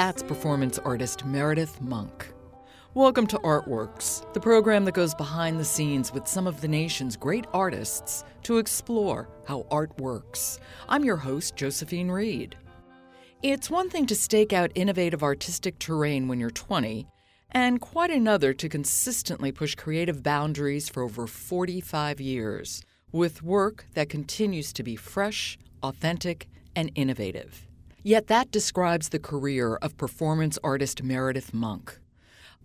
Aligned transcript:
That's 0.00 0.22
performance 0.22 0.78
artist 0.78 1.26
Meredith 1.26 1.78
Monk. 1.82 2.32
Welcome 2.94 3.26
to 3.26 3.38
Artworks, 3.40 4.24
the 4.32 4.40
program 4.40 4.86
that 4.86 4.94
goes 4.94 5.14
behind 5.14 5.60
the 5.60 5.64
scenes 5.66 6.10
with 6.10 6.26
some 6.26 6.46
of 6.46 6.62
the 6.62 6.68
nation's 6.68 7.18
great 7.18 7.44
artists 7.52 8.24
to 8.44 8.56
explore 8.56 9.28
how 9.46 9.66
art 9.70 10.00
works. 10.00 10.58
I'm 10.88 11.04
your 11.04 11.18
host, 11.18 11.54
Josephine 11.54 12.10
Reed. 12.10 12.56
It's 13.42 13.68
one 13.68 13.90
thing 13.90 14.06
to 14.06 14.14
stake 14.14 14.54
out 14.54 14.72
innovative 14.74 15.22
artistic 15.22 15.78
terrain 15.78 16.28
when 16.28 16.40
you're 16.40 16.48
20, 16.48 17.06
and 17.50 17.78
quite 17.78 18.10
another 18.10 18.54
to 18.54 18.70
consistently 18.70 19.52
push 19.52 19.74
creative 19.74 20.22
boundaries 20.22 20.88
for 20.88 21.02
over 21.02 21.26
45 21.26 22.22
years 22.22 22.82
with 23.12 23.42
work 23.42 23.84
that 23.92 24.08
continues 24.08 24.72
to 24.72 24.82
be 24.82 24.96
fresh, 24.96 25.58
authentic, 25.82 26.48
and 26.74 26.90
innovative. 26.94 27.66
Yet 28.02 28.28
that 28.28 28.50
describes 28.50 29.10
the 29.10 29.18
career 29.18 29.76
of 29.76 29.98
performance 29.98 30.58
artist 30.64 31.02
Meredith 31.02 31.52
Monk. 31.52 31.98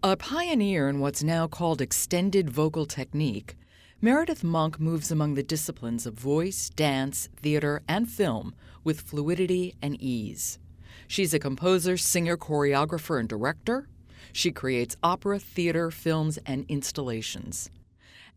A 0.01 0.15
pioneer 0.15 0.87
in 0.87 1.01
what's 1.01 1.23
now 1.23 1.45
called 1.45 1.81
extended 1.81 2.49
vocal 2.49 2.85
technique, 2.85 3.57
Meredith 3.99 4.45
Monk 4.45 4.79
moves 4.79 5.11
among 5.11 5.33
the 5.33 5.43
disciplines 5.43 6.05
of 6.05 6.13
voice, 6.13 6.69
dance, 6.69 7.27
theater, 7.35 7.81
and 7.85 8.09
film 8.09 8.55
with 8.85 9.01
fluidity 9.01 9.75
and 9.81 10.01
ease. 10.01 10.57
She's 11.05 11.33
a 11.33 11.39
composer, 11.39 11.97
singer, 11.97 12.37
choreographer, 12.37 13.19
and 13.19 13.27
director. 13.27 13.89
She 14.31 14.53
creates 14.53 14.95
opera, 15.03 15.37
theater, 15.39 15.91
films, 15.91 16.39
and 16.45 16.65
installations. 16.69 17.69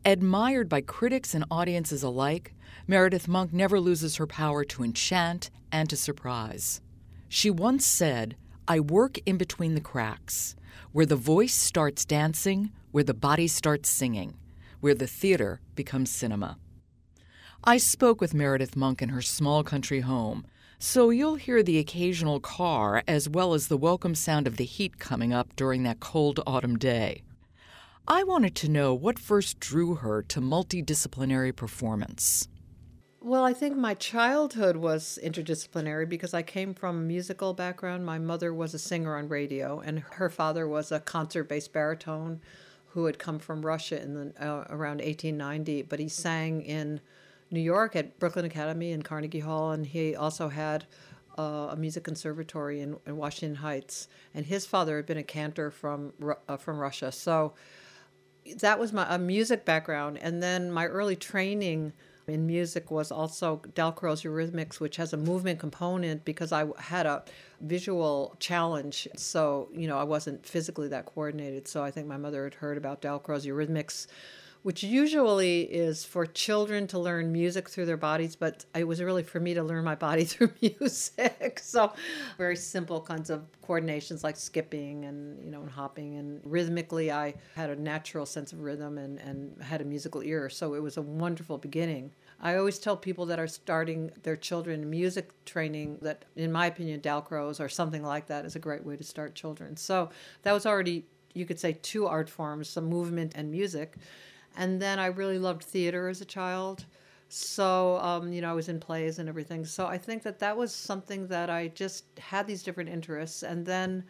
Admired 0.04 0.68
by 0.68 0.80
critics 0.80 1.32
and 1.32 1.44
audiences 1.48 2.02
alike, 2.02 2.54
Meredith 2.88 3.28
Monk 3.28 3.52
never 3.52 3.78
loses 3.78 4.16
her 4.16 4.26
power 4.26 4.64
to 4.64 4.82
enchant 4.82 5.50
and 5.70 5.88
to 5.90 5.96
surprise. 5.96 6.80
She 7.28 7.50
once 7.50 7.84
said, 7.84 8.36
I 8.66 8.80
work 8.80 9.18
in 9.26 9.36
between 9.36 9.74
the 9.74 9.80
cracks, 9.80 10.56
where 10.92 11.06
the 11.06 11.16
voice 11.16 11.54
starts 11.54 12.04
dancing, 12.04 12.72
where 12.90 13.04
the 13.04 13.14
body 13.14 13.48
starts 13.48 13.88
singing, 13.88 14.34
where 14.80 14.94
the 14.94 15.06
theater 15.06 15.60
becomes 15.74 16.10
cinema. 16.10 16.58
I 17.64 17.76
spoke 17.76 18.20
with 18.20 18.34
Meredith 18.34 18.76
Monk 18.76 19.02
in 19.02 19.10
her 19.10 19.20
small 19.20 19.62
country 19.62 20.00
home, 20.00 20.46
so 20.78 21.10
you'll 21.10 21.34
hear 21.34 21.62
the 21.62 21.78
occasional 21.78 22.40
car 22.40 23.02
as 23.06 23.28
well 23.28 23.52
as 23.52 23.68
the 23.68 23.76
welcome 23.76 24.14
sound 24.14 24.46
of 24.46 24.56
the 24.56 24.64
heat 24.64 24.98
coming 24.98 25.32
up 25.32 25.54
during 25.56 25.82
that 25.82 26.00
cold 26.00 26.40
autumn 26.46 26.78
day. 26.78 27.22
I 28.06 28.22
wanted 28.24 28.54
to 28.56 28.70
know 28.70 28.94
what 28.94 29.18
first 29.18 29.60
drew 29.60 29.96
her 29.96 30.22
to 30.22 30.40
multidisciplinary 30.40 31.54
performance. 31.54 32.48
Well, 33.20 33.44
I 33.44 33.52
think 33.52 33.76
my 33.76 33.94
childhood 33.94 34.76
was 34.76 35.18
interdisciplinary 35.24 36.08
because 36.08 36.34
I 36.34 36.42
came 36.42 36.72
from 36.72 36.96
a 36.96 37.00
musical 37.00 37.52
background. 37.52 38.06
My 38.06 38.18
mother 38.18 38.54
was 38.54 38.74
a 38.74 38.78
singer 38.78 39.16
on 39.16 39.28
radio, 39.28 39.80
and 39.80 39.98
her 39.98 40.30
father 40.30 40.68
was 40.68 40.92
a 40.92 41.00
concert 41.00 41.44
bass 41.48 41.66
baritone 41.66 42.40
who 42.90 43.06
had 43.06 43.18
come 43.18 43.40
from 43.40 43.66
Russia 43.66 44.00
in 44.00 44.14
the, 44.14 44.32
uh, 44.40 44.66
around 44.70 45.00
1890. 45.00 45.82
But 45.82 45.98
he 45.98 46.08
sang 46.08 46.62
in 46.62 47.00
New 47.50 47.60
York 47.60 47.96
at 47.96 48.20
Brooklyn 48.20 48.44
Academy 48.44 48.92
and 48.92 49.04
Carnegie 49.04 49.40
Hall, 49.40 49.72
and 49.72 49.84
he 49.84 50.14
also 50.14 50.48
had 50.48 50.86
uh, 51.36 51.70
a 51.72 51.76
music 51.76 52.04
conservatory 52.04 52.80
in, 52.80 52.98
in, 53.04 53.16
Washington 53.16 53.56
Heights. 53.56 54.06
And 54.32 54.46
his 54.46 54.64
father 54.64 54.94
had 54.96 55.06
been 55.06 55.18
a 55.18 55.24
cantor 55.24 55.72
from 55.72 56.12
uh, 56.48 56.56
from 56.56 56.78
Russia, 56.78 57.10
so 57.10 57.54
that 58.60 58.78
was 58.78 58.92
my 58.92 59.12
a 59.12 59.18
music 59.18 59.64
background. 59.64 60.18
And 60.18 60.40
then 60.40 60.70
my 60.70 60.86
early 60.86 61.16
training 61.16 61.94
in 62.28 62.46
music 62.46 62.90
was 62.90 63.10
also 63.10 63.62
Dalcroze 63.74 64.22
Eurythmics, 64.22 64.80
which 64.80 64.96
has 64.96 65.12
a 65.12 65.16
movement 65.16 65.58
component 65.58 66.24
because 66.24 66.52
I 66.52 66.66
had 66.78 67.06
a 67.06 67.24
visual 67.60 68.36
challenge. 68.38 69.08
So, 69.16 69.68
you 69.72 69.88
know, 69.88 69.98
I 69.98 70.04
wasn't 70.04 70.46
physically 70.46 70.88
that 70.88 71.06
coordinated. 71.06 71.66
So 71.66 71.82
I 71.82 71.90
think 71.90 72.06
my 72.06 72.16
mother 72.16 72.44
had 72.44 72.54
heard 72.54 72.76
about 72.76 73.02
Dalcroze 73.02 73.46
Eurythmics 73.46 74.06
which 74.62 74.82
usually 74.82 75.62
is 75.62 76.04
for 76.04 76.26
children 76.26 76.86
to 76.88 76.98
learn 76.98 77.32
music 77.32 77.68
through 77.68 77.86
their 77.86 77.96
bodies, 77.96 78.36
but 78.36 78.64
it 78.74 78.86
was 78.86 79.02
really 79.02 79.22
for 79.22 79.40
me 79.40 79.54
to 79.54 79.62
learn 79.62 79.84
my 79.84 79.94
body 79.94 80.24
through 80.24 80.50
music. 80.60 81.60
so 81.62 81.92
very 82.36 82.56
simple 82.56 83.00
kinds 83.00 83.30
of 83.30 83.44
coordinations 83.66 84.24
like 84.24 84.36
skipping 84.36 85.04
and 85.04 85.44
you 85.44 85.50
know 85.50 85.60
and 85.60 85.70
hopping 85.70 86.16
and 86.16 86.40
rhythmically 86.44 87.12
I 87.12 87.34
had 87.54 87.70
a 87.70 87.76
natural 87.76 88.26
sense 88.26 88.52
of 88.52 88.60
rhythm 88.60 88.98
and, 88.98 89.18
and 89.18 89.62
had 89.62 89.80
a 89.80 89.84
musical 89.84 90.22
ear. 90.22 90.48
So 90.48 90.74
it 90.74 90.82
was 90.82 90.96
a 90.96 91.02
wonderful 91.02 91.58
beginning. 91.58 92.12
I 92.40 92.56
always 92.56 92.78
tell 92.78 92.96
people 92.96 93.26
that 93.26 93.40
are 93.40 93.48
starting 93.48 94.10
their 94.22 94.36
children 94.36 94.88
music 94.88 95.30
training 95.44 95.98
that, 96.02 96.24
in 96.36 96.52
my 96.52 96.66
opinion, 96.66 97.00
Dalcroze 97.00 97.58
or 97.60 97.68
something 97.68 98.02
like 98.02 98.26
that 98.28 98.44
is 98.44 98.54
a 98.54 98.60
great 98.60 98.84
way 98.84 98.96
to 98.96 99.04
start 99.04 99.34
children. 99.34 99.76
So 99.76 100.10
that 100.42 100.52
was 100.52 100.64
already, 100.64 101.06
you 101.34 101.44
could 101.46 101.58
say, 101.58 101.78
two 101.82 102.06
art 102.06 102.30
forms, 102.30 102.68
some 102.68 102.84
movement 102.84 103.32
and 103.34 103.50
music. 103.50 103.96
And 104.58 104.82
then 104.82 104.98
I 104.98 105.06
really 105.06 105.38
loved 105.38 105.62
theater 105.62 106.08
as 106.08 106.20
a 106.20 106.24
child. 106.24 106.84
So, 107.28 107.98
um, 107.98 108.32
you 108.32 108.42
know, 108.42 108.50
I 108.50 108.54
was 108.54 108.68
in 108.68 108.80
plays 108.80 109.20
and 109.20 109.28
everything. 109.28 109.64
So 109.64 109.86
I 109.86 109.96
think 109.96 110.24
that 110.24 110.40
that 110.40 110.56
was 110.56 110.74
something 110.74 111.28
that 111.28 111.48
I 111.48 111.68
just 111.68 112.04
had 112.18 112.46
these 112.46 112.64
different 112.64 112.90
interests. 112.90 113.44
And 113.44 113.64
then 113.64 114.04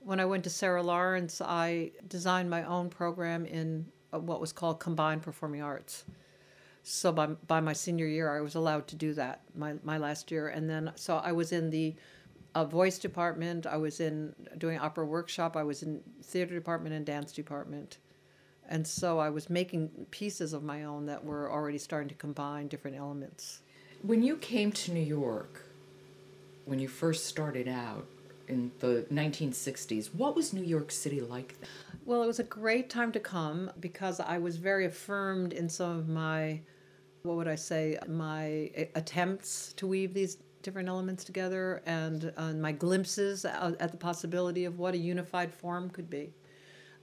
when 0.00 0.18
I 0.18 0.24
went 0.24 0.42
to 0.44 0.50
Sarah 0.50 0.82
Lawrence, 0.82 1.40
I 1.40 1.92
designed 2.08 2.50
my 2.50 2.64
own 2.64 2.90
program 2.90 3.46
in 3.46 3.86
uh, 4.12 4.18
what 4.18 4.40
was 4.40 4.52
called 4.52 4.80
combined 4.80 5.22
performing 5.22 5.62
arts. 5.62 6.04
So 6.82 7.12
by, 7.12 7.26
by 7.26 7.60
my 7.60 7.72
senior 7.72 8.06
year, 8.06 8.36
I 8.36 8.40
was 8.40 8.56
allowed 8.56 8.88
to 8.88 8.96
do 8.96 9.14
that, 9.14 9.42
my, 9.54 9.74
my 9.84 9.98
last 9.98 10.32
year. 10.32 10.48
And 10.48 10.68
then, 10.68 10.90
so 10.96 11.18
I 11.18 11.30
was 11.30 11.52
in 11.52 11.70
the 11.70 11.94
uh, 12.56 12.64
voice 12.64 12.98
department, 12.98 13.66
I 13.66 13.76
was 13.76 14.00
in 14.00 14.34
doing 14.58 14.80
opera 14.80 15.06
workshop, 15.06 15.56
I 15.56 15.62
was 15.62 15.84
in 15.84 16.00
theater 16.24 16.54
department 16.54 16.96
and 16.96 17.06
dance 17.06 17.30
department. 17.30 17.98
And 18.72 18.86
so 18.86 19.18
I 19.18 19.28
was 19.28 19.50
making 19.50 19.90
pieces 20.10 20.54
of 20.54 20.64
my 20.64 20.84
own 20.84 21.04
that 21.04 21.22
were 21.22 21.52
already 21.52 21.76
starting 21.76 22.08
to 22.08 22.14
combine 22.14 22.68
different 22.68 22.96
elements. 22.96 23.60
When 24.00 24.22
you 24.22 24.38
came 24.38 24.72
to 24.72 24.92
New 24.92 25.04
York, 25.04 25.66
when 26.64 26.78
you 26.78 26.88
first 26.88 27.26
started 27.26 27.68
out 27.68 28.06
in 28.48 28.72
the 28.78 29.06
1960s, 29.12 30.14
what 30.14 30.34
was 30.34 30.54
New 30.54 30.64
York 30.64 30.90
City 30.90 31.20
like 31.20 31.60
then? 31.60 31.68
Well, 32.06 32.22
it 32.22 32.26
was 32.26 32.38
a 32.38 32.44
great 32.44 32.88
time 32.88 33.12
to 33.12 33.20
come 33.20 33.70
because 33.78 34.20
I 34.20 34.38
was 34.38 34.56
very 34.56 34.86
affirmed 34.86 35.52
in 35.52 35.68
some 35.68 35.98
of 35.98 36.08
my, 36.08 36.58
what 37.24 37.36
would 37.36 37.48
I 37.48 37.56
say, 37.56 37.98
my 38.08 38.70
attempts 38.94 39.74
to 39.74 39.86
weave 39.86 40.14
these 40.14 40.38
different 40.62 40.88
elements 40.88 41.24
together 41.24 41.82
and, 41.84 42.32
and 42.38 42.62
my 42.62 42.72
glimpses 42.72 43.44
uh, 43.44 43.74
at 43.80 43.90
the 43.90 43.98
possibility 43.98 44.64
of 44.64 44.78
what 44.78 44.94
a 44.94 44.98
unified 44.98 45.52
form 45.52 45.90
could 45.90 46.08
be 46.08 46.32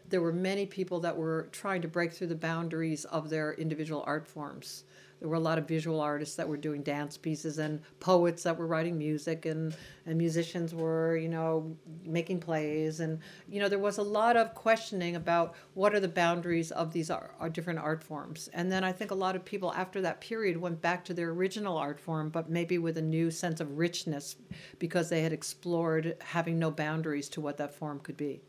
there 0.10 0.22
were 0.22 0.34
many 0.34 0.66
people 0.66 1.00
that 1.02 1.16
were 1.16 1.50
trying 1.52 1.82
to 1.82 1.88
break 1.88 2.12
through 2.12 2.28
the 2.28 2.36
boundaries 2.36 3.06
of 3.06 3.30
their 3.30 3.54
individual 3.54 4.04
art 4.08 4.28
forms. 4.28 4.84
There 5.20 5.28
were 5.28 5.36
a 5.36 5.40
lot 5.40 5.58
of 5.58 5.68
visual 5.68 6.00
artists 6.00 6.36
that 6.38 6.48
were 6.48 6.58
doing 6.58 6.82
dance 6.82 7.18
pieces 7.18 7.58
and 7.58 7.82
poets 8.00 8.44
that 8.44 8.58
were 8.58 8.68
writing 8.68 8.98
music 8.98 9.46
and, 9.46 9.76
and 10.06 10.18
musicians 10.18 10.74
were, 10.74 11.18
you 11.18 11.28
know, 11.28 11.76
making 12.06 12.40
plays. 12.40 13.02
And, 13.02 13.20
you 13.50 13.60
know, 13.60 13.68
there 13.68 13.80
was 13.80 13.98
a 13.98 14.04
lot 14.04 14.38
of 14.38 14.56
questioning 14.56 15.18
about 15.18 15.56
what 15.74 15.94
are 15.94 16.00
the 16.00 16.08
boundaries 16.08 16.72
of 16.72 16.94
these 16.94 17.10
are, 17.10 17.32
are 17.40 17.48
uh, 17.48 17.50
different 17.50 17.80
art 17.80 18.02
forms. 18.02 18.50
And 18.54 18.72
then 18.72 18.86
I 18.86 18.94
think 18.94 19.12
a 19.12 19.16
lot 19.16 19.36
of 19.36 19.44
people 19.44 19.74
after 19.74 20.00
that 20.02 20.22
period 20.22 20.56
went 20.56 20.82
back 20.82 21.04
to 21.06 21.14
their 21.14 21.32
original 21.32 21.78
art 21.78 22.00
form, 22.00 22.30
but 22.30 22.50
maybe 22.50 22.78
with 22.78 22.98
a 22.98 23.02
new 23.02 23.30
sense 23.30 23.60
of 23.60 23.78
richness 23.78 24.38
because 24.80 25.10
they 25.10 25.22
had 25.22 25.34
explored 25.34 26.16
having 26.22 26.58
no 26.58 26.72
boundaries 26.72 27.28
to 27.30 27.42
what 27.42 27.58
that 27.58 27.74
form 27.74 28.00
could 28.00 28.16
be. 28.16 28.42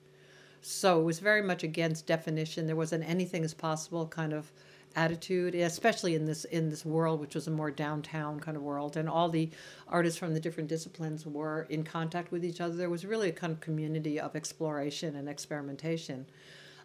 So 0.63 1.01
it 1.01 1.05
was 1.05 1.19
very 1.21 1.43
much 1.43 1.65
against 1.65 2.07
definition. 2.07 2.67
There 2.67 2.77
wasn't 2.77 3.09
anything 3.09 3.45
as 3.45 3.55
possible 3.55 4.07
kind 4.07 4.33
of 4.33 4.53
attitude, 4.97 5.55
especially 5.55 6.15
in 6.15 6.27
this 6.27 6.45
in 6.45 6.69
this 6.69 6.85
world, 6.85 7.21
which 7.21 7.35
was 7.35 7.47
a 7.47 7.51
more 7.51 7.71
downtown 7.71 8.41
kind 8.41 8.57
of 8.57 8.63
world, 8.63 8.97
and 8.97 9.09
all 9.09 9.29
the 9.29 9.51
artists 9.89 10.19
from 10.19 10.35
the 10.35 10.41
different 10.41 10.69
disciplines 10.69 11.25
were 11.25 11.67
in 11.71 11.85
contact 11.85 12.33
with 12.33 12.45
each 12.45 12.61
other. 12.61 12.75
There 12.75 12.91
was 12.91 13.07
really 13.07 13.29
a 13.29 13.33
kind 13.33 13.53
of 13.53 13.61
community 13.61 14.21
of 14.21 14.37
exploration 14.37 15.17
and 15.17 15.29
experimentation. 15.29 16.27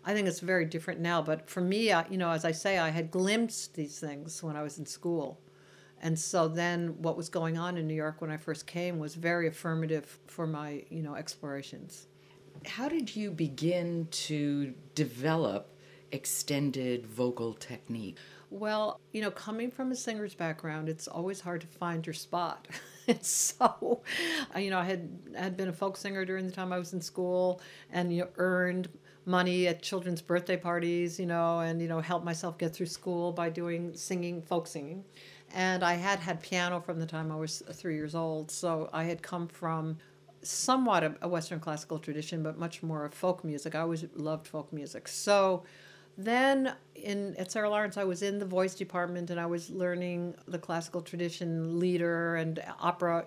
I 0.05 0.13
think 0.13 0.27
it's 0.27 0.39
very 0.39 0.65
different 0.65 0.99
now, 1.01 1.21
but 1.21 1.49
for 1.49 1.61
me, 1.61 1.91
I, 1.91 2.07
you 2.09 2.17
know, 2.17 2.29
as 2.29 2.45
I 2.45 2.51
say, 2.51 2.77
I 2.77 2.89
had 2.89 3.09
glimpsed 3.09 3.73
these 3.73 3.99
things 3.99 4.43
when 4.43 4.55
I 4.55 4.61
was 4.61 4.77
in 4.77 4.85
school. 4.85 5.41
And 6.01 6.19
so 6.19 6.47
then 6.47 7.01
what 7.01 7.17
was 7.17 7.29
going 7.29 7.57
on 7.57 7.77
in 7.77 7.87
New 7.87 7.95
York 7.95 8.21
when 8.21 8.29
I 8.29 8.37
first 8.37 8.67
came 8.67 8.99
was 8.99 9.15
very 9.15 9.47
affirmative 9.47 10.19
for 10.27 10.45
my, 10.45 10.83
you 10.89 11.01
know, 11.01 11.15
explorations 11.15 12.07
how 12.67 12.89
did 12.89 13.15
you 13.15 13.31
begin 13.31 14.07
to 14.11 14.73
develop 14.93 15.69
extended 16.11 17.05
vocal 17.05 17.53
technique? 17.53 18.17
Well, 18.49 18.99
you 19.11 19.21
know, 19.21 19.31
coming 19.31 19.71
from 19.71 19.91
a 19.91 19.95
singer's 19.95 20.35
background, 20.35 20.87
it's 20.87 21.07
always 21.07 21.41
hard 21.41 21.61
to 21.61 21.67
find 21.67 22.05
your 22.05 22.13
spot. 22.13 22.67
It's 23.07 23.29
so, 23.29 24.01
uh, 24.55 24.57
you 24.57 24.71
know, 24.71 24.79
I 24.79 24.85
had 24.85 25.07
had 25.35 25.55
been 25.55 25.67
a 25.67 25.73
folk 25.73 25.95
singer 25.95 26.25
during 26.25 26.47
the 26.47 26.51
time 26.51 26.73
I 26.73 26.79
was 26.79 26.91
in 26.93 26.99
school, 26.99 27.61
and 27.91 28.11
you 28.11 28.21
know, 28.21 28.29
earned 28.37 28.89
money 29.27 29.67
at 29.67 29.83
children's 29.83 30.23
birthday 30.23 30.57
parties, 30.57 31.19
you 31.19 31.27
know, 31.27 31.59
and 31.59 31.79
you 31.79 31.87
know, 31.87 31.99
helped 31.99 32.25
myself 32.25 32.57
get 32.57 32.73
through 32.73 32.87
school 32.87 33.31
by 33.31 33.47
doing 33.51 33.93
singing, 33.93 34.41
folk 34.41 34.65
singing. 34.65 35.03
And 35.53 35.83
I 35.83 35.93
had 35.93 36.17
had 36.17 36.41
piano 36.41 36.81
from 36.81 36.99
the 36.99 37.05
time 37.05 37.31
I 37.31 37.35
was 37.35 37.61
three 37.73 37.93
years 37.93 38.15
old, 38.15 38.49
so 38.49 38.89
I 38.91 39.03
had 39.03 39.21
come 39.21 39.47
from 39.47 39.97
somewhat 40.45 41.03
a, 41.03 41.15
a 41.21 41.27
Western 41.27 41.59
classical 41.59 41.99
tradition, 41.99 42.43
but 42.43 42.57
much 42.57 42.83
more 42.83 43.05
of 43.05 43.13
folk 43.13 43.43
music. 43.43 43.75
I 43.75 43.79
always 43.79 44.05
loved 44.15 44.47
folk 44.47 44.71
music. 44.71 45.07
So 45.07 45.63
then 46.17 46.73
in 46.95 47.35
at 47.37 47.51
Sarah 47.51 47.69
Lawrence, 47.69 47.97
I 47.97 48.03
was 48.03 48.21
in 48.21 48.39
the 48.39 48.45
voice 48.45 48.75
department 48.75 49.29
and 49.29 49.39
I 49.39 49.45
was 49.45 49.69
learning 49.69 50.35
the 50.47 50.59
classical 50.59 51.01
tradition 51.01 51.79
lieder 51.79 52.35
and 52.35 52.63
opera. 52.79 53.25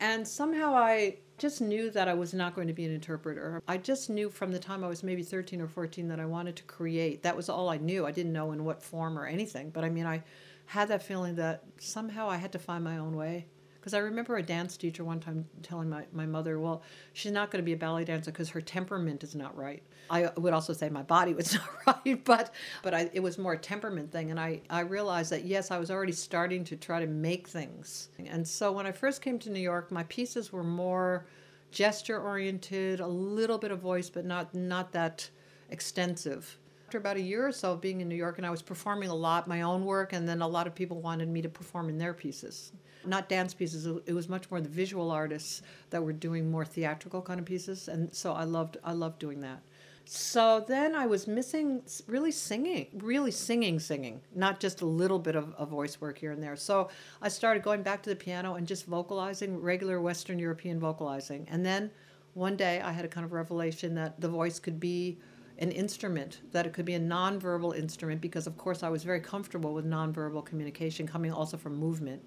And 0.00 0.26
somehow 0.26 0.74
I 0.74 1.18
just 1.38 1.60
knew 1.60 1.90
that 1.90 2.08
I 2.08 2.14
was 2.14 2.32
not 2.32 2.54
going 2.54 2.68
to 2.68 2.72
be 2.72 2.84
an 2.84 2.92
interpreter. 2.92 3.62
I 3.68 3.76
just 3.76 4.08
knew 4.08 4.30
from 4.30 4.52
the 4.52 4.58
time 4.58 4.84
I 4.84 4.88
was 4.88 5.02
maybe 5.02 5.22
13 5.22 5.60
or 5.60 5.68
14 5.68 6.08
that 6.08 6.20
I 6.20 6.24
wanted 6.24 6.56
to 6.56 6.62
create. 6.64 7.22
That 7.22 7.36
was 7.36 7.48
all 7.48 7.68
I 7.68 7.78
knew. 7.78 8.06
I 8.06 8.12
didn't 8.12 8.32
know 8.32 8.52
in 8.52 8.64
what 8.64 8.82
form 8.82 9.18
or 9.18 9.26
anything. 9.26 9.70
But 9.70 9.84
I 9.84 9.90
mean, 9.90 10.06
I 10.06 10.22
had 10.66 10.88
that 10.88 11.02
feeling 11.02 11.34
that 11.36 11.64
somehow 11.78 12.30
I 12.30 12.36
had 12.36 12.52
to 12.52 12.58
find 12.58 12.82
my 12.82 12.98
own 12.98 13.16
way. 13.16 13.46
Because 13.82 13.94
I 13.94 13.98
remember 13.98 14.36
a 14.36 14.42
dance 14.44 14.76
teacher 14.76 15.02
one 15.02 15.18
time 15.18 15.44
telling 15.60 15.90
my, 15.90 16.04
my 16.12 16.24
mother, 16.24 16.60
well, 16.60 16.84
she's 17.14 17.32
not 17.32 17.50
going 17.50 17.60
to 17.60 17.66
be 17.66 17.72
a 17.72 17.76
ballet 17.76 18.04
dancer 18.04 18.30
because 18.30 18.48
her 18.50 18.60
temperament 18.60 19.24
is 19.24 19.34
not 19.34 19.56
right. 19.56 19.82
I 20.08 20.30
would 20.36 20.52
also 20.52 20.72
say 20.72 20.88
my 20.88 21.02
body 21.02 21.34
was 21.34 21.54
not 21.86 22.04
right, 22.06 22.24
but 22.24 22.54
but 22.84 22.94
I, 22.94 23.10
it 23.12 23.18
was 23.18 23.38
more 23.38 23.54
a 23.54 23.58
temperament 23.58 24.12
thing. 24.12 24.30
And 24.30 24.38
I, 24.38 24.60
I 24.70 24.82
realized 24.82 25.32
that, 25.32 25.44
yes, 25.44 25.72
I 25.72 25.78
was 25.78 25.90
already 25.90 26.12
starting 26.12 26.62
to 26.66 26.76
try 26.76 27.00
to 27.00 27.08
make 27.08 27.48
things. 27.48 28.10
And 28.24 28.46
so 28.46 28.70
when 28.70 28.86
I 28.86 28.92
first 28.92 29.20
came 29.20 29.40
to 29.40 29.50
New 29.50 29.58
York, 29.58 29.90
my 29.90 30.04
pieces 30.04 30.52
were 30.52 30.62
more 30.62 31.26
gesture 31.72 32.20
oriented, 32.20 33.00
a 33.00 33.06
little 33.08 33.58
bit 33.58 33.72
of 33.72 33.80
voice, 33.80 34.08
but 34.08 34.24
not 34.24 34.54
not 34.54 34.92
that 34.92 35.28
extensive 35.70 36.56
after 36.92 36.98
about 36.98 37.16
a 37.16 37.22
year 37.22 37.48
or 37.48 37.52
so 37.52 37.72
of 37.72 37.80
being 37.80 38.02
in 38.02 38.08
New 38.08 38.14
York, 38.14 38.36
and 38.36 38.46
I 38.46 38.50
was 38.50 38.60
performing 38.60 39.08
a 39.08 39.14
lot 39.14 39.48
my 39.48 39.62
own 39.62 39.86
work, 39.86 40.12
and 40.12 40.28
then 40.28 40.42
a 40.42 40.46
lot 40.46 40.66
of 40.66 40.74
people 40.74 41.00
wanted 41.00 41.26
me 41.26 41.40
to 41.40 41.48
perform 41.48 41.88
in 41.88 41.96
their 41.96 42.12
pieces 42.12 42.72
not 43.04 43.28
dance 43.28 43.52
pieces. 43.52 43.84
It 44.06 44.12
was 44.12 44.28
much 44.28 44.48
more 44.48 44.60
the 44.60 44.68
visual 44.68 45.10
artists 45.10 45.62
that 45.90 46.00
were 46.00 46.12
doing 46.12 46.48
more 46.48 46.64
theatrical 46.64 47.20
kind 47.20 47.40
of 47.40 47.46
pieces, 47.46 47.88
and 47.88 48.14
so 48.14 48.32
I 48.32 48.44
loved 48.44 48.76
I 48.84 48.92
loved 48.92 49.18
doing 49.18 49.40
that. 49.40 49.60
So 50.04 50.64
then 50.68 50.94
I 50.94 51.06
was 51.06 51.26
missing 51.26 51.82
really 52.06 52.30
singing, 52.30 52.86
really 52.94 53.32
singing, 53.32 53.80
singing, 53.80 54.20
not 54.36 54.60
just 54.60 54.82
a 54.82 54.86
little 54.86 55.18
bit 55.18 55.34
of, 55.34 55.52
of 55.54 55.68
voice 55.68 56.00
work 56.00 56.18
here 56.18 56.30
and 56.30 56.40
there. 56.40 56.54
So 56.54 56.90
I 57.20 57.28
started 57.28 57.64
going 57.64 57.82
back 57.82 58.02
to 58.02 58.10
the 58.10 58.16
piano 58.16 58.54
and 58.54 58.68
just 58.68 58.86
vocalizing, 58.86 59.60
regular 59.60 60.00
Western 60.00 60.38
European 60.38 60.78
vocalizing. 60.78 61.48
And 61.50 61.66
then 61.66 61.90
one 62.34 62.56
day 62.56 62.80
I 62.80 62.92
had 62.92 63.04
a 63.04 63.08
kind 63.08 63.24
of 63.24 63.32
revelation 63.32 63.96
that 63.96 64.20
the 64.20 64.28
voice 64.28 64.60
could 64.60 64.78
be 64.78 65.18
an 65.62 65.70
instrument, 65.70 66.40
that 66.50 66.66
it 66.66 66.72
could 66.72 66.84
be 66.84 66.94
a 66.94 67.00
nonverbal 67.00 67.76
instrument, 67.76 68.20
because 68.20 68.46
of 68.46 68.58
course 68.58 68.82
I 68.82 68.88
was 68.88 69.04
very 69.04 69.20
comfortable 69.20 69.72
with 69.72 69.86
nonverbal 69.86 70.44
communication 70.44 71.06
coming 71.06 71.32
also 71.32 71.56
from 71.56 71.76
movement 71.76 72.22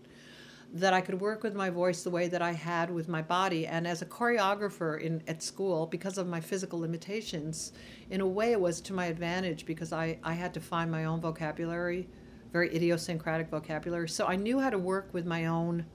that 0.74 0.94
I 0.94 1.02
could 1.02 1.20
work 1.22 1.44
with 1.44 1.56
my 1.56 1.70
voice 1.70 2.04
the 2.04 2.10
way 2.10 2.28
that 2.28 2.42
I 2.42 2.52
had 2.52 2.90
with 2.90 3.08
my 3.08 3.22
body. 3.22 3.68
And 3.68 3.88
as 3.88 4.02
a 4.02 4.06
choreographer 4.06 5.00
in 5.00 5.22
at 5.28 5.42
school, 5.42 5.86
because 5.86 6.18
of 6.18 6.28
my 6.28 6.42
physical 6.42 6.80
limitations, 6.80 7.72
in 8.10 8.22
a 8.22 8.28
way 8.28 8.52
it 8.52 8.60
was 8.60 8.82
to 8.82 8.94
my 8.94 9.06
advantage 9.06 9.66
because 9.66 9.94
I, 9.94 10.18
I 10.24 10.34
had 10.34 10.54
to 10.56 10.60
find 10.60 10.92
my 10.92 11.06
own 11.06 11.22
vocabulary, 11.22 12.08
very 12.52 12.74
idiosyncratic 12.76 13.50
vocabulary. 13.50 14.10
So 14.10 14.26
I 14.26 14.36
knew 14.36 14.60
how 14.60 14.70
to 14.70 14.78
work 14.78 15.10
with 15.14 15.26
my 15.26 15.46
own 15.46 15.86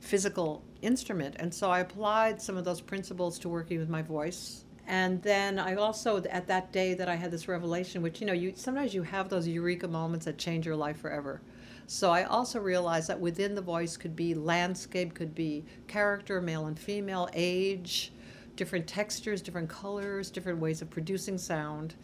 physical 0.00 0.62
instrument. 0.82 1.36
And 1.38 1.52
so 1.52 1.70
I 1.70 1.80
applied 1.80 2.40
some 2.40 2.56
of 2.56 2.64
those 2.64 2.80
principles 2.80 3.38
to 3.40 3.48
working 3.48 3.78
with 3.78 3.88
my 3.88 4.02
voice. 4.02 4.65
And 4.86 5.20
then 5.22 5.58
I 5.58 5.74
also, 5.74 6.22
at 6.24 6.46
that 6.46 6.72
day 6.72 6.94
that 6.94 7.08
I 7.08 7.16
had 7.16 7.30
this 7.30 7.48
revelation, 7.48 8.02
which, 8.02 8.20
you 8.20 8.26
know, 8.26 8.32
you 8.32 8.52
sometimes 8.54 8.94
you 8.94 9.02
have 9.02 9.28
those 9.28 9.48
eureka 9.48 9.88
moments 9.88 10.26
that 10.26 10.38
change 10.38 10.64
your 10.64 10.76
life 10.76 10.98
forever 10.98 11.40
so 11.86 12.10
I 12.10 12.24
also 12.24 12.58
realized 12.58 13.08
that 13.08 13.20
within 13.20 13.54
the 13.54 13.60
voice 13.60 13.96
could 13.96 14.16
be 14.16 14.34
landscape, 14.34 15.14
could 15.14 15.34
be 15.34 15.64
character, 15.86 16.40
male 16.40 16.66
and 16.66 16.78
female, 16.78 17.28
age, 17.32 18.12
different 18.56 18.88
textures, 18.88 19.40
different 19.40 19.68
colors, 19.68 20.30
different 20.30 20.58
ways 20.58 20.82
of 20.82 20.90
producing 20.90 21.38
sound. 21.38 21.94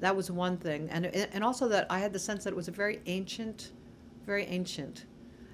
That 0.00 0.16
was 0.16 0.30
one 0.30 0.56
thing. 0.56 0.88
And, 0.90 1.06
and 1.06 1.44
also 1.44 1.68
that 1.68 1.86
I 1.88 2.00
had 2.00 2.12
the 2.12 2.18
sense 2.18 2.44
that 2.44 2.50
it 2.50 2.56
was 2.56 2.68
a 2.68 2.72
very 2.72 3.00
ancient, 3.06 3.70
very 4.26 4.44
ancient. 4.46 5.04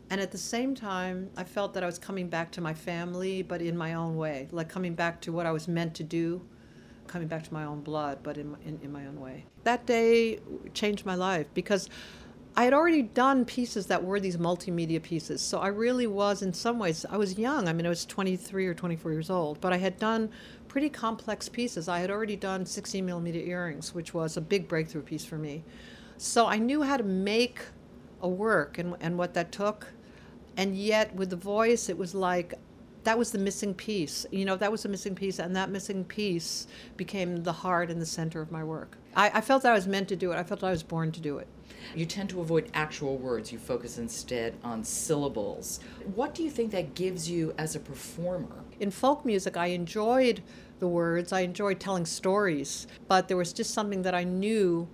And 0.08 0.20
at 0.20 0.32
the 0.32 0.38
same 0.38 0.74
time, 0.74 1.30
I 1.36 1.44
felt 1.44 1.74
that 1.74 1.82
I 1.82 1.86
was 1.86 1.98
coming 1.98 2.28
back 2.28 2.50
to 2.52 2.60
my 2.60 2.72
family, 2.72 3.42
but 3.42 3.60
in 3.60 3.76
my 3.76 3.94
own 3.94 4.16
way, 4.16 4.48
like 4.50 4.68
coming 4.68 4.94
back 4.94 5.20
to 5.22 5.32
what 5.32 5.44
I 5.44 5.52
was 5.52 5.68
meant 5.68 5.94
to 5.94 6.02
do, 6.02 6.40
coming 7.06 7.28
back 7.28 7.44
to 7.44 7.54
my 7.54 7.64
own 7.64 7.80
blood, 7.80 8.18
but 8.22 8.38
in, 8.38 8.56
in, 8.64 8.78
in 8.82 8.92
my 8.92 9.06
own 9.06 9.20
way. 9.20 9.44
That 9.64 9.86
day 9.86 10.40
changed 10.72 11.06
my 11.06 11.14
life 11.14 11.46
because 11.54 11.88
I 12.56 12.64
had 12.64 12.72
already 12.72 13.02
done 13.02 13.44
pieces 13.44 13.86
that 13.86 14.04
were 14.04 14.20
these 14.20 14.36
multimedia 14.36 15.02
pieces. 15.02 15.42
So 15.42 15.58
I 15.58 15.68
really 15.68 16.06
was, 16.06 16.42
in 16.42 16.52
some 16.52 16.78
ways, 16.78 17.04
I 17.10 17.16
was 17.16 17.36
young. 17.36 17.66
I 17.66 17.72
mean, 17.72 17.84
I 17.84 17.88
was 17.88 18.06
23 18.06 18.66
or 18.66 18.74
24 18.74 19.10
years 19.10 19.28
old, 19.28 19.60
but 19.60 19.72
I 19.72 19.76
had 19.76 19.98
done 19.98 20.30
pretty 20.68 20.88
complex 20.88 21.48
pieces. 21.48 21.88
I 21.88 21.98
had 21.98 22.10
already 22.10 22.36
done 22.36 22.64
16 22.64 23.04
millimeter 23.04 23.38
earrings, 23.38 23.92
which 23.92 24.14
was 24.14 24.36
a 24.36 24.40
big 24.40 24.68
breakthrough 24.68 25.02
piece 25.02 25.24
for 25.24 25.36
me. 25.36 25.64
So 26.16 26.46
I 26.46 26.58
knew 26.58 26.82
how 26.82 26.96
to 26.96 27.02
make 27.02 27.60
a 28.22 28.28
work 28.28 28.78
and, 28.78 28.94
and 29.00 29.18
what 29.18 29.34
that 29.34 29.50
took. 29.50 29.88
And 30.56 30.76
yet, 30.76 31.12
with 31.16 31.30
the 31.30 31.36
voice, 31.36 31.88
it 31.88 31.98
was 31.98 32.14
like 32.14 32.54
that 33.04 33.18
was 33.18 33.30
the 33.30 33.38
missing 33.38 33.74
piece. 33.74 34.26
You 34.30 34.44
know, 34.44 34.56
that 34.56 34.72
was 34.72 34.82
the 34.82 34.88
missing 34.88 35.14
piece, 35.14 35.38
and 35.38 35.54
that 35.56 35.70
missing 35.70 36.04
piece 36.04 36.66
became 36.96 37.42
the 37.42 37.52
heart 37.52 37.90
and 37.90 38.00
the 38.00 38.06
center 38.06 38.40
of 38.40 38.50
my 38.50 38.64
work. 38.64 38.98
I, 39.14 39.30
I 39.34 39.40
felt 39.40 39.62
that 39.62 39.72
I 39.72 39.74
was 39.74 39.86
meant 39.86 40.08
to 40.08 40.16
do 40.16 40.32
it. 40.32 40.36
I 40.36 40.42
felt 40.42 40.64
I 40.64 40.70
was 40.70 40.82
born 40.82 41.12
to 41.12 41.20
do 41.20 41.38
it. 41.38 41.46
You 41.94 42.06
tend 42.06 42.30
to 42.30 42.40
avoid 42.40 42.70
actual 42.74 43.18
words, 43.18 43.52
you 43.52 43.58
focus 43.58 43.98
instead 43.98 44.54
on 44.64 44.82
syllables. 44.84 45.80
What 46.14 46.34
do 46.34 46.42
you 46.42 46.50
think 46.50 46.70
that 46.72 46.94
gives 46.94 47.28
you 47.28 47.54
as 47.58 47.76
a 47.76 47.80
performer? 47.80 48.64
In 48.80 48.90
folk 48.90 49.24
music, 49.24 49.56
I 49.56 49.66
enjoyed 49.66 50.42
the 50.78 50.88
words, 50.88 51.32
I 51.32 51.40
enjoyed 51.40 51.78
telling 51.78 52.06
stories, 52.06 52.86
but 53.06 53.28
there 53.28 53.36
was 53.36 53.52
just 53.52 53.72
something 53.72 54.02
that 54.02 54.14
I 54.14 54.24
knew 54.24 54.88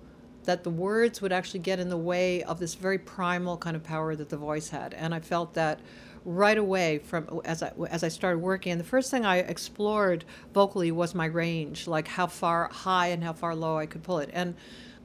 that 0.45 0.65
the 0.65 0.71
words 0.71 1.23
would 1.23 1.33
actually 1.33 1.61
get 1.61 1.79
in 1.79 1.89
the 1.89 1.97
way 1.97 2.43
of 2.43 2.59
this 2.59 2.75
very 2.75 2.99
primal 2.99 3.57
kind 3.57 3.77
of 3.77 3.85
power 3.85 4.17
that 4.17 4.29
the 4.29 4.37
voice 4.37 4.71
had. 4.71 4.95
And 4.95 5.15
I 5.15 5.21
felt 5.21 5.55
that 5.55 5.81
right 6.25 6.59
away 6.59 6.99
from 6.99 7.41
as 7.45 7.63
I 7.63 7.73
as 7.89 8.05
I 8.05 8.09
started 8.09 8.39
working. 8.39 8.73
And 8.73 8.81
the 8.81 8.85
first 8.85 9.11
thing 9.11 9.25
I 9.25 9.39
explored 9.39 10.25
vocally 10.53 10.93
was 10.93 11.15
my 11.15 11.27
range, 11.27 11.87
like 11.87 12.09
how 12.09 12.27
far 12.27 12.69
high 12.73 13.09
and 13.09 13.25
how 13.25 13.33
far 13.33 13.55
low 13.55 13.79
I 13.79 13.87
could 13.87 14.03
pull 14.03 14.19
it. 14.19 14.31
And 14.33 14.55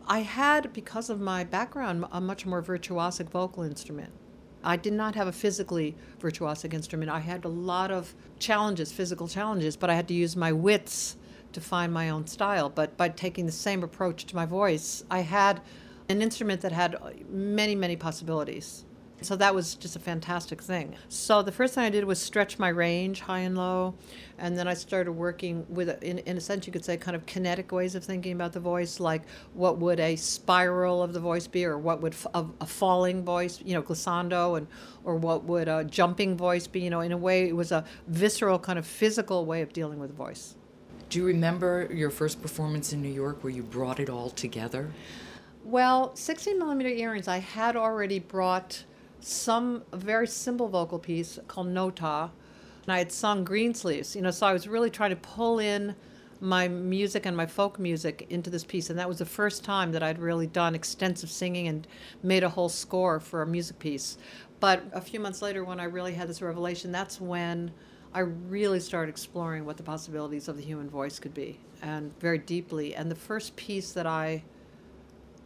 I 0.07 0.19
had, 0.19 0.71
because 0.71 1.09
of 1.09 1.19
my 1.19 1.43
background, 1.43 2.05
a 2.11 2.21
much 2.21 2.45
more 2.45 2.61
virtuosic 2.61 3.29
vocal 3.29 3.63
instrument. 3.63 4.11
I 4.63 4.77
did 4.77 4.93
not 4.93 5.15
have 5.15 5.27
a 5.27 5.31
physically 5.31 5.95
virtuosic 6.19 6.73
instrument. 6.73 7.11
I 7.11 7.19
had 7.19 7.45
a 7.45 7.49
lot 7.49 7.91
of 7.91 8.15
challenges, 8.39 8.91
physical 8.91 9.27
challenges, 9.27 9.75
but 9.75 9.89
I 9.89 9.95
had 9.95 10.07
to 10.07 10.13
use 10.13 10.35
my 10.35 10.51
wits 10.51 11.17
to 11.53 11.61
find 11.61 11.93
my 11.93 12.09
own 12.09 12.27
style. 12.27 12.69
But 12.69 12.97
by 12.97 13.09
taking 13.09 13.45
the 13.45 13.51
same 13.51 13.83
approach 13.83 14.25
to 14.25 14.35
my 14.35 14.45
voice, 14.45 15.03
I 15.09 15.19
had 15.19 15.61
an 16.09 16.21
instrument 16.21 16.61
that 16.61 16.71
had 16.71 16.97
many, 17.29 17.75
many 17.75 17.95
possibilities. 17.95 18.84
So 19.21 19.35
that 19.37 19.55
was 19.55 19.75
just 19.75 19.95
a 19.95 19.99
fantastic 19.99 20.61
thing. 20.61 20.95
So 21.07 21.41
the 21.41 21.51
first 21.51 21.73
thing 21.73 21.85
I 21.85 21.89
did 21.89 22.03
was 22.03 22.19
stretch 22.19 22.59
my 22.59 22.67
range 22.67 23.21
high 23.21 23.39
and 23.39 23.57
low. 23.57 23.95
And 24.37 24.57
then 24.57 24.67
I 24.67 24.73
started 24.73 25.13
working 25.13 25.65
with, 25.69 26.03
in, 26.03 26.19
in 26.19 26.37
a 26.37 26.41
sense, 26.41 26.67
you 26.67 26.73
could 26.73 26.83
say, 26.83 26.97
kind 26.97 27.15
of 27.15 27.25
kinetic 27.25 27.71
ways 27.71 27.95
of 27.95 28.03
thinking 28.03 28.33
about 28.33 28.51
the 28.51 28.59
voice, 28.59 28.99
like 28.99 29.23
what 29.53 29.77
would 29.77 30.01
a 30.01 30.17
spiral 30.17 31.01
of 31.01 31.13
the 31.13 31.19
voice 31.19 31.47
be, 31.47 31.65
or 31.65 31.77
what 31.77 32.01
would 32.01 32.15
a, 32.33 32.45
a 32.59 32.65
falling 32.65 33.23
voice, 33.23 33.61
you 33.63 33.73
know, 33.73 33.81
glissando, 33.81 34.57
and 34.57 34.67
or 35.05 35.15
what 35.15 35.45
would 35.45 35.69
a 35.69 35.85
jumping 35.85 36.35
voice 36.35 36.67
be. 36.67 36.81
You 36.81 36.89
know, 36.89 37.01
in 37.01 37.13
a 37.13 37.17
way, 37.17 37.47
it 37.47 37.55
was 37.55 37.71
a 37.71 37.85
visceral, 38.07 38.59
kind 38.59 38.77
of 38.77 38.85
physical 38.85 39.45
way 39.45 39.61
of 39.61 39.71
dealing 39.71 39.99
with 39.99 40.09
the 40.09 40.15
voice. 40.15 40.55
Do 41.09 41.19
you 41.19 41.25
remember 41.25 41.87
your 41.93 42.09
first 42.09 42.41
performance 42.41 42.91
in 42.91 43.01
New 43.01 43.09
York 43.09 43.43
where 43.43 43.53
you 43.53 43.63
brought 43.63 43.99
it 43.99 44.09
all 44.09 44.29
together? 44.29 44.91
Well, 45.63 46.15
16 46.15 46.59
millimeter 46.59 46.89
earrings, 46.89 47.27
I 47.27 47.37
had 47.37 47.75
already 47.75 48.19
brought 48.19 48.83
some 49.19 49.83
very 49.93 50.27
simple 50.27 50.67
vocal 50.67 50.99
piece 50.99 51.39
called 51.47 51.67
Nota, 51.67 52.31
and 52.83 52.91
I 52.91 52.99
had 52.99 53.11
sung 53.11 53.43
Greensleeves. 53.43 54.15
You 54.15 54.21
know, 54.21 54.31
so 54.31 54.45
I 54.45 54.53
was 54.53 54.67
really 54.67 54.89
trying 54.89 55.11
to 55.11 55.15
pull 55.15 55.59
in 55.59 55.95
my 56.41 56.67
music 56.67 57.25
and 57.25 57.35
my 57.35 57.45
folk 57.45 57.79
music 57.79 58.27
into 58.29 58.49
this 58.49 58.63
piece, 58.63 58.89
and 58.89 58.99
that 58.99 59.07
was 59.07 59.19
the 59.19 59.25
first 59.25 59.63
time 59.63 59.91
that 59.93 60.03
I'd 60.03 60.19
really 60.19 60.47
done 60.47 60.75
extensive 60.75 61.29
singing 61.29 61.67
and 61.67 61.87
made 62.21 62.43
a 62.43 62.49
whole 62.49 62.69
score 62.69 63.19
for 63.19 63.41
a 63.41 63.47
music 63.47 63.79
piece. 63.79 64.17
But 64.59 64.83
a 64.93 65.01
few 65.01 65.19
months 65.19 65.41
later, 65.41 65.63
when 65.63 65.79
I 65.79 65.85
really 65.85 66.13
had 66.13 66.27
this 66.27 66.41
revelation, 66.41 66.91
that's 66.91 67.19
when 67.19 67.71
I 68.13 68.19
really 68.19 68.79
started 68.79 69.09
exploring 69.09 69.65
what 69.65 69.77
the 69.77 69.83
possibilities 69.83 70.47
of 70.47 70.57
the 70.57 70.63
human 70.63 70.89
voice 70.89 71.19
could 71.19 71.33
be, 71.33 71.59
and 71.81 72.17
very 72.19 72.37
deeply. 72.37 72.95
And 72.95 73.09
the 73.09 73.15
first 73.15 73.55
piece 73.55 73.93
that 73.93 74.05
I 74.05 74.43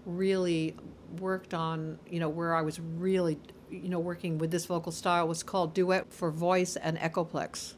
really 0.05 0.75
worked 1.19 1.53
on, 1.53 1.99
you 2.09 2.19
know, 2.19 2.29
where 2.29 2.55
I 2.55 2.61
was 2.61 2.79
really 2.79 3.37
you 3.69 3.89
know, 3.89 3.99
working 3.99 4.37
with 4.37 4.51
this 4.51 4.65
vocal 4.65 4.91
style 4.91 5.27
was 5.27 5.43
called 5.43 5.73
Duet 5.73 6.11
for 6.11 6.31
Voice 6.31 6.75
and 6.75 6.97
Echoplex. 6.97 7.73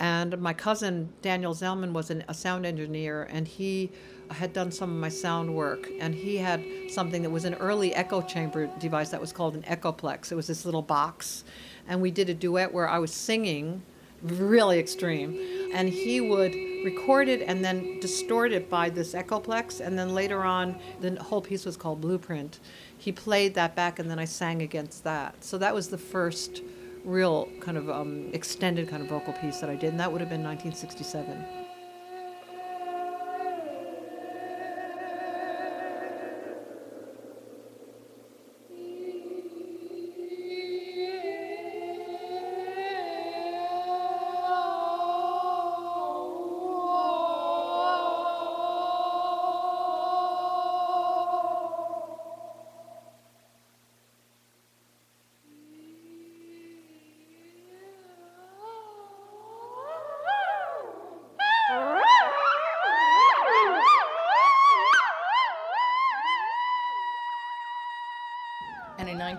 And 0.00 0.38
my 0.38 0.52
cousin 0.52 1.12
Daniel 1.22 1.54
Zellman 1.54 1.92
was 1.92 2.10
an, 2.10 2.24
a 2.28 2.34
sound 2.34 2.66
engineer, 2.66 3.28
and 3.30 3.46
he 3.46 3.90
had 4.30 4.52
done 4.52 4.72
some 4.72 4.90
of 4.90 4.96
my 4.96 5.08
sound 5.08 5.54
work. 5.54 5.88
And 6.00 6.14
he 6.14 6.36
had 6.36 6.64
something 6.88 7.22
that 7.22 7.30
was 7.30 7.44
an 7.44 7.54
early 7.54 7.94
echo 7.94 8.20
chamber 8.22 8.66
device 8.78 9.10
that 9.10 9.20
was 9.20 9.32
called 9.32 9.54
an 9.54 9.62
Echoplex. 9.62 10.32
It 10.32 10.34
was 10.34 10.46
this 10.46 10.64
little 10.64 10.82
box, 10.82 11.44
and 11.86 12.00
we 12.00 12.10
did 12.10 12.28
a 12.28 12.34
duet 12.34 12.72
where 12.72 12.88
I 12.88 12.98
was 12.98 13.12
singing 13.12 13.82
really 14.24 14.78
extreme. 14.78 15.38
And 15.74 15.88
he 15.88 16.20
would 16.20 16.54
record 16.84 17.28
it 17.28 17.42
and 17.42 17.64
then 17.64 18.00
distort 18.00 18.52
it 18.52 18.70
by 18.70 18.90
this 18.90 19.14
Echoplex. 19.14 19.80
And 19.80 19.98
then 19.98 20.14
later 20.14 20.44
on, 20.44 20.78
the 21.00 21.22
whole 21.22 21.42
piece 21.42 21.64
was 21.64 21.76
called 21.76 22.00
Blueprint. 22.00 22.60
He 23.04 23.12
played 23.12 23.52
that 23.52 23.76
back, 23.76 23.98
and 23.98 24.10
then 24.10 24.18
I 24.18 24.24
sang 24.24 24.62
against 24.62 25.04
that. 25.04 25.44
So 25.44 25.58
that 25.58 25.74
was 25.74 25.88
the 25.88 25.98
first 25.98 26.62
real 27.04 27.50
kind 27.60 27.76
of 27.76 27.90
um, 27.90 28.30
extended 28.32 28.88
kind 28.88 29.02
of 29.02 29.10
vocal 29.10 29.34
piece 29.34 29.60
that 29.60 29.68
I 29.68 29.76
did, 29.76 29.90
and 29.90 30.00
that 30.00 30.10
would 30.10 30.22
have 30.22 30.30
been 30.30 30.42
1967. 30.42 31.63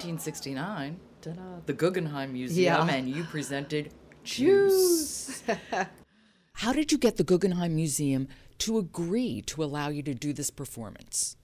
1969, 0.06 1.00
ta-da, 1.22 1.42
the 1.66 1.74
Guggenheim 1.74 2.34
Museum, 2.34 2.88
Yeah. 2.88 2.94
and 2.94 3.10
you 3.10 3.24
presented 3.24 3.92
Juice. 4.24 5.44
How 6.54 6.72
did 6.74 6.92
you 6.92 6.98
get 6.98 7.18
the 7.18 7.24
Guggenheim 7.24 7.76
Museum 7.76 8.28
to 8.60 8.78
agree 8.78 9.42
to 9.44 9.64
allow 9.64 9.90
you 9.90 10.02
to 10.04 10.14
do 10.14 10.32
this 10.34 10.50
performance? 10.50 11.36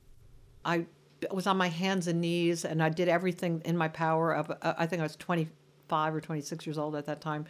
I 0.64 0.86
was 1.32 1.48
on 1.48 1.58
my 1.58 1.68
hands 1.68 2.08
and 2.08 2.22
knees, 2.22 2.64
and 2.66 2.82
I 2.82 2.90
did 2.90 3.08
everything 3.10 3.62
in 3.66 3.76
my 3.78 3.88
power. 3.88 4.32
Of 4.34 4.52
uh, 4.52 4.74
I 4.78 4.86
think 4.86 5.00
I 5.02 5.04
was 5.04 5.16
25 5.16 6.16
or 6.16 6.22
26 6.22 6.66
years 6.66 6.78
old 6.78 6.96
at 6.96 7.06
that 7.08 7.20
time 7.22 7.46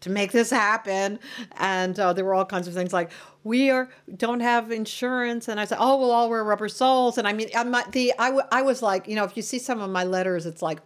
to 0.00 0.10
make 0.10 0.32
this 0.32 0.50
happen. 0.50 1.18
And 1.56 1.98
uh, 1.98 2.12
there 2.12 2.24
were 2.24 2.34
all 2.34 2.44
kinds 2.44 2.68
of 2.68 2.74
things 2.74 2.92
like 2.92 3.10
we 3.44 3.70
are 3.70 3.88
don't 4.16 4.40
have 4.40 4.72
insurance, 4.72 5.48
and 5.48 5.60
I 5.60 5.64
said, 5.64 5.78
oh, 5.80 5.98
we'll 5.98 6.10
all 6.10 6.28
wear 6.28 6.42
rubber 6.42 6.68
soles. 6.68 7.18
And 7.18 7.28
I 7.28 7.32
mean, 7.32 7.48
I'm 7.54 7.70
not 7.70 7.92
the 7.92 8.12
I, 8.18 8.26
w- 8.26 8.46
I 8.50 8.62
was 8.62 8.82
like, 8.82 9.06
you 9.08 9.14
know, 9.14 9.24
if 9.24 9.36
you 9.36 9.42
see 9.42 9.58
some 9.58 9.80
of 9.80 9.90
my 9.90 10.04
letters, 10.04 10.46
it's 10.46 10.62
like 10.62 10.80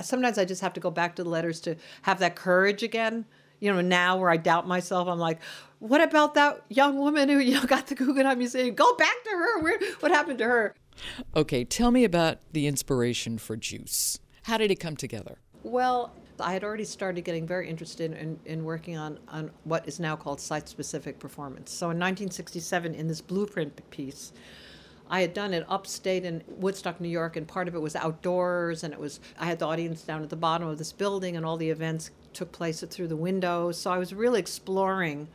sometimes 0.00 0.38
I 0.38 0.44
just 0.44 0.62
have 0.62 0.72
to 0.74 0.80
go 0.80 0.90
back 0.90 1.16
to 1.16 1.24
the 1.24 1.28
letters 1.28 1.60
to 1.62 1.76
have 2.02 2.18
that 2.20 2.36
courage 2.36 2.82
again. 2.82 3.26
You 3.60 3.72
know, 3.72 3.80
now 3.80 4.18
where 4.18 4.28
I 4.28 4.36
doubt 4.36 4.66
myself, 4.66 5.08
I'm 5.08 5.18
like, 5.18 5.40
what 5.78 6.02
about 6.02 6.34
that 6.34 6.62
young 6.68 6.98
woman 6.98 7.28
who 7.28 7.38
you 7.40 7.54
know 7.54 7.64
got 7.64 7.86
the 7.86 7.94
Guggenheim 7.94 8.38
Museum? 8.38 8.74
Go 8.74 8.94
back 8.96 9.24
to 9.24 9.30
her. 9.30 9.60
Where 9.60 9.78
what 10.00 10.10
happened 10.10 10.38
to 10.38 10.44
her? 10.44 10.74
Okay, 11.34 11.64
tell 11.64 11.90
me 11.90 12.04
about 12.04 12.38
the 12.52 12.66
inspiration 12.66 13.38
for 13.38 13.56
Juice. 13.56 14.18
How 14.44 14.56
did 14.56 14.70
it 14.70 14.76
come 14.76 14.96
together? 14.96 15.38
Well, 15.62 16.12
I 16.40 16.52
had 16.52 16.64
already 16.64 16.84
started 16.84 17.22
getting 17.24 17.46
very 17.46 17.68
interested 17.68 18.12
in, 18.12 18.38
in 18.44 18.64
working 18.64 18.96
on, 18.96 19.18
on 19.28 19.50
what 19.64 19.86
is 19.88 20.00
now 20.00 20.16
called 20.16 20.40
site 20.40 20.68
specific 20.68 21.18
performance. 21.18 21.70
So 21.72 21.86
in 21.86 21.98
1967, 21.98 22.94
in 22.94 23.08
this 23.08 23.20
blueprint 23.20 23.90
piece, 23.90 24.32
I 25.08 25.20
had 25.20 25.34
done 25.34 25.54
it 25.54 25.64
upstate 25.68 26.24
in 26.24 26.42
Woodstock, 26.48 27.00
New 27.00 27.08
York, 27.08 27.36
and 27.36 27.46
part 27.46 27.68
of 27.68 27.74
it 27.74 27.80
was 27.80 27.94
outdoors, 27.94 28.82
and 28.82 28.92
it 28.92 28.98
was 28.98 29.20
I 29.38 29.46
had 29.46 29.58
the 29.58 29.66
audience 29.66 30.02
down 30.02 30.22
at 30.22 30.30
the 30.30 30.36
bottom 30.36 30.68
of 30.68 30.78
this 30.78 30.92
building, 30.92 31.36
and 31.36 31.46
all 31.46 31.56
the 31.56 31.70
events 31.70 32.10
took 32.32 32.50
place 32.50 32.82
through 32.82 33.08
the 33.08 33.16
windows. 33.16 33.78
So 33.78 33.92
I 33.92 33.98
was 33.98 34.12
really 34.12 34.40
exploring 34.40 35.28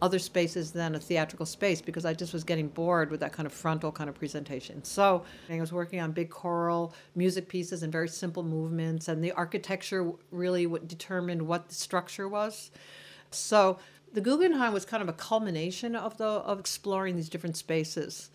other 0.00 0.18
spaces 0.18 0.70
than 0.70 0.94
a 0.94 1.00
theatrical 1.00 1.46
space 1.46 1.80
because 1.80 2.04
I 2.04 2.14
just 2.14 2.32
was 2.32 2.44
getting 2.44 2.68
bored 2.68 3.10
with 3.10 3.20
that 3.20 3.32
kind 3.32 3.46
of 3.46 3.52
frontal 3.52 3.90
kind 3.90 4.08
of 4.08 4.16
presentation. 4.16 4.84
So 4.84 5.24
I 5.50 5.60
was 5.60 5.72
working 5.72 6.00
on 6.00 6.12
big 6.12 6.30
choral 6.30 6.94
music 7.16 7.48
pieces 7.48 7.82
and 7.82 7.92
very 7.92 8.08
simple 8.08 8.42
movements, 8.42 9.08
and 9.08 9.22
the 9.22 9.32
architecture 9.32 10.12
really 10.30 10.66
determined 10.86 11.42
what 11.42 11.68
the 11.68 11.74
structure 11.74 12.28
was. 12.28 12.70
So 13.30 13.78
the 14.12 14.20
Guggenheim 14.20 14.72
was 14.72 14.84
kind 14.84 15.02
of 15.02 15.08
a 15.08 15.12
culmination 15.12 15.94
of 15.94 16.16
the 16.16 16.24
of 16.24 16.58
exploring 16.58 17.16
these 17.16 17.28
different 17.28 17.56
spaces. 17.56 18.30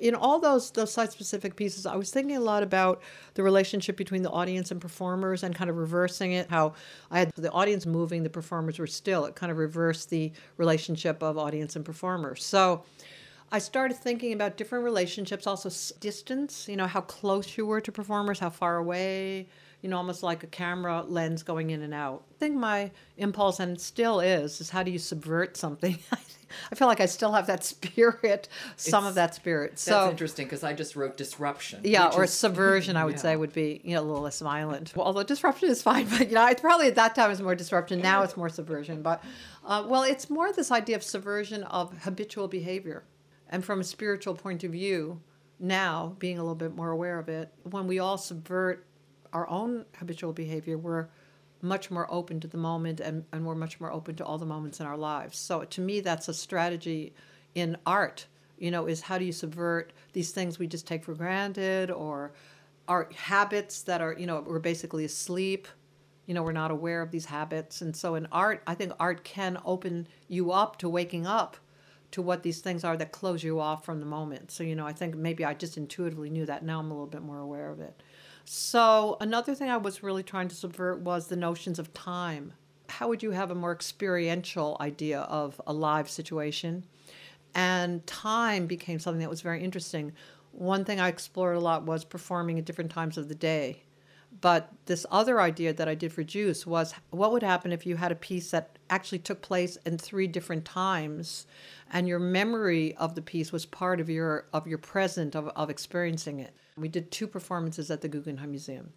In 0.00 0.14
all 0.14 0.38
those 0.38 0.70
those 0.70 0.92
site 0.92 1.12
specific 1.12 1.56
pieces, 1.56 1.86
I 1.86 1.96
was 1.96 2.10
thinking 2.10 2.36
a 2.36 2.40
lot 2.40 2.62
about 2.62 3.02
the 3.34 3.42
relationship 3.42 3.96
between 3.96 4.22
the 4.22 4.30
audience 4.30 4.70
and 4.70 4.80
performers 4.80 5.42
and 5.42 5.54
kind 5.54 5.70
of 5.70 5.76
reversing 5.76 6.32
it. 6.32 6.50
How 6.50 6.74
I 7.10 7.18
had 7.20 7.32
the 7.36 7.50
audience 7.52 7.86
moving, 7.86 8.22
the 8.22 8.30
performers 8.30 8.78
were 8.78 8.86
still. 8.86 9.24
It 9.24 9.34
kind 9.34 9.52
of 9.52 9.58
reversed 9.58 10.10
the 10.10 10.32
relationship 10.56 11.22
of 11.22 11.38
audience 11.38 11.76
and 11.76 11.84
performers. 11.84 12.44
So 12.44 12.84
I 13.52 13.58
started 13.58 13.96
thinking 13.96 14.32
about 14.32 14.56
different 14.56 14.84
relationships, 14.84 15.46
also 15.46 15.70
distance, 16.00 16.68
you 16.68 16.76
know, 16.76 16.86
how 16.86 17.02
close 17.02 17.56
you 17.56 17.64
were 17.64 17.80
to 17.80 17.92
performers, 17.92 18.40
how 18.40 18.50
far 18.50 18.76
away, 18.76 19.46
you 19.82 19.88
know, 19.90 19.96
almost 19.96 20.22
like 20.22 20.42
a 20.42 20.46
camera 20.46 21.02
lens 21.06 21.42
going 21.42 21.70
in 21.70 21.82
and 21.82 21.94
out. 21.94 22.24
I 22.30 22.38
think 22.38 22.56
my 22.56 22.90
impulse, 23.16 23.60
and 23.60 23.80
still 23.80 24.20
is, 24.20 24.60
is 24.60 24.70
how 24.70 24.82
do 24.82 24.90
you 24.90 24.98
subvert 24.98 25.56
something? 25.56 25.98
I 26.70 26.74
feel 26.76 26.86
like 26.88 27.00
I 27.00 27.06
still 27.06 27.32
have 27.32 27.48
that 27.48 27.64
spirit, 27.74 28.48
some 28.76 29.04
of 29.04 29.14
that 29.16 29.34
spirit. 29.34 29.72
That's 29.72 29.82
So, 29.82 30.10
interesting 30.10 30.46
because 30.46 30.62
I 30.64 30.72
just 30.72 30.94
wrote 30.96 31.16
disruption. 31.16 31.80
yeah, 31.84 32.10
or 32.14 32.24
is- 32.24 32.32
subversion, 32.32 32.96
I 32.96 33.04
would 33.04 33.14
Yeah. 33.16 33.20
say, 33.20 33.36
would 33.36 33.52
be 33.52 33.80
you 33.84 33.94
know 33.94 34.00
a 34.00 34.04
little 34.04 34.22
less 34.22 34.40
violent. 34.40 34.92
Well, 34.96 35.06
although 35.06 35.22
disruption 35.24 35.68
is 35.68 35.82
fine, 35.82 36.06
but 36.08 36.28
you 36.28 36.34
know, 36.34 36.46
it's 36.46 36.60
probably 36.60 36.86
at 36.86 36.94
that 36.94 37.14
time 37.14 37.26
it 37.26 37.30
was 37.30 37.42
more 37.42 37.54
disruption. 37.54 38.00
Now 38.00 38.22
it's 38.22 38.36
more 38.36 38.48
subversion. 38.48 39.02
But 39.02 39.22
uh, 39.64 39.84
well, 39.86 40.02
it's 40.04 40.30
more 40.30 40.52
this 40.52 40.70
idea 40.70 40.96
of 40.96 41.02
subversion 41.02 41.64
of 41.64 41.92
habitual 42.02 42.48
behavior, 42.48 43.04
and 43.50 43.64
from 43.64 43.80
a 43.80 43.84
spiritual 43.84 44.34
point 44.34 44.62
of 44.64 44.70
view, 44.70 45.20
now 45.58 46.14
being 46.20 46.38
a 46.38 46.42
little 46.42 46.54
bit 46.54 46.74
more 46.74 46.90
aware 46.90 47.18
of 47.18 47.28
it, 47.28 47.52
when 47.64 47.86
we 47.88 47.98
all 47.98 48.18
subvert 48.18 48.86
our 49.32 49.48
own 49.48 49.84
habitual 49.98 50.32
behavior, 50.32 50.78
we're 50.78 51.08
much 51.62 51.90
more 51.90 52.06
open 52.12 52.40
to 52.40 52.48
the 52.48 52.56
moment 52.56 53.00
and, 53.00 53.24
and 53.32 53.44
we're 53.44 53.54
much 53.54 53.80
more 53.80 53.92
open 53.92 54.14
to 54.16 54.24
all 54.24 54.38
the 54.38 54.46
moments 54.46 54.80
in 54.80 54.86
our 54.86 54.96
lives. 54.96 55.38
So 55.38 55.64
to 55.64 55.80
me, 55.80 56.00
that's 56.00 56.28
a 56.28 56.34
strategy 56.34 57.14
in 57.54 57.76
art, 57.86 58.26
you 58.58 58.70
know, 58.70 58.86
is 58.86 59.00
how 59.00 59.18
do 59.18 59.24
you 59.24 59.32
subvert 59.32 59.92
these 60.12 60.30
things 60.30 60.58
we 60.58 60.66
just 60.66 60.86
take 60.86 61.04
for 61.04 61.14
granted 61.14 61.90
or 61.90 62.32
our 62.88 63.08
habits 63.14 63.82
that 63.82 64.00
are, 64.00 64.14
you 64.18 64.26
know, 64.26 64.44
we're 64.46 64.58
basically 64.58 65.04
asleep. 65.04 65.66
You 66.26 66.34
know, 66.34 66.42
we're 66.42 66.52
not 66.52 66.70
aware 66.70 67.02
of 67.02 67.10
these 67.10 67.24
habits. 67.24 67.80
And 67.80 67.96
so 67.96 68.16
in 68.16 68.26
art, 68.32 68.62
I 68.66 68.74
think 68.74 68.92
art 68.98 69.24
can 69.24 69.58
open 69.64 70.08
you 70.28 70.52
up 70.52 70.76
to 70.78 70.88
waking 70.88 71.26
up 71.26 71.56
to 72.12 72.22
what 72.22 72.42
these 72.42 72.60
things 72.60 72.84
are 72.84 72.96
that 72.96 73.12
close 73.12 73.42
you 73.42 73.60
off 73.60 73.84
from 73.84 74.00
the 74.00 74.06
moment. 74.06 74.50
So, 74.50 74.62
you 74.64 74.74
know, 74.74 74.86
I 74.86 74.92
think 74.92 75.16
maybe 75.16 75.44
I 75.44 75.54
just 75.54 75.76
intuitively 75.76 76.30
knew 76.30 76.46
that. 76.46 76.64
Now 76.64 76.78
I'm 76.78 76.90
a 76.90 76.94
little 76.94 77.06
bit 77.06 77.22
more 77.22 77.38
aware 77.38 77.70
of 77.70 77.80
it. 77.80 78.02
So, 78.48 79.16
another 79.20 79.54
thing 79.54 79.70
I 79.70 79.76
was 79.76 80.02
really 80.02 80.22
trying 80.22 80.48
to 80.48 80.54
subvert 80.54 81.00
was 81.00 81.26
the 81.26 81.36
notions 81.36 81.78
of 81.78 81.92
time. 81.92 82.52
How 82.88 83.08
would 83.08 83.22
you 83.22 83.32
have 83.32 83.50
a 83.50 83.54
more 83.56 83.72
experiential 83.72 84.76
idea 84.80 85.20
of 85.22 85.60
a 85.66 85.72
live 85.72 86.08
situation? 86.08 86.84
And 87.54 88.06
time 88.06 88.66
became 88.66 89.00
something 89.00 89.20
that 89.20 89.30
was 89.30 89.42
very 89.42 89.64
interesting. 89.64 90.12
One 90.52 90.84
thing 90.84 91.00
I 91.00 91.08
explored 91.08 91.56
a 91.56 91.60
lot 91.60 91.84
was 91.86 92.04
performing 92.04 92.58
at 92.58 92.64
different 92.66 92.92
times 92.92 93.18
of 93.18 93.28
the 93.28 93.34
day. 93.34 93.82
But 94.40 94.72
this 94.86 95.06
other 95.10 95.40
idea 95.40 95.72
that 95.72 95.88
I 95.88 95.94
did 95.94 96.12
for 96.12 96.22
Juice 96.22 96.66
was 96.66 96.94
what 97.10 97.32
would 97.32 97.42
happen 97.42 97.72
if 97.72 97.86
you 97.86 97.96
had 97.96 98.12
a 98.12 98.16
piece 98.16 98.50
that 98.50 98.78
actually 98.90 99.18
took 99.20 99.40
place 99.40 99.76
in 99.86 99.98
three 99.98 100.26
different 100.26 100.64
times 100.64 101.46
and 101.90 102.08
your 102.08 102.18
memory 102.18 102.94
of 102.96 103.14
the 103.14 103.22
piece 103.22 103.52
was 103.52 103.66
part 103.66 104.00
of 104.00 104.10
your 104.10 104.46
of 104.52 104.66
your 104.66 104.78
present 104.78 105.34
of, 105.34 105.48
of 105.48 105.70
experiencing 105.70 106.40
it. 106.40 106.54
We 106.76 106.88
did 106.88 107.10
two 107.10 107.26
performances 107.26 107.90
at 107.90 108.00
the 108.00 108.08
Guggenheim 108.08 108.50
Museum. 108.50 108.92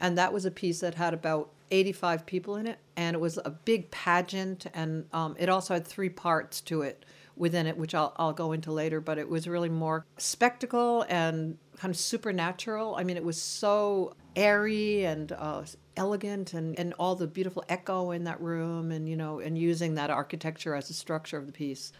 And 0.00 0.18
that 0.18 0.32
was 0.32 0.44
a 0.44 0.50
piece 0.50 0.80
that 0.80 0.96
had 0.96 1.14
about 1.14 1.50
85 1.70 2.26
people 2.26 2.56
in 2.56 2.66
it. 2.66 2.78
And 2.96 3.14
it 3.14 3.20
was 3.20 3.38
a 3.44 3.50
big 3.50 3.90
pageant. 3.90 4.66
And 4.74 5.06
um, 5.12 5.36
it 5.38 5.48
also 5.48 5.74
had 5.74 5.86
three 5.86 6.08
parts 6.08 6.60
to 6.62 6.82
it 6.82 7.04
within 7.36 7.66
it, 7.66 7.78
which 7.78 7.94
I'll, 7.94 8.12
I'll 8.16 8.32
go 8.32 8.52
into 8.52 8.72
later. 8.72 9.00
But 9.00 9.18
it 9.18 9.28
was 9.28 9.46
really 9.46 9.68
more 9.68 10.04
spectacle 10.18 11.06
and 11.08 11.56
kind 11.76 11.90
of 11.90 11.98
supernatural. 11.98 12.96
I 12.96 13.04
mean, 13.04 13.16
it 13.16 13.24
was 13.24 13.40
so 13.40 14.14
airy 14.36 15.04
and 15.04 15.32
uh, 15.32 15.62
elegant 15.96 16.54
and, 16.54 16.78
and 16.78 16.94
all 16.98 17.14
the 17.14 17.26
beautiful 17.26 17.64
echo 17.68 18.10
in 18.12 18.24
that 18.24 18.40
room 18.40 18.90
and, 18.90 19.08
you 19.08 19.16
know, 19.16 19.40
and 19.40 19.58
using 19.58 19.94
that 19.94 20.10
architecture 20.10 20.74
as 20.74 20.90
a 20.90 20.94
structure 20.94 21.36
of 21.36 21.46
the 21.46 21.52
piece. 21.52 21.92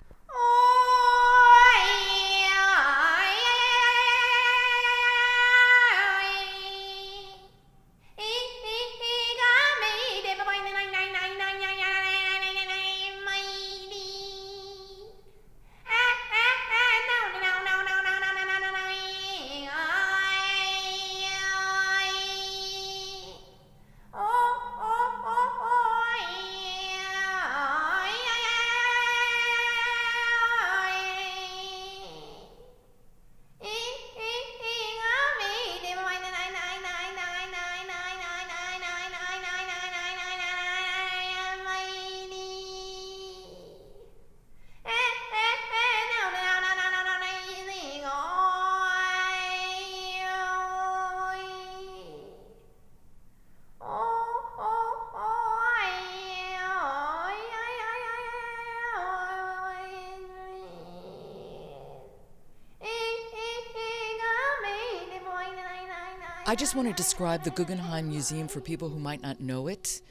I 66.53 66.55
just 66.55 66.75
want 66.75 66.87
to 66.87 66.93
describe 66.93 67.45
the 67.45 67.51
Guggenheim 67.51 68.11
Museum 68.11 68.47
for 68.47 68.61
people 68.61 68.91
who 68.91 68.99
might 68.99 69.23
not 69.23 69.41
know 69.41 69.69
it. 69.69 70.03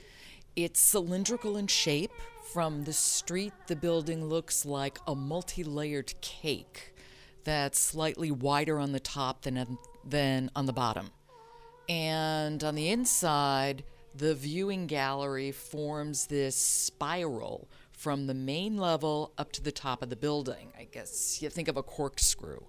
It's 0.55 0.79
cylindrical 0.79 1.55
in 1.55 1.67
shape. 1.67 2.13
From 2.51 2.83
the 2.83 2.93
street, 2.93 3.53
the 3.67 3.75
building 3.75 4.25
looks 4.25 4.65
like 4.65 4.97
a 5.05 5.13
multi 5.13 5.63
layered 5.63 6.19
cake 6.21 6.95
that's 7.43 7.79
slightly 7.79 8.31
wider 8.31 8.79
on 8.79 8.91
the 8.91 8.99
top 8.99 9.43
than, 9.43 9.77
than 10.03 10.49
on 10.55 10.65
the 10.65 10.73
bottom. 10.73 11.11
And 11.87 12.63
on 12.63 12.73
the 12.73 12.89
inside, 12.89 13.83
the 14.15 14.33
viewing 14.33 14.87
gallery 14.87 15.51
forms 15.51 16.25
this 16.25 16.55
spiral 16.55 17.69
from 17.91 18.25
the 18.25 18.33
main 18.33 18.77
level 18.77 19.31
up 19.37 19.51
to 19.51 19.61
the 19.61 19.71
top 19.71 20.01
of 20.01 20.09
the 20.09 20.15
building. 20.15 20.73
I 20.75 20.85
guess 20.85 21.39
you 21.39 21.51
think 21.51 21.67
of 21.67 21.77
a 21.77 21.83
corkscrew. 21.83 22.61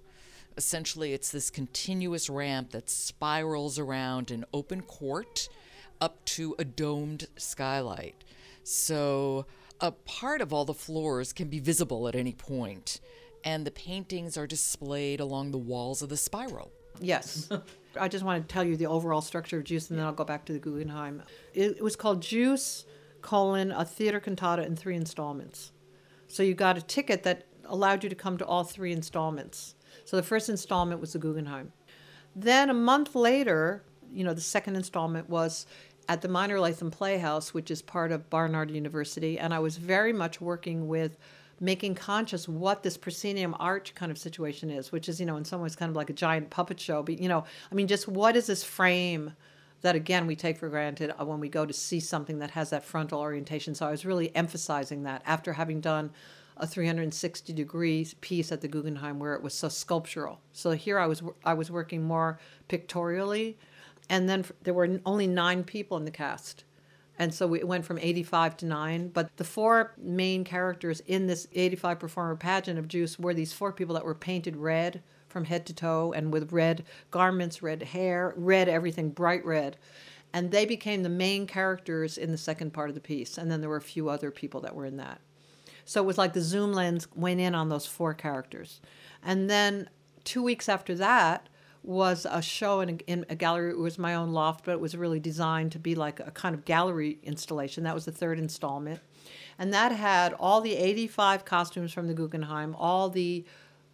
Essentially, 0.57 1.13
it's 1.13 1.31
this 1.31 1.49
continuous 1.49 2.29
ramp 2.29 2.71
that 2.71 2.89
spirals 2.89 3.79
around 3.79 4.31
an 4.31 4.45
open 4.53 4.81
court 4.81 5.49
up 5.99 6.23
to 6.25 6.55
a 6.59 6.65
domed 6.65 7.27
skylight. 7.37 8.15
So, 8.63 9.45
a 9.81 9.91
part 9.91 10.41
of 10.41 10.53
all 10.53 10.65
the 10.65 10.73
floors 10.73 11.33
can 11.33 11.49
be 11.49 11.59
visible 11.59 12.07
at 12.07 12.15
any 12.15 12.33
point, 12.33 12.99
and 13.43 13.65
the 13.65 13.71
paintings 13.71 14.37
are 14.37 14.47
displayed 14.47 15.19
along 15.19 15.51
the 15.51 15.57
walls 15.57 16.01
of 16.01 16.09
the 16.09 16.17
spiral. 16.17 16.71
Yes. 16.99 17.49
I 17.99 18.07
just 18.07 18.23
want 18.23 18.47
to 18.47 18.53
tell 18.53 18.63
you 18.63 18.77
the 18.77 18.85
overall 18.85 19.21
structure 19.21 19.57
of 19.57 19.65
JUICE, 19.65 19.89
and 19.89 19.99
then 19.99 20.05
I'll 20.05 20.13
go 20.13 20.23
back 20.23 20.45
to 20.45 20.53
the 20.53 20.59
Guggenheim. 20.59 21.23
It, 21.53 21.81
was 21.81 21.95
called 21.95 22.21
JUICE, 22.21 22.85
colon, 23.21 23.71
a 23.71 23.85
theater 23.85 24.19
cantata 24.19 24.65
in 24.65 24.75
three 24.75 24.95
installments. 24.95 25.71
So 26.27 26.43
you 26.43 26.53
got 26.53 26.77
a 26.77 26.81
ticket 26.81 27.23
that 27.23 27.45
allowed 27.65 28.03
you 28.03 28.09
to 28.09 28.15
come 28.15 28.37
to 28.37 28.45
all 28.45 28.63
three 28.63 28.91
installments. 28.91 29.75
So 30.05 30.17
the 30.17 30.23
first 30.23 30.49
installment 30.49 30.99
was 30.99 31.13
the 31.13 31.19
Guggenheim. 31.19 31.71
Then 32.35 32.69
a 32.69 32.73
month 32.73 33.15
later, 33.15 33.83
you 34.11 34.23
know, 34.23 34.33
the 34.33 34.41
second 34.41 34.75
installment 34.75 35.29
was 35.29 35.65
at 36.09 36.21
the 36.21 36.27
Minor 36.27 36.59
Latham 36.59 36.91
Playhouse, 36.91 37.53
which 37.53 37.71
is 37.71 37.81
part 37.81 38.11
of 38.11 38.29
Barnard 38.29 38.69
University, 38.69 39.39
and 39.39 39.53
I 39.53 39.59
was 39.59 39.77
very 39.77 40.11
much 40.11 40.41
working 40.41 40.87
with 40.87 41.17
making 41.59 41.95
conscious 41.95 42.47
what 42.47 42.83
this 42.83 42.97
proscenium 42.97 43.55
arch 43.59 43.95
kind 43.95 44.11
of 44.11 44.17
situation 44.17 44.69
is, 44.69 44.91
which 44.91 45.07
is, 45.07 45.19
you 45.19 45.25
know, 45.25 45.37
in 45.37 45.45
some 45.45 45.61
ways 45.61 45.75
kind 45.75 45.89
of 45.89 45.95
like 45.95 46.09
a 46.09 46.13
giant 46.13 46.49
puppet 46.49 46.79
show. 46.79 47.03
But, 47.03 47.19
you 47.19 47.29
know, 47.29 47.45
I 47.71 47.75
mean, 47.75 47.87
just 47.87 48.07
what 48.07 48.35
is 48.35 48.47
this 48.47 48.63
frame 48.63 49.33
that, 49.81 49.95
again, 49.95 50.27
we 50.27 50.35
take 50.35 50.57
for 50.57 50.67
granted 50.67 51.13
uh, 51.17 51.23
when 51.23 51.39
we 51.39 51.47
go 51.47 51.65
to 51.65 51.71
see 51.71 52.01
something 52.01 52.39
that 52.39 52.51
has 52.51 52.71
that 52.71 52.83
frontal 52.83 53.21
orientation? 53.21 53.75
So 53.75 53.87
I 53.87 53.91
was 53.91 54.05
really 54.05 54.35
emphasizing 54.35 55.03
that 55.03 55.21
after 55.25 55.53
having 55.53 55.79
done 55.79 56.11
a 56.57 56.67
360 56.67 57.53
degree 57.53 58.07
piece 58.21 58.51
at 58.51 58.61
the 58.61 58.67
Guggenheim 58.67 59.19
where 59.19 59.33
it 59.33 59.41
was 59.41 59.53
so 59.53 59.69
sculptural. 59.69 60.39
So 60.51 60.71
here 60.71 60.99
I 60.99 61.07
was 61.07 61.23
I 61.43 61.53
was 61.53 61.71
working 61.71 62.03
more 62.03 62.39
pictorially, 62.67 63.57
and 64.09 64.29
then 64.29 64.45
there 64.63 64.73
were 64.73 64.99
only 65.05 65.27
nine 65.27 65.63
people 65.63 65.97
in 65.97 66.05
the 66.05 66.11
cast, 66.11 66.63
and 67.17 67.33
so 67.33 67.47
we 67.47 67.63
went 67.63 67.85
from 67.85 67.99
85 67.99 68.57
to 68.57 68.65
nine. 68.65 69.09
But 69.09 69.35
the 69.37 69.43
four 69.43 69.93
main 69.97 70.43
characters 70.43 70.99
in 71.01 71.27
this 71.27 71.47
85 71.53 71.99
performer 71.99 72.35
pageant 72.35 72.79
of 72.79 72.87
JUICE 72.87 73.19
were 73.19 73.33
these 73.33 73.53
four 73.53 73.71
people 73.71 73.95
that 73.95 74.05
were 74.05 74.15
painted 74.15 74.55
red 74.55 75.01
from 75.33 75.45
head 75.45 75.65
to 75.65 75.73
toe 75.73 76.13
and 76.13 76.31
with 76.31 76.51
red 76.51 76.85
garments, 77.11 77.61
red 77.61 77.81
hair, 77.83 78.33
red 78.37 78.69
everything, 78.69 79.09
bright 79.09 79.43
red. 79.45 79.77
And 80.31 80.51
they 80.51 80.65
became 80.65 81.03
the 81.03 81.09
main 81.09 81.45
characters 81.45 82.17
in 82.17 82.31
the 82.31 82.37
second 82.37 82.71
part 82.71 82.89
of 82.89 82.95
the 82.95 83.01
piece. 83.01 83.37
And 83.37 83.51
then 83.51 83.61
there 83.61 83.69
were 83.69 83.77
a 83.77 83.81
few 83.81 84.09
other 84.09 84.31
people 84.31 84.61
that 84.61 84.75
were 84.75 84.85
in 84.85 84.97
that. 84.97 85.19
So 85.85 86.01
it 86.01 86.05
was 86.05 86.17
like 86.17 86.33
the 86.33 86.41
zoom 86.41 86.73
lens 86.73 87.07
went 87.15 87.39
in 87.39 87.55
on 87.55 87.69
those 87.69 87.85
four 87.85 88.13
characters. 88.13 88.79
And 89.23 89.49
then 89.49 89.89
two 90.23 90.43
weeks 90.43 90.69
after 90.69 90.95
that 90.95 91.49
was 91.83 92.25
a 92.29 92.41
show 92.41 92.79
in 92.79 92.89
a, 92.89 92.93
in 93.07 93.25
a 93.29 93.35
gallery. 93.35 93.71
It 93.71 93.77
was 93.77 93.99
my 93.99 94.15
own 94.15 94.31
loft, 94.31 94.65
but 94.65 94.71
it 94.71 94.79
was 94.79 94.95
really 94.95 95.19
designed 95.19 95.73
to 95.73 95.79
be 95.79 95.95
like 95.95 96.19
a 96.21 96.31
kind 96.31 96.55
of 96.55 96.65
gallery 96.65 97.19
installation. 97.23 97.83
That 97.83 97.93
was 97.93 98.05
the 98.05 98.11
third 98.11 98.39
installment. 98.39 99.01
And 99.59 99.73
that 99.73 99.91
had 99.91 100.33
all 100.33 100.61
the 100.61 100.75
85 100.75 101.45
costumes 101.45 101.93
from 101.93 102.07
the 102.07 102.13
Guggenheim, 102.13 102.75
all 102.79 103.09
the 103.09 103.45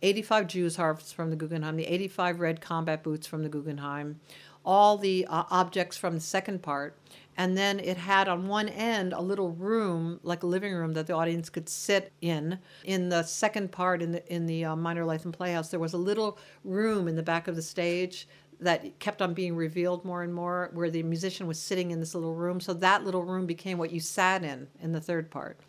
85 0.02 0.48
Jews 0.48 0.76
harps 0.76 1.12
from 1.12 1.30
the 1.30 1.36
Guggenheim, 1.36 1.76
the 1.76 1.88
85 1.88 2.40
red 2.40 2.62
combat 2.62 3.04
boots 3.04 3.28
from 3.28 3.44
the 3.44 3.50
Guggenheim, 3.50 4.20
all 4.66 4.98
the 4.98 5.26
uh, 5.28 5.44
objects 5.50 5.98
from 5.98 6.16
the 6.16 6.22
second 6.22 6.62
part, 6.62 6.96
and 7.40 7.58
then 7.58 7.80
it 7.80 7.96
had 7.96 8.28
on 8.28 8.50
one 8.50 8.68
end 8.68 9.14
a 9.14 9.22
little 9.22 9.52
room 9.52 10.20
like 10.24 10.44
a 10.44 10.46
living 10.46 10.74
room 10.74 10.92
that 10.92 11.08
the 11.08 11.14
audience 11.14 11.50
could 11.50 11.70
sit 11.70 12.12
in. 12.20 12.60
In 12.84 13.08
the 13.08 13.24
second 13.24 13.72
part 13.72 14.02
in 14.02 14.12
the 14.12 14.34
in 14.34 14.46
the 14.46 14.66
uh, 14.66 14.76
minor 14.76 15.06
latham 15.06 15.32
playhouse 15.32 15.70
there 15.70 15.80
was 15.80 15.94
a 15.94 15.98
little 15.98 16.38
room 16.66 17.08
in 17.08 17.16
the 17.16 17.24
back 17.24 17.48
of 17.48 17.56
the 17.56 17.62
stage 17.62 18.28
that 18.60 19.00
kept 19.00 19.22
on 19.22 19.34
being 19.34 19.56
revealed 19.56 20.04
more 20.04 20.22
and 20.22 20.34
more 20.34 20.70
where 20.74 20.90
the 20.90 21.02
musician 21.02 21.48
was 21.48 21.58
sitting 21.58 21.92
in 21.92 22.02
this 22.02 22.14
little 22.14 22.36
room. 22.36 22.60
So 22.60 22.74
that 22.74 23.06
little 23.06 23.24
room 23.24 23.46
became 23.46 23.78
what 23.78 23.92
you 23.92 24.02
sat 24.02 24.44
in 24.44 24.68
in 24.82 24.92
the 24.92 25.00
third 25.00 25.32
part. 25.32 25.62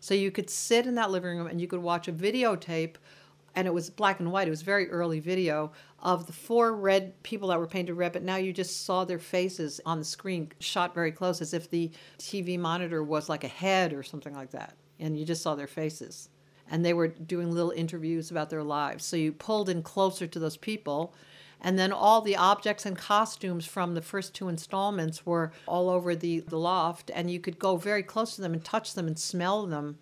So 0.00 0.12
you 0.12 0.30
could 0.30 0.50
sit 0.50 0.86
in 0.86 0.94
that 0.96 1.10
living 1.10 1.38
room 1.38 1.46
and 1.46 1.58
you 1.58 1.66
could 1.66 1.80
watch 1.80 2.06
a 2.06 2.12
videotape 2.12 2.96
and 3.58 3.66
it 3.66 3.74
was 3.74 3.90
black 3.90 4.20
and 4.20 4.30
white. 4.30 4.46
It 4.46 4.52
was 4.52 4.62
very 4.62 4.88
early 4.88 5.18
video 5.18 5.72
of 6.00 6.28
the 6.28 6.32
four 6.32 6.76
red 6.76 7.20
people 7.24 7.48
that 7.48 7.58
were 7.58 7.66
painted 7.66 7.94
red, 7.94 8.12
but 8.12 8.22
now 8.22 8.36
you 8.36 8.52
just 8.52 8.86
saw 8.86 9.04
their 9.04 9.18
faces 9.18 9.80
on 9.84 9.98
the 9.98 10.04
screen, 10.04 10.52
shot 10.60 10.94
very 10.94 11.10
close, 11.10 11.42
as 11.42 11.52
if 11.52 11.68
the 11.68 11.90
TV 12.20 12.56
monitor 12.56 13.02
was 13.02 13.28
like 13.28 13.42
a 13.42 13.48
head 13.48 13.92
or 13.92 14.04
something 14.04 14.32
like 14.32 14.52
that, 14.52 14.74
and 15.00 15.18
you 15.18 15.24
just 15.24 15.42
saw 15.42 15.56
their 15.56 15.66
faces. 15.66 16.28
And 16.70 16.84
they 16.84 16.94
were 16.94 17.08
doing 17.08 17.50
little 17.50 17.72
interviews 17.72 18.30
about 18.30 18.48
their 18.48 18.62
lives. 18.62 19.04
So 19.04 19.16
you 19.16 19.32
pulled 19.32 19.68
in 19.68 19.82
closer 19.82 20.28
to 20.28 20.38
those 20.38 20.56
people. 20.56 21.12
And 21.60 21.76
then 21.76 21.90
all 21.90 22.20
the 22.20 22.36
objects 22.36 22.86
and 22.86 22.96
costumes 22.96 23.66
from 23.66 23.94
the 23.94 24.02
first 24.02 24.34
two 24.34 24.48
installments 24.48 25.26
were 25.26 25.50
all 25.66 25.90
over 25.90 26.14
the, 26.14 26.38
the 26.38 26.58
loft, 26.60 27.10
and 27.12 27.28
you 27.28 27.40
could 27.40 27.58
go 27.58 27.76
very 27.76 28.04
close 28.04 28.36
to 28.36 28.40
them 28.40 28.52
and 28.52 28.64
touch 28.64 28.94
them 28.94 29.08
and 29.08 29.18
smell 29.18 29.66
them, 29.66 29.98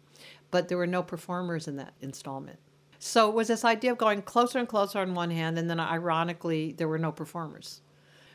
but 0.50 0.68
there 0.68 0.76
were 0.76 0.86
no 0.86 1.02
performers 1.02 1.66
in 1.66 1.76
that 1.76 1.94
installment. 2.02 2.58
So 3.06 3.28
it 3.28 3.36
was 3.36 3.46
this 3.46 3.64
idea 3.64 3.92
of 3.92 3.98
going 3.98 4.22
closer 4.22 4.58
and 4.58 4.68
closer 4.68 4.98
on 4.98 5.14
one 5.14 5.30
hand, 5.30 5.58
and 5.60 5.70
then 5.70 5.78
ironically, 5.78 6.72
there 6.72 6.88
were 6.88 6.98
no 6.98 7.12
performers. 7.12 7.80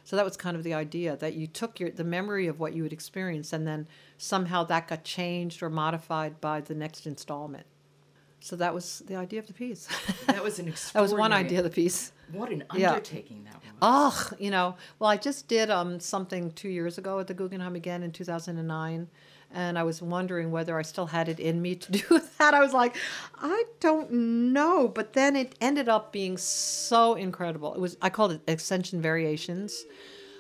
So 0.05 0.15
that 0.15 0.23
was 0.23 0.38
kind 0.38 0.55
of 0.55 0.63
the 0.63 0.73
idea 0.73 1.17
that 1.17 1.34
you 1.34 1.45
took 1.45 1.77
your 1.77 1.91
the 1.91 2.05
memory 2.05 2.47
of 2.47 2.57
what 2.57 2.73
you 2.73 2.84
had 2.84 2.93
experienced, 2.93 3.51
and 3.51 3.67
then 3.67 3.86
somehow 4.17 4.63
that 4.63 4.88
got 4.88 5.03
changed 5.03 5.62
or 5.62 5.69
modified 5.69 6.39
by 6.39 6.62
the 6.62 6.73
next 6.73 7.05
installment. 7.05 7.65
So 8.39 8.55
that 8.55 8.73
was 8.73 9.03
the 9.05 9.17
idea 9.17 9.39
of 9.39 9.47
the 9.47 9.53
piece. 9.53 9.89
That 10.27 10.41
was 10.41 10.57
an 10.57 10.73
that 10.93 11.01
was 11.01 11.13
one 11.13 11.34
idea 11.34 11.57
of 11.57 11.65
the 11.65 11.69
piece. 11.69 12.13
What 12.31 12.49
an 12.49 12.63
undertaking 12.69 13.43
yeah. 13.43 13.51
that 13.51 13.62
was. 13.62 13.73
Oh, 13.81 14.38
you 14.39 14.51
know, 14.51 14.77
well, 14.99 15.10
I 15.10 15.17
just 15.17 15.49
did 15.49 15.69
um, 15.69 15.99
something 15.99 16.51
two 16.51 16.69
years 16.69 16.97
ago 16.97 17.19
at 17.19 17.27
the 17.27 17.34
Guggenheim 17.34 17.75
again 17.75 18.03
in 18.03 18.12
2009 18.13 19.10
and 19.53 19.77
I 19.77 19.83
was 19.83 20.01
wondering 20.01 20.51
whether 20.51 20.77
I 20.77 20.81
still 20.81 21.07
had 21.07 21.29
it 21.29 21.39
in 21.39 21.61
me 21.61 21.75
to 21.75 21.91
do 21.99 22.21
that. 22.37 22.53
I 22.53 22.59
was 22.61 22.73
like, 22.73 22.95
I 23.39 23.63
don't 23.79 24.11
know, 24.53 24.87
but 24.87 25.13
then 25.13 25.35
it 25.35 25.55
ended 25.61 25.89
up 25.89 26.11
being 26.11 26.37
so 26.37 27.15
incredible. 27.15 27.73
It 27.73 27.79
was 27.79 27.97
I 28.01 28.09
called 28.09 28.31
it 28.33 28.41
Ascension 28.47 29.01
Variations, 29.01 29.85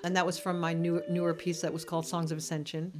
and 0.03 0.15
that 0.15 0.25
was 0.25 0.39
from 0.39 0.59
my 0.59 0.73
new, 0.73 1.01
newer 1.09 1.33
piece 1.33 1.61
that 1.61 1.73
was 1.73 1.85
called 1.85 2.05
Songs 2.07 2.31
of 2.31 2.37
Ascension. 2.37 2.91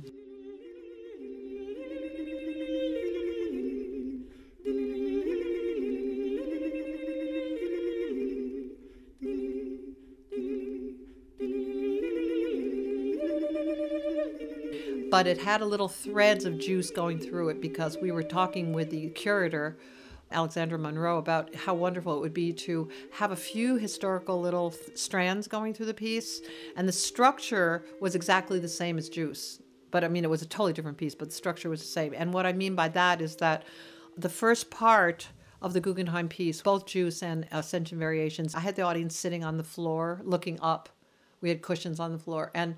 But 15.11 15.27
it 15.27 15.39
had 15.39 15.59
a 15.59 15.65
little 15.65 15.89
threads 15.89 16.45
of 16.45 16.57
JUICE 16.57 16.91
going 16.91 17.19
through 17.19 17.49
it 17.49 17.61
because 17.61 17.97
we 18.01 18.13
were 18.13 18.23
talking 18.23 18.71
with 18.71 18.89
the 18.89 19.09
curator 19.09 19.77
Alexandra 20.31 20.79
Munroe 20.79 21.17
about 21.17 21.53
how 21.53 21.73
wonderful 21.73 22.15
it 22.15 22.21
would 22.21 22.33
be 22.33 22.53
to 22.53 22.89
have 23.11 23.31
a 23.31 23.35
few 23.35 23.75
historical 23.75 24.39
little 24.39 24.73
strands 24.95 25.49
going 25.49 25.73
through 25.73 25.87
the 25.87 25.93
piece 25.93 26.39
and 26.77 26.87
the 26.87 26.93
structure 26.93 27.83
was 27.99 28.15
exactly 28.15 28.57
the 28.57 28.69
same 28.69 28.97
as 28.97 29.09
JUICE. 29.09 29.61
But 29.91 30.05
I 30.05 30.07
mean 30.07 30.23
it 30.23 30.29
was 30.29 30.41
a 30.41 30.45
totally 30.45 30.71
different 30.71 30.97
piece 30.97 31.13
but 31.13 31.29
the 31.29 31.35
structure 31.35 31.69
was 31.69 31.81
the 31.81 31.87
same. 31.87 32.13
And 32.15 32.33
what 32.33 32.45
I 32.45 32.53
mean 32.53 32.75
by 32.75 32.87
that 32.87 33.19
is 33.19 33.35
that 33.35 33.65
the 34.17 34.29
first 34.29 34.71
part 34.71 35.27
of 35.61 35.73
the 35.73 35.81
Guggenheim 35.81 36.29
piece 36.29 36.61
both 36.61 36.85
JUICE 36.85 37.21
and 37.21 37.43
uh, 37.51 37.57
Ascension 37.57 37.99
Variations 37.99 38.55
I 38.55 38.61
had 38.61 38.77
the 38.77 38.83
audience 38.83 39.17
sitting 39.17 39.43
on 39.43 39.57
the 39.57 39.63
floor 39.65 40.21
looking 40.23 40.57
up. 40.61 40.87
We 41.41 41.49
had 41.49 41.61
cushions 41.61 41.99
on 41.99 42.13
the 42.13 42.19
floor. 42.19 42.51
And 42.55 42.77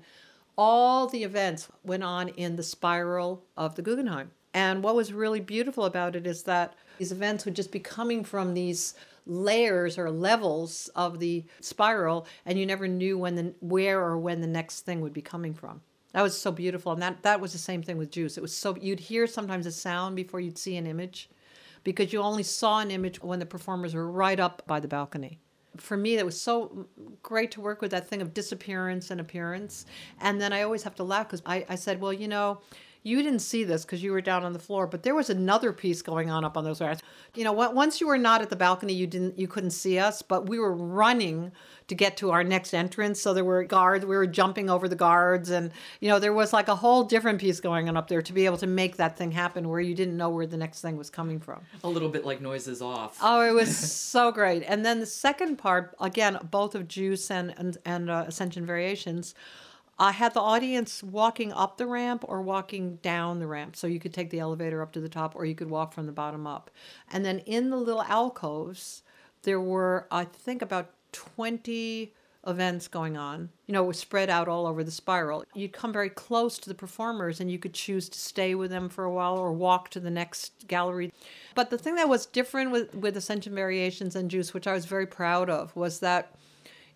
all 0.56 1.06
the 1.06 1.24
events 1.24 1.68
went 1.82 2.02
on 2.02 2.28
in 2.28 2.56
the 2.56 2.62
spiral 2.62 3.44
of 3.56 3.74
the 3.74 3.82
Guggenheim. 3.82 4.30
And 4.52 4.82
what 4.82 4.94
was 4.94 5.12
really 5.12 5.40
beautiful 5.40 5.84
about 5.84 6.14
it 6.14 6.26
is 6.26 6.44
that 6.44 6.74
these 6.98 7.10
events 7.10 7.44
would 7.44 7.56
just 7.56 7.72
be 7.72 7.80
coming 7.80 8.22
from 8.22 8.54
these 8.54 8.94
layers 9.26 9.98
or 9.98 10.10
levels 10.10 10.88
of 10.94 11.18
the 11.18 11.44
spiral, 11.60 12.26
and 12.46 12.58
you 12.58 12.66
never 12.66 12.86
knew 12.86 13.18
when 13.18 13.34
the 13.34 13.54
where 13.60 14.00
or 14.00 14.18
when 14.18 14.40
the 14.40 14.46
next 14.46 14.82
thing 14.82 15.00
would 15.00 15.12
be 15.12 15.22
coming 15.22 15.54
from. 15.54 15.80
That 16.12 16.22
was 16.22 16.40
so 16.40 16.52
beautiful, 16.52 16.92
and 16.92 17.02
that 17.02 17.22
that 17.22 17.40
was 17.40 17.52
the 17.52 17.58
same 17.58 17.82
thing 17.82 17.98
with 17.98 18.12
JUICE. 18.12 18.38
It 18.38 18.42
was 18.42 18.54
so 18.54 18.76
you'd 18.76 19.00
hear 19.00 19.26
sometimes 19.26 19.66
a 19.66 19.72
sound 19.72 20.14
before 20.14 20.40
you'd 20.40 20.58
see 20.58 20.76
an 20.76 20.86
image, 20.86 21.28
because 21.82 22.12
you 22.12 22.20
only 22.20 22.44
saw 22.44 22.78
an 22.78 22.92
image 22.92 23.20
when 23.20 23.40
the 23.40 23.46
performers 23.46 23.94
were 23.94 24.08
right 24.08 24.38
up 24.38 24.62
by 24.66 24.78
the 24.78 24.86
balcony. 24.86 25.40
For 25.76 25.96
me, 25.96 26.16
it 26.16 26.24
was 26.24 26.40
so 26.40 26.86
great 27.22 27.50
to 27.52 27.60
work 27.60 27.80
with 27.80 27.90
that 27.90 28.08
thing 28.08 28.22
of 28.22 28.34
disappearance 28.34 29.10
and 29.10 29.20
appearance. 29.20 29.86
And 30.20 30.40
then 30.40 30.52
I 30.52 30.62
always 30.62 30.82
have 30.82 30.94
to 30.96 31.04
laugh 31.04 31.28
because 31.28 31.42
I, 31.46 31.64
I 31.68 31.74
said, 31.74 32.00
well, 32.00 32.12
you 32.12 32.28
know, 32.28 32.60
you 33.04 33.22
didn't 33.22 33.40
see 33.40 33.64
this 33.64 33.84
because 33.84 34.02
you 34.02 34.12
were 34.12 34.22
down 34.22 34.44
on 34.44 34.54
the 34.54 34.58
floor, 34.58 34.86
but 34.86 35.02
there 35.02 35.14
was 35.14 35.28
another 35.28 35.74
piece 35.74 36.00
going 36.00 36.30
on 36.30 36.42
up 36.42 36.56
on 36.56 36.64
those 36.64 36.80
ramps. 36.80 37.02
You 37.34 37.44
know, 37.44 37.52
once 37.52 38.00
you 38.00 38.06
were 38.06 38.16
not 38.16 38.40
at 38.40 38.48
the 38.48 38.56
balcony, 38.56 38.94
you 38.94 39.06
didn't, 39.06 39.38
you 39.38 39.46
couldn't 39.46 39.72
see 39.72 39.98
us, 39.98 40.22
but 40.22 40.48
we 40.48 40.58
were 40.58 40.72
running 40.72 41.52
to 41.88 41.94
get 41.94 42.16
to 42.16 42.30
our 42.30 42.42
next 42.42 42.72
entrance. 42.72 43.20
So 43.20 43.34
there 43.34 43.44
were 43.44 43.62
guards, 43.62 44.06
we 44.06 44.16
were 44.16 44.26
jumping 44.26 44.70
over 44.70 44.88
the 44.88 44.96
guards, 44.96 45.50
and 45.50 45.70
you 46.00 46.08
know, 46.08 46.18
there 46.18 46.32
was 46.32 46.54
like 46.54 46.68
a 46.68 46.74
whole 46.74 47.04
different 47.04 47.40
piece 47.40 47.60
going 47.60 47.90
on 47.90 47.96
up 47.98 48.08
there 48.08 48.22
to 48.22 48.32
be 48.32 48.46
able 48.46 48.56
to 48.58 48.66
make 48.66 48.96
that 48.96 49.18
thing 49.18 49.32
happen 49.32 49.68
where 49.68 49.80
you 49.80 49.94
didn't 49.94 50.16
know 50.16 50.30
where 50.30 50.46
the 50.46 50.56
next 50.56 50.80
thing 50.80 50.96
was 50.96 51.10
coming 51.10 51.40
from. 51.40 51.60
A 51.84 51.88
little 51.88 52.08
bit 52.08 52.24
like 52.24 52.40
noises 52.40 52.80
off. 52.80 53.18
Oh, 53.22 53.46
it 53.46 53.52
was 53.52 53.76
so 53.92 54.32
great. 54.32 54.64
And 54.66 54.82
then 54.82 55.00
the 55.00 55.06
second 55.06 55.56
part, 55.56 55.94
again, 56.00 56.38
both 56.50 56.74
of 56.74 56.88
Juice 56.88 57.30
and 57.30 57.52
and, 57.58 57.76
and 57.84 58.08
uh, 58.08 58.24
Ascension 58.26 58.64
Variations 58.64 59.34
I 59.98 60.12
had 60.12 60.34
the 60.34 60.40
audience 60.40 61.02
walking 61.02 61.52
up 61.52 61.76
the 61.76 61.86
ramp 61.86 62.24
or 62.26 62.42
walking 62.42 62.96
down 62.96 63.38
the 63.38 63.46
ramp. 63.46 63.76
So 63.76 63.86
you 63.86 64.00
could 64.00 64.14
take 64.14 64.30
the 64.30 64.40
elevator 64.40 64.82
up 64.82 64.92
to 64.92 65.00
the 65.00 65.08
top 65.08 65.36
or 65.36 65.44
you 65.44 65.54
could 65.54 65.70
walk 65.70 65.92
from 65.92 66.06
the 66.06 66.12
bottom 66.12 66.46
up. 66.46 66.70
And 67.12 67.24
then 67.24 67.40
in 67.40 67.70
the 67.70 67.76
little 67.76 68.02
alcoves, 68.02 69.02
there 69.42 69.60
were, 69.60 70.06
I 70.10 70.24
think, 70.24 70.62
about 70.62 70.90
20 71.12 72.12
events 72.46 72.88
going 72.88 73.16
on. 73.16 73.48
You 73.66 73.72
know, 73.72 73.84
it 73.84 73.88
was 73.88 73.98
spread 73.98 74.28
out 74.28 74.48
all 74.48 74.66
over 74.66 74.84
the 74.84 74.90
spiral. 74.90 75.44
You'd 75.54 75.72
come 75.72 75.92
very 75.92 76.10
close 76.10 76.58
to 76.58 76.68
the 76.68 76.74
performers 76.74 77.40
and 77.40 77.50
you 77.50 77.58
could 77.58 77.72
choose 77.72 78.08
to 78.10 78.18
stay 78.18 78.54
with 78.54 78.70
them 78.70 78.88
for 78.88 79.04
a 79.04 79.12
while 79.12 79.38
or 79.38 79.52
walk 79.52 79.88
to 79.90 80.00
the 80.00 80.10
next 80.10 80.66
gallery. 80.66 81.12
But 81.54 81.70
the 81.70 81.78
thing 81.78 81.94
that 81.94 82.08
was 82.08 82.26
different 82.26 82.70
with, 82.70 82.94
with 82.94 83.16
Ascension 83.16 83.54
Variations 83.54 84.16
and 84.16 84.30
Juice, 84.30 84.52
which 84.52 84.66
I 84.66 84.72
was 84.72 84.84
very 84.84 85.06
proud 85.06 85.48
of, 85.48 85.74
was 85.76 86.00
that 86.00 86.34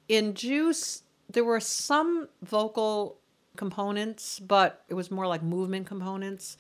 in 0.09 0.35
Juice, 0.35 1.03
there 1.31 1.45
were 1.45 1.61
some 1.61 2.29
vocal 2.43 3.19
components, 3.57 4.39
but 4.41 4.85
it 4.89 4.95
was 4.95 5.11
more 5.11 5.27
like 5.27 5.43
movement 5.43 5.87
components. 5.87 6.57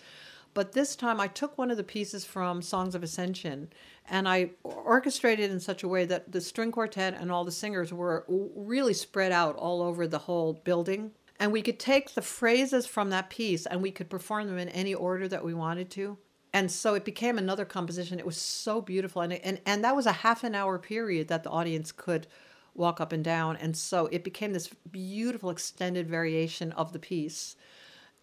But 0.54 0.72
this 0.72 0.96
time 0.96 1.20
I 1.20 1.28
took 1.28 1.56
one 1.56 1.70
of 1.70 1.76
the 1.76 1.84
pieces 1.84 2.24
from 2.24 2.62
Songs 2.62 2.94
of 2.94 3.02
Ascension 3.02 3.68
and 4.10 4.28
I 4.28 4.50
orchestrated 4.64 5.50
in 5.50 5.60
such 5.60 5.82
a 5.82 5.88
way 5.88 6.04
that 6.06 6.32
the 6.32 6.40
string 6.40 6.72
quartet 6.72 7.14
and 7.18 7.30
all 7.30 7.44
the 7.44 7.52
singers 7.52 7.92
were 7.92 8.24
really 8.28 8.94
spread 8.94 9.32
out 9.32 9.54
all 9.56 9.82
over 9.82 10.06
the 10.06 10.18
whole 10.18 10.54
building. 10.54 11.12
And 11.38 11.52
we 11.52 11.62
could 11.62 11.78
take 11.78 12.14
the 12.14 12.22
phrases 12.22 12.86
from 12.86 13.10
that 13.10 13.30
piece 13.30 13.66
and 13.66 13.82
we 13.82 13.92
could 13.92 14.10
perform 14.10 14.48
them 14.48 14.58
in 14.58 14.68
any 14.70 14.94
order 14.94 15.28
that 15.28 15.44
we 15.44 15.54
wanted 15.54 15.90
to. 15.90 16.18
And 16.52 16.70
so 16.70 16.94
it 16.94 17.04
became 17.04 17.38
another 17.38 17.64
composition. 17.64 18.18
It 18.18 18.26
was 18.26 18.38
so 18.38 18.80
beautiful. 18.80 19.22
And, 19.22 19.34
and, 19.34 19.60
and 19.66 19.84
that 19.84 19.94
was 19.94 20.06
a 20.06 20.12
half 20.12 20.42
an 20.42 20.54
hour 20.54 20.78
period 20.78 21.28
that 21.28 21.44
the 21.44 21.50
audience 21.50 21.92
could 21.92 22.26
walk 22.74 23.00
up 23.00 23.12
and 23.12 23.24
down. 23.24 23.56
And 23.56 23.76
so 23.76 24.06
it 24.06 24.24
became 24.24 24.52
this 24.52 24.68
beautiful 24.90 25.50
extended 25.50 26.08
variation 26.08 26.72
of 26.72 26.92
the 26.92 26.98
piece. 26.98 27.56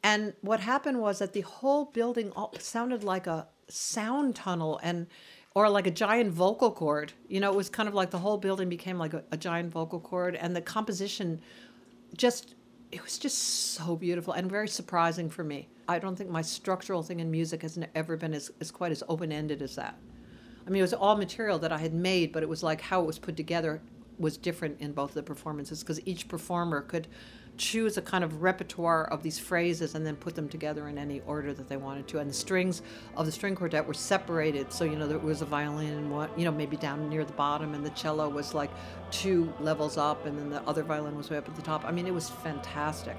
And 0.04 0.34
what 0.42 0.60
happened 0.60 1.02
was 1.02 1.20
that 1.20 1.34
the 1.34 1.42
whole 1.42 1.86
building 1.86 2.32
sounded 2.60 3.04
like 3.04 3.28
a 3.28 3.48
sound 3.68 4.36
tunnel 4.36 4.80
and 4.84 5.08
or 5.56 5.70
like 5.70 5.88
a 5.88 5.92
giant 5.92 6.32
vocal 6.32 6.70
cord. 6.70 7.14
You 7.28 7.40
know, 7.40 7.52
it 7.52 7.56
was 7.56 7.70
kind 7.70 7.88
of 7.88 7.96
like 7.96 8.12
the 8.12 8.20
whole 8.20 8.38
building 8.38 8.70
became 8.70 8.98
like 8.98 9.14
a, 9.14 9.24
a 9.32 9.38
giant 9.38 9.72
vocal 9.72 10.00
cord 10.00 10.36
and 10.36 10.56
the 10.56 10.62
composition 10.62 11.42
just 12.16 12.56
it 12.92 13.04
was 13.04 13.18
just 13.18 13.74
so 13.74 13.96
beautiful 13.96 14.34
and 14.34 14.50
very 14.50 14.68
surprising 14.68 15.30
for 15.30 15.44
me. 15.44 15.68
I 15.88 16.00
don't 16.00 16.16
think 16.16 16.30
my 16.30 16.42
structural 16.42 17.04
thing 17.04 17.20
in 17.20 17.30
music 17.32 17.62
has 17.62 17.78
ever 17.94 18.16
been 18.16 18.34
as, 18.34 18.52
as 18.62 18.72
quite 18.72 18.92
as 18.92 19.04
open 19.10 19.32
ended 19.32 19.62
as 19.62 19.76
that. 19.76 19.98
I 20.66 20.70
mean, 20.70 20.80
it 20.80 20.84
was 20.84 20.94
all 20.94 21.16
material 21.16 21.60
that 21.60 21.72
I 21.72 21.78
had 21.78 21.94
made, 21.94 22.32
but 22.32 22.42
it 22.42 22.50
was 22.50 22.64
like 22.64 22.82
how 22.82 23.02
it 23.02 23.08
was 23.08 23.20
put 23.20 23.36
together 23.36 23.82
was 24.18 24.38
different 24.38 24.80
in 24.80 24.92
both 24.92 25.12
of 25.12 25.16
the 25.16 25.24
performances 25.24 25.82
because 25.82 26.00
each 26.06 26.28
performer 26.28 26.82
could 26.82 27.08
choose 27.58 27.98
a 27.98 28.02
kind 28.02 28.24
of 28.24 28.42
repertoire 28.42 29.06
of 29.06 29.24
these 29.24 29.40
phrases 29.40 29.96
and 29.96 30.06
then 30.06 30.16
put 30.16 30.36
them 30.36 30.50
together 30.50 30.88
in 30.88 30.98
any 30.98 31.22
order 31.22 31.54
that 31.54 31.68
they 31.68 31.78
wanted 31.78 32.08
to. 32.10 32.20
And 32.20 32.30
the 32.30 32.34
strings 32.34 32.82
of 33.16 33.26
the 33.26 33.32
string 33.32 33.56
quartet 33.56 33.86
were 33.86 33.94
separated, 33.94 34.72
so 34.72 34.84
you 34.84 34.96
know 34.96 35.08
there 35.08 35.20
was 35.20 35.42
a 35.42 35.46
violin, 35.46 36.10
one, 36.10 36.30
you 36.38 36.46
know, 36.46 36.52
maybe 36.52 36.78
down 36.78 37.10
near 37.10 37.24
the 37.24 37.34
bottom, 37.34 37.74
and 37.74 37.86
the 37.86 37.92
cello 37.92 38.30
was 38.30 38.54
like 38.54 38.72
two 39.12 39.54
levels 39.60 39.98
up, 39.98 40.26
and 40.26 40.38
then 40.38 40.50
the 40.50 40.62
other 40.64 40.84
violin 40.84 41.16
was 41.16 41.30
way 41.30 41.38
up 41.38 41.48
at 41.48 41.56
the 41.56 41.62
top. 41.62 41.86
I 41.86 41.92
mean, 41.92 42.08
it 42.08 42.14
was 42.14 42.30
fantastic. 42.30 43.18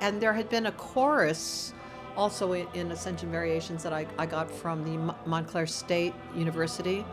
And 0.00 0.20
there 0.20 0.32
had 0.32 0.48
been 0.48 0.66
a 0.66 0.72
chorus 0.72 1.72
also 2.16 2.52
in, 2.52 2.66
in 2.74 2.90
Ascension 2.92 3.30
Variations 3.30 3.82
that 3.82 3.92
I, 3.92 4.06
I 4.18 4.26
got 4.26 4.50
from 4.50 4.84
the 4.84 5.14
Montclair 5.26 5.66
State 5.66 6.14
University, 6.34 7.04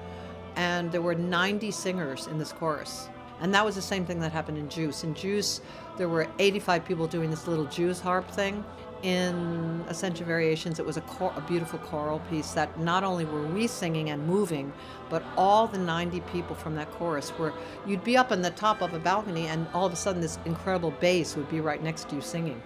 and 0.56 0.91
there 0.91 1.02
were 1.02 1.15
90 1.15 1.72
singers 1.72 2.28
in 2.28 2.38
this 2.38 2.52
chorus 2.52 3.10
and 3.43 3.53
that 3.53 3.63
was 3.63 3.75
the 3.75 3.82
same 3.82 4.06
thing 4.06 4.21
that 4.21 4.32
happened 4.32 4.58
in 4.58 4.69
Juice. 4.69 5.03
In 5.03 5.13
Juice, 5.13 5.60
there 5.97 6.08
were 6.08 6.27
85 6.39 6.86
people 6.86 7.08
doing 7.08 7.29
this 7.29 7.45
little 7.45 7.65
Jew's 7.65 7.99
harp 7.99 8.32
thing. 8.32 8.63
In 9.03 9.84
Ascension 9.89 10.25
Variations, 10.25 10.79
it 10.79 10.86
was 10.86 10.95
a, 10.95 11.01
cor- 11.01 11.34
a 11.36 11.41
beautiful 11.41 11.77
choral 11.79 12.19
piece 12.29 12.53
that 12.53 12.79
not 12.79 13.03
only 13.03 13.25
were 13.25 13.45
we 13.45 13.67
singing 13.67 14.12
and 14.12 14.25
moving, 14.25 14.71
but 15.10 15.21
all 15.36 15.67
the 15.67 15.77
90 15.77 16.21
people 16.21 16.56
from 16.56 16.73
that 16.75 16.89
chorus 16.91 17.38
were, 17.38 17.51
you'd 17.86 18.06
be 18.06 18.15
up 18.15 18.32
on 18.32 18.41
the 18.41 18.51
top 18.51 18.82
of 18.82 18.93
a 18.93 18.99
balcony, 18.99 19.47
and 19.47 19.67
all 19.73 19.86
of 19.86 19.91
a 19.91 19.97
sudden, 19.97 20.21
this 20.21 20.39
incredible 20.45 20.91
bass 21.01 21.36
would 21.36 21.49
be 21.49 21.60
right 21.60 21.84
next 21.84 22.08
to 22.10 22.15
you 22.15 22.21
singing. 22.21 22.63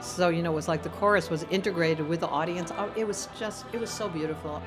So, 0.00 0.28
you 0.28 0.42
know, 0.42 0.52
it 0.52 0.54
was 0.54 0.68
like 0.68 0.84
the 0.84 0.90
chorus 0.90 1.28
was 1.28 1.42
integrated 1.50 2.06
with 2.06 2.20
the 2.20 2.28
audience. 2.28 2.70
Oh, 2.76 2.92
it 2.94 3.06
was 3.06 3.28
just, 3.36 3.64
it 3.72 3.80
was 3.80 3.90
so 3.90 4.08
beautiful. 4.08 4.62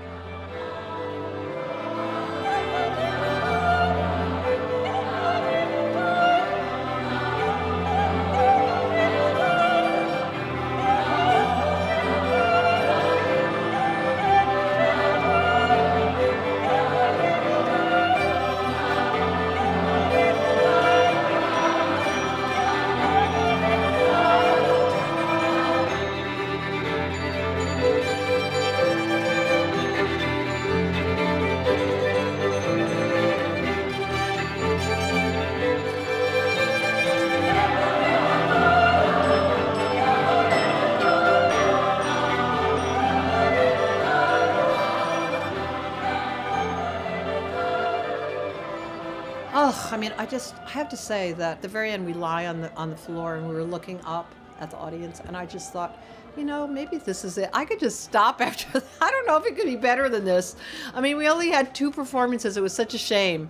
I 49.95 49.97
mean, 49.97 50.11
I 50.17 50.25
just 50.25 50.55
I 50.55 50.71
have 50.71 50.89
to 50.89 50.97
say 50.97 51.31
that 51.31 51.51
at 51.51 51.61
the 51.61 51.69
very 51.69 51.91
end 51.91 52.05
we 52.05 52.11
lie 52.11 52.47
on 52.47 52.59
the 52.59 52.69
on 52.75 52.89
the 52.89 52.97
floor 52.97 53.35
and 53.35 53.47
we 53.47 53.55
were 53.55 53.63
looking 53.63 54.01
up 54.01 54.29
at 54.59 54.69
the 54.69 54.75
audience, 54.75 55.21
and 55.25 55.37
I 55.37 55.45
just 55.45 55.71
thought, 55.71 55.97
you 56.35 56.43
know, 56.43 56.67
maybe 56.67 56.97
this 56.97 57.23
is 57.23 57.37
it. 57.37 57.49
I 57.53 57.63
could 57.63 57.79
just 57.79 58.01
stop 58.01 58.41
after. 58.49 58.83
I 58.99 59.09
don't 59.09 59.25
know 59.25 59.37
if 59.37 59.45
it 59.45 59.55
could 59.55 59.67
be 59.67 59.77
better 59.77 60.09
than 60.09 60.25
this. 60.25 60.57
I 60.93 60.99
mean, 60.99 61.15
we 61.15 61.29
only 61.29 61.49
had 61.49 61.73
two 61.73 61.91
performances. 61.91 62.57
It 62.57 62.61
was 62.61 62.73
such 62.73 62.93
a 62.93 62.97
shame, 62.97 63.49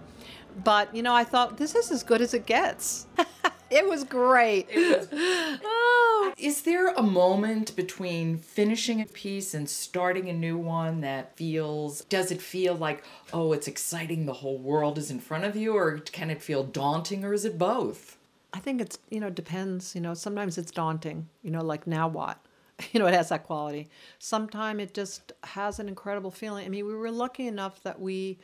but 0.64 0.96
you 0.96 1.02
know, 1.02 1.16
I 1.16 1.24
thought 1.24 1.58
this 1.58 1.74
is 1.74 1.90
as 1.90 2.04
good 2.04 2.22
as 2.22 2.36
it 2.36 2.46
gets. 2.46 3.08
it 3.70 3.88
was 3.88 4.04
great. 4.04 4.68
It 4.70 4.98
was. 4.98 5.08
oh. 5.64 6.34
Is 6.38 6.64
there 6.64 6.90
a 6.90 7.02
moment 7.02 7.76
between 7.76 8.38
finishing 8.38 9.02
a 9.02 9.06
piece 9.06 9.54
and 9.54 9.70
starting 9.70 10.30
a 10.30 10.34
new 10.34 10.58
one 10.58 11.02
that 11.02 11.36
feels, 11.38 12.02
does 12.06 12.32
it 12.32 12.42
feel 12.42 12.76
like, 12.76 13.04
oh, 13.32 13.54
it's 13.54 13.68
exciting, 13.68 14.26
the 14.26 14.34
whole 14.34 14.58
world 14.58 14.98
is 14.98 15.10
in 15.10 15.20
front 15.20 15.46
of 15.46 15.56
you, 15.56 15.76
or 15.76 16.00
can 16.00 16.30
it 16.30 16.42
feel 16.42 16.64
daunting, 16.64 17.24
or 17.24 17.34
is 17.34 17.46
it 17.46 17.58
both? 17.58 18.18
I 18.54 18.60
think 18.60 18.82
it's, 18.82 18.98
you 19.10 19.20
know, 19.20 19.30
depends. 19.30 19.96
You 19.96 20.02
know, 20.02 20.14
sometimes 20.14 20.58
it's 20.58 20.72
daunting, 20.72 21.28
you 21.44 21.52
know, 21.52 21.64
like 21.64 21.88
now 21.88 22.08
what? 22.08 22.40
You 22.92 23.00
know, 23.00 23.08
it 23.08 23.14
has 23.14 23.30
that 23.30 23.44
quality. 23.44 23.88
Sometimes 24.20 24.82
it 24.82 24.94
just 24.94 25.32
has 25.46 25.80
an 25.80 25.88
incredible 25.88 26.32
feeling. 26.32 26.66
I 26.66 26.70
mean, 26.70 26.86
we 26.86 26.94
were 26.94 27.10
lucky 27.10 27.48
enough 27.48 27.82
that 27.84 28.02
we 28.02 28.38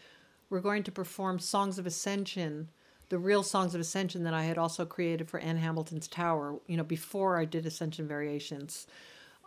were 0.50 0.62
going 0.62 0.84
to 0.84 0.92
perform 0.92 1.38
Songs 1.38 1.78
of 1.78 1.86
Ascension 1.86 2.70
the 3.12 3.20
real 3.20 3.44
songs 3.44 3.76
of 3.76 3.82
ascension 3.82 4.24
that 4.24 4.34
I 4.34 4.44
had 4.44 4.58
also 4.58 4.86
created 4.86 5.30
for 5.30 5.38
Ann 5.42 5.58
Hamilton's 5.58 6.08
Tower. 6.08 6.56
You 6.66 6.78
know, 6.78 6.84
before 6.84 7.38
I 7.38 7.46
did 7.46 7.66
Ascension 7.66 8.08
Variations. 8.08 8.88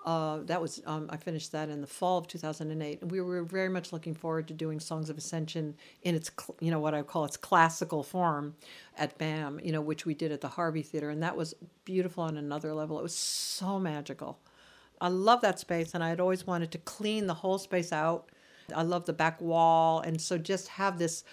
Uh, 0.04 0.40
that 0.44 0.60
was 0.60 0.82
um, 0.84 1.08
I 1.08 1.16
finished 1.16 1.50
that 1.52 1.70
in 1.70 1.80
the 1.80 1.86
fall 1.86 2.18
of 2.18 2.28
2008, 2.28 3.00
and 3.00 3.10
we 3.10 3.22
were 3.22 3.42
very 3.42 3.70
much 3.70 3.90
looking 3.90 4.14
forward 4.14 4.46
to 4.48 4.52
doing 4.52 4.78
Songs 4.78 5.08
of 5.08 5.16
Ascension 5.16 5.74
in 6.02 6.14
its 6.14 6.30
you 6.60 6.70
know 6.70 6.78
what 6.78 6.92
I 6.92 7.00
call 7.00 7.24
its 7.24 7.38
classical 7.38 8.02
form 8.02 8.54
at 8.98 9.16
BAM, 9.16 9.60
you 9.64 9.72
know, 9.72 9.80
which 9.80 10.04
we 10.04 10.12
did 10.12 10.30
at 10.30 10.42
the 10.42 10.48
Harvey 10.48 10.82
Theater, 10.82 11.08
and 11.08 11.22
that 11.22 11.38
was 11.38 11.54
beautiful 11.86 12.22
on 12.22 12.36
another 12.36 12.74
level. 12.74 12.98
It 12.98 13.02
was 13.02 13.16
so 13.16 13.78
magical. 13.78 14.38
I 15.00 15.08
love 15.08 15.40
that 15.40 15.58
space, 15.58 15.94
and 15.94 16.04
I 16.04 16.10
had 16.10 16.20
always 16.20 16.46
wanted 16.46 16.70
to 16.72 16.78
clean 16.78 17.26
the 17.26 17.32
whole 17.32 17.56
space 17.56 17.90
out. 17.90 18.28
I 18.76 18.82
love 18.82 19.06
the 19.06 19.14
back 19.14 19.40
wall, 19.40 20.00
and 20.00 20.20
so 20.20 20.36
just 20.36 20.68
have 20.68 20.98
this 20.98 21.24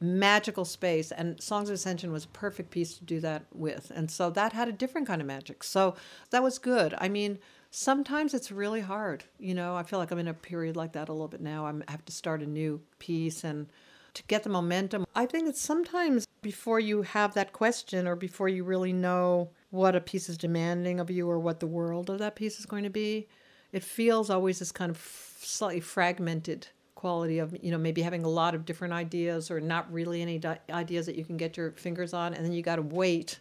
magical 0.00 0.64
space 0.64 1.10
and 1.10 1.40
songs 1.42 1.68
of 1.68 1.74
ascension 1.74 2.12
was 2.12 2.24
a 2.24 2.28
perfect 2.28 2.70
piece 2.70 2.96
to 2.98 3.04
do 3.04 3.20
that 3.20 3.44
with. 3.52 3.90
And 3.94 4.10
so 4.10 4.30
that 4.30 4.52
had 4.52 4.68
a 4.68 4.72
different 4.72 5.06
kind 5.06 5.20
of 5.20 5.26
magic. 5.26 5.64
So 5.64 5.96
that 6.30 6.42
was 6.42 6.58
good. 6.58 6.94
I 6.98 7.08
mean 7.08 7.38
sometimes 7.70 8.32
it's 8.32 8.50
really 8.50 8.80
hard 8.80 9.24
you 9.38 9.54
know? 9.54 9.76
I 9.76 9.82
feel 9.82 9.98
like 9.98 10.10
i'm 10.10 10.18
in 10.18 10.28
a 10.28 10.32
period 10.32 10.74
like 10.74 10.92
that 10.92 11.08
a 11.08 11.12
little 11.12 11.28
bit 11.28 11.40
now. 11.40 11.66
I'm, 11.66 11.84
i 11.86 11.90
have 11.90 12.04
to 12.06 12.12
start 12.12 12.42
a 12.42 12.46
new 12.46 12.80
piece 12.98 13.44
and 13.44 13.66
to 14.14 14.22
get 14.24 14.42
the 14.42 14.48
momentum. 14.48 15.06
I 15.14 15.26
think 15.26 15.48
it's 15.48 15.60
sometimes 15.60 16.26
before 16.40 16.80
you 16.80 17.02
have 17.02 17.34
that 17.34 17.52
question 17.52 18.08
or 18.08 18.16
before 18.16 18.48
you 18.48 18.64
really 18.64 18.92
know 18.92 19.50
what 19.70 19.94
a 19.94 20.00
piece 20.00 20.28
is 20.28 20.38
demanding 20.38 20.98
of 20.98 21.10
you 21.10 21.28
or 21.28 21.38
what 21.38 21.60
the 21.60 21.66
world 21.66 22.08
of 22.08 22.18
that 22.20 22.34
piece 22.36 22.58
is 22.58 22.66
going 22.66 22.84
to 22.84 22.90
be 22.90 23.28
it 23.72 23.82
feels 23.82 24.30
always 24.30 24.58
this 24.58 24.72
kind 24.72 24.90
of 24.90 24.98
slightly 25.40 25.80
fragmented 25.80 26.68
quality 26.98 27.38
of 27.38 27.56
you 27.62 27.70
know 27.70 27.78
maybe 27.78 28.02
having 28.02 28.24
a 28.24 28.28
lot 28.28 28.56
of 28.56 28.64
different 28.64 28.92
ideas 28.92 29.52
or 29.52 29.60
not 29.60 29.90
really 29.92 30.20
any 30.20 30.36
di- 30.36 30.58
ideas 30.70 31.06
that 31.06 31.14
you 31.14 31.24
can 31.24 31.36
get 31.36 31.56
your 31.56 31.70
fingers 31.70 32.12
on 32.12 32.34
and 32.34 32.44
then 32.44 32.52
you 32.52 32.60
got 32.60 32.76
to 32.76 32.82
wait. 32.82 33.38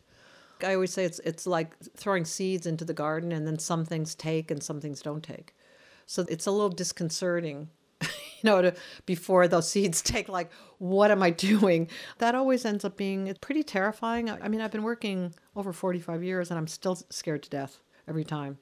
I 0.63 0.75
always 0.75 0.93
say 0.93 1.05
it's 1.05 1.17
it's 1.25 1.47
like 1.47 1.75
throwing 1.95 2.23
seeds 2.23 2.67
into 2.67 2.85
the 2.85 2.93
garden 2.93 3.31
and 3.31 3.47
then 3.47 3.57
some 3.57 3.83
things 3.83 4.13
take 4.13 4.51
and 4.51 4.61
some 4.61 4.79
things 4.79 5.01
don't 5.01 5.23
take. 5.23 5.55
So 6.05 6.23
it's 6.29 6.45
a 6.45 6.51
little 6.51 6.69
disconcerting 6.69 7.69
you 8.01 8.43
know 8.43 8.61
to, 8.61 8.75
before 9.07 9.47
those 9.47 9.67
seeds 9.67 10.01
take 10.13 10.29
like 10.29 10.51
what 10.77 11.09
am 11.09 11.23
i 11.23 11.31
doing? 11.31 11.89
That 12.19 12.35
always 12.35 12.63
ends 12.63 12.85
up 12.85 12.95
being 12.95 13.35
pretty 13.41 13.63
terrifying. 13.63 14.29
I 14.29 14.47
mean 14.47 14.61
i've 14.61 14.71
been 14.71 14.83
working 14.83 15.33
over 15.55 15.73
45 15.73 16.23
years 16.23 16.51
and 16.51 16.59
i'm 16.59 16.67
still 16.67 16.95
scared 17.09 17.41
to 17.41 17.49
death 17.49 17.79
every 18.07 18.23
time. 18.23 18.59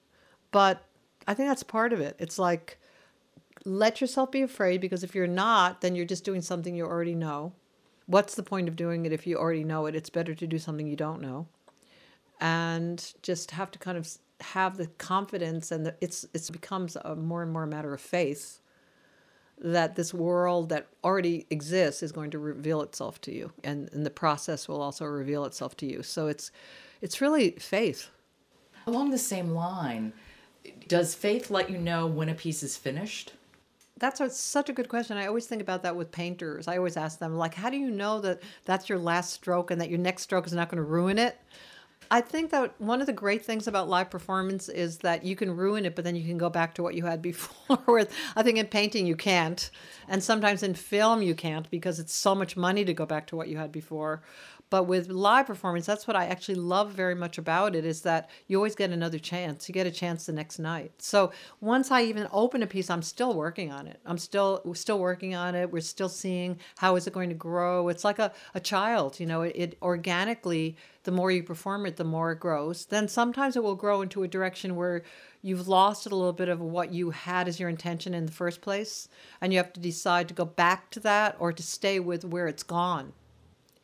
But 0.52 0.86
i 1.28 1.34
think 1.34 1.50
that's 1.50 1.64
part 1.64 1.92
of 1.92 2.00
it. 2.00 2.16
It's 2.18 2.40
like 2.40 2.80
let 3.66 4.00
yourself 4.00 4.32
be 4.32 4.44
afraid 4.44 4.80
because 4.80 5.04
if 5.04 5.16
you're 5.16 5.28
not, 5.28 5.82
then 5.82 5.96
you're 5.96 6.06
just 6.06 6.24
doing 6.24 6.42
something 6.42 6.76
you 6.76 6.86
already 6.86 7.16
know. 7.16 7.54
What's 8.06 8.36
the 8.36 8.44
point 8.44 8.68
of 8.68 8.76
doing 8.76 9.06
it 9.06 9.12
if 9.12 9.26
you 9.26 9.38
already 9.38 9.64
know 9.64 9.88
it? 9.88 9.96
It's 9.96 10.12
better 10.12 10.36
to 10.36 10.48
do 10.48 10.60
something 10.60 10.88
you 10.88 10.96
don't 10.96 11.22
know. 11.22 11.48
And 12.40 13.14
just 13.24 13.52
have 13.52 13.72
to 13.72 13.80
kind 13.80 13.98
of 13.98 14.08
have 14.42 14.78
the 14.78 14.88
confidence 14.88 15.72
and 15.72 15.86
the, 15.86 15.96
it's 16.02 16.26
it 16.34 16.50
becomes 16.52 16.96
a 16.98 17.16
more 17.16 17.42
and 17.42 17.52
more 17.52 17.64
a 17.64 17.68
matter 17.68 17.94
of 17.94 18.02
faith 18.02 18.60
that 19.58 19.96
this 19.96 20.14
world 20.14 20.70
that 20.70 20.88
already 21.04 21.46
exists 21.50 22.04
is 22.04 22.12
going 22.12 22.30
to 22.32 22.38
reveal 22.38 22.82
itself 22.82 23.22
to 23.22 23.34
you 23.34 23.54
and, 23.64 23.90
and 23.94 24.06
the 24.06 24.10
process 24.10 24.68
will 24.68 24.82
also 24.82 25.06
reveal 25.06 25.46
itself 25.46 25.78
to 25.78 25.86
you 25.86 26.04
so 26.04 26.28
it's 26.28 26.52
it's 27.02 27.22
really 27.22 27.52
faith 27.52 28.10
along 28.86 29.12
the 29.12 29.18
same 29.18 29.52
line 29.52 30.12
does 30.90 31.16
faith 31.16 31.50
let 31.50 31.70
you 31.70 31.78
know 31.78 32.06
when 32.06 32.28
a 32.28 32.36
piece 32.36 32.62
is 32.62 32.76
finished 32.76 33.32
that's 33.98 34.20
a, 34.20 34.30
such 34.30 34.70
a 34.70 34.74
good 34.74 34.90
question. 34.90 35.18
I 35.18 35.28
always 35.28 35.48
think 35.48 35.62
about 35.62 35.84
that 35.84 35.96
with 35.96 36.12
painters. 36.12 36.68
I 36.68 36.78
always 36.78 36.98
ask 36.98 37.20
them, 37.20 37.38
like, 37.38 37.54
how 37.54 37.70
do 37.70 37.78
you 37.78 37.90
know 37.90 38.20
that 38.22 38.42
that's 38.66 38.90
your 38.90 39.00
last 39.00 39.34
stroke 39.34 39.72
and 39.72 39.80
that 39.80 39.90
your 39.90 40.00
next 40.00 40.24
stroke 40.24 40.46
is 40.48 40.54
not 40.54 40.70
going 40.70 40.78
to 40.78 40.84
ruin 40.84 41.18
it? 41.18 41.38
I 42.12 42.22
think 42.22 42.52
that 42.52 42.80
one 42.80 43.02
of 43.02 43.08
the 43.08 43.14
great 43.14 43.44
things 43.44 43.68
about 43.68 43.90
live 43.90 44.10
performance 44.10 44.70
is 44.70 45.00
that 45.00 45.24
you 45.24 45.36
can 45.36 45.56
ruin 45.56 45.86
it, 45.86 45.96
but 45.96 46.04
then 46.04 46.16
you 46.16 46.26
can 46.26 46.38
go 46.38 46.50
back 46.50 46.76
to 46.76 46.84
what 46.84 46.94
you 46.94 47.06
had 47.06 47.22
before. 47.22 47.78
Where 47.86 48.08
I 48.36 48.44
think 48.44 48.58
in 48.58 48.68
painting 48.68 49.08
you 49.08 49.16
can't, 49.16 49.70
and 50.08 50.24
sometimes 50.24 50.62
in 50.62 50.76
film 50.76 51.22
you 51.22 51.34
can't 51.34 51.70
because 51.72 52.00
it's 52.00 52.14
so 52.14 52.36
much 52.36 52.56
money 52.56 52.86
to 52.86 52.94
go 52.94 53.06
back 53.06 53.28
to 53.28 53.36
what 53.36 53.48
you 53.48 53.58
had 53.58 53.72
before. 53.72 54.22
But 54.72 54.84
with 54.84 55.10
live 55.10 55.46
performance, 55.46 55.86
that's 55.86 56.08
what 56.08 56.16
I 56.16 56.26
actually 56.26 56.56
love 56.56 56.92
very 56.92 57.14
much 57.14 57.38
about 57.38 57.76
it 57.76 57.86
is 57.86 58.02
that 58.02 58.30
you 58.48 58.58
always 58.58 58.76
get 58.76 58.90
another 58.90 59.20
chance. 59.20 59.70
You 59.70 59.74
get 59.74 59.86
a 59.86 59.92
chance 59.92 60.26
the 60.26 60.34
next 60.34 60.58
night. 60.58 60.92
So 60.98 61.32
once 61.62 61.92
I 61.92 62.04
even 62.04 62.28
open 62.32 62.64
a 62.64 62.68
piece, 62.68 62.90
I'm 62.90 63.04
still 63.04 63.34
working 63.36 63.72
on 63.72 63.88
it. 63.88 64.00
I'm 64.06 64.18
still 64.18 64.62
still 64.74 65.00
working 65.00 65.36
on 65.36 65.54
it. 65.54 65.72
We're 65.72 65.82
still 65.82 66.10
seeing 66.10 66.60
how 66.78 66.96
is 66.96 67.06
it 67.06 67.14
going 67.14 67.30
to 67.30 67.36
grow. 67.36 67.90
It's 67.90 68.04
like 68.04 68.18
a, 68.18 68.32
a 68.56 68.60
child, 68.60 69.20
you 69.20 69.28
know, 69.28 69.44
it, 69.44 69.56
it 69.56 69.78
organically, 69.84 70.76
the 71.04 71.12
more 71.12 71.30
you 71.30 71.44
perform 71.44 71.86
it, 71.86 71.98
the 71.98 72.04
more 72.04 72.32
it 72.32 72.40
grows. 72.40 72.86
Then 72.86 73.08
sometimes 73.08 73.56
it 73.56 73.64
will 73.64 73.76
grow 73.76 74.02
into 74.02 74.24
a 74.24 74.28
direction 74.28 74.76
where 74.76 75.04
you've 75.44 75.68
lost 75.68 76.08
a 76.08 76.10
little 76.10 76.34
bit 76.34 76.50
of 76.50 76.60
what 76.60 76.92
you 76.92 77.12
had 77.12 77.48
as 77.48 77.60
your 77.60 77.70
intention 77.70 78.16
in 78.16 78.26
the 78.26 78.32
first 78.32 78.62
place. 78.62 79.08
And 79.40 79.54
you 79.54 79.60
have 79.60 79.74
to 79.74 79.80
decide 79.80 80.28
to 80.30 80.34
go 80.34 80.46
back 80.46 80.90
to 80.92 81.00
that 81.02 81.36
or 81.40 81.54
to 81.54 81.62
stay 81.62 82.00
with 82.00 82.26
where 82.26 82.48
it's 82.48 82.64
gone 82.64 83.14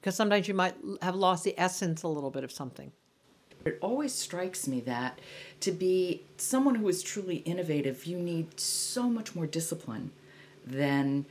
because 0.02 0.16
sometimes 0.16 0.48
you 0.48 0.56
might 0.56 0.76
have 1.02 1.16
lost 1.16 1.44
the 1.44 1.54
essence 1.60 2.02
a 2.02 2.08
little 2.08 2.32
bit 2.32 2.44
of 2.44 2.52
something. 2.52 2.92
It 3.64 3.78
always 3.80 4.12
strikes 4.14 4.68
me 4.68 4.80
that 4.82 5.20
to 5.60 5.72
be 5.72 6.24
someone 6.38 6.76
who 6.76 6.90
is 6.90 7.04
truly 7.04 7.38
innovative, 7.38 8.06
you 8.06 8.18
need 8.18 8.60
so 8.60 9.04
much 9.08 9.36
more 9.36 9.46
discipline 9.46 10.12
than 10.66 11.28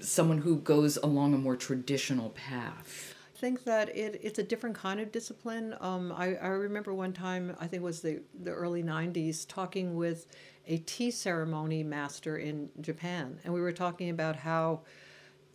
someone 0.00 0.38
who 0.38 0.56
goes 0.56 0.98
along 0.98 1.32
a 1.32 1.38
more 1.38 1.56
traditional 1.56 2.30
path. 2.30 3.14
I 3.34 3.40
think 3.40 3.64
that 3.64 3.88
it, 3.96 4.20
it's 4.22 4.38
a 4.38 4.42
different 4.42 4.76
kind 4.76 5.00
of 5.00 5.10
discipline. 5.10 5.74
Um, 5.80 6.12
I, 6.12 6.34
I 6.36 6.48
remember 6.48 6.92
one 6.92 7.12
time, 7.12 7.56
I 7.58 7.66
think 7.66 7.80
it 7.82 7.86
was 7.86 8.02
the, 8.02 8.20
the 8.42 8.50
early 8.50 8.82
90s, 8.82 9.46
talking 9.48 9.96
with 9.96 10.26
a 10.66 10.78
tea 10.78 11.10
ceremony 11.10 11.82
master 11.82 12.36
in 12.36 12.68
Japan. 12.80 13.38
And 13.44 13.54
we 13.54 13.60
were 13.60 13.72
talking 13.72 14.10
about 14.10 14.36
how 14.36 14.80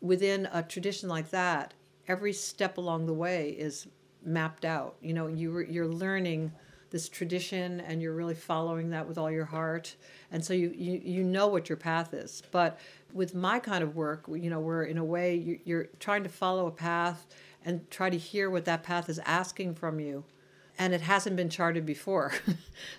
within 0.02 0.48
a 0.52 0.63
tradition 0.63 1.08
like 1.08 1.30
that, 1.32 1.74
every 2.07 2.33
step 2.33 2.77
along 2.77 3.05
the 3.05 3.13
way 3.13 3.49
is 3.49 3.87
mapped 4.25 4.65
out. 4.65 4.95
You 5.01 5.13
know, 5.13 5.27
you 5.27 5.59
you're 5.59 5.87
learning 5.87 6.51
this 6.89 7.09
tradition 7.09 7.81
and 7.81 8.01
you're 8.01 8.13
really 8.13 8.35
following 8.35 8.91
that 8.91 9.07
with 9.07 9.17
all 9.17 9.31
your 9.31 9.45
heart. 9.45 9.95
And 10.31 10.43
so 10.43 10.53
you, 10.53 10.73
you 10.75 11.01
you 11.03 11.23
know 11.23 11.47
what 11.47 11.69
your 11.69 11.77
path 11.77 12.13
is. 12.13 12.43
But 12.51 12.79
with 13.11 13.35
my 13.35 13.59
kind 13.59 13.83
of 13.83 13.95
work 13.95 14.25
you 14.27 14.49
know 14.49 14.59
where 14.59 14.83
in 14.83 14.97
a 14.97 15.03
way 15.03 15.35
you, 15.35 15.59
you're 15.65 15.87
trying 15.99 16.23
to 16.23 16.29
follow 16.29 16.67
a 16.67 16.71
path 16.71 17.27
and 17.65 17.89
try 17.89 18.09
to 18.09 18.17
hear 18.17 18.49
what 18.49 18.65
that 18.65 18.83
path 18.83 19.09
is 19.09 19.19
asking 19.25 19.75
from 19.75 19.99
you 19.99 20.23
and 20.79 20.93
it 20.93 21.01
hasn't 21.01 21.35
been 21.35 21.49
charted 21.49 21.85
before. 21.85 22.33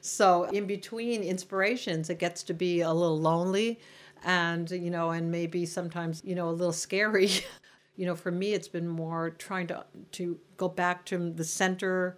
So 0.00 0.44
in 0.44 0.66
between 0.66 1.22
inspirations 1.22 2.08
it 2.10 2.18
gets 2.18 2.42
to 2.44 2.54
be 2.54 2.80
a 2.80 2.92
little 2.92 3.18
lonely 3.18 3.80
and 4.24 4.70
you 4.70 4.90
know 4.90 5.10
and 5.10 5.30
maybe 5.30 5.66
sometimes 5.66 6.22
you 6.24 6.34
know 6.34 6.48
a 6.48 6.52
little 6.52 6.72
scary 6.72 7.30
you 7.96 8.06
know, 8.06 8.14
for 8.14 8.30
me, 8.30 8.52
it's 8.52 8.68
been 8.68 8.88
more 8.88 9.30
trying 9.30 9.66
to 9.68 9.84
to 10.12 10.38
go 10.56 10.68
back 10.68 11.04
to 11.06 11.30
the 11.30 11.44
center 11.44 12.16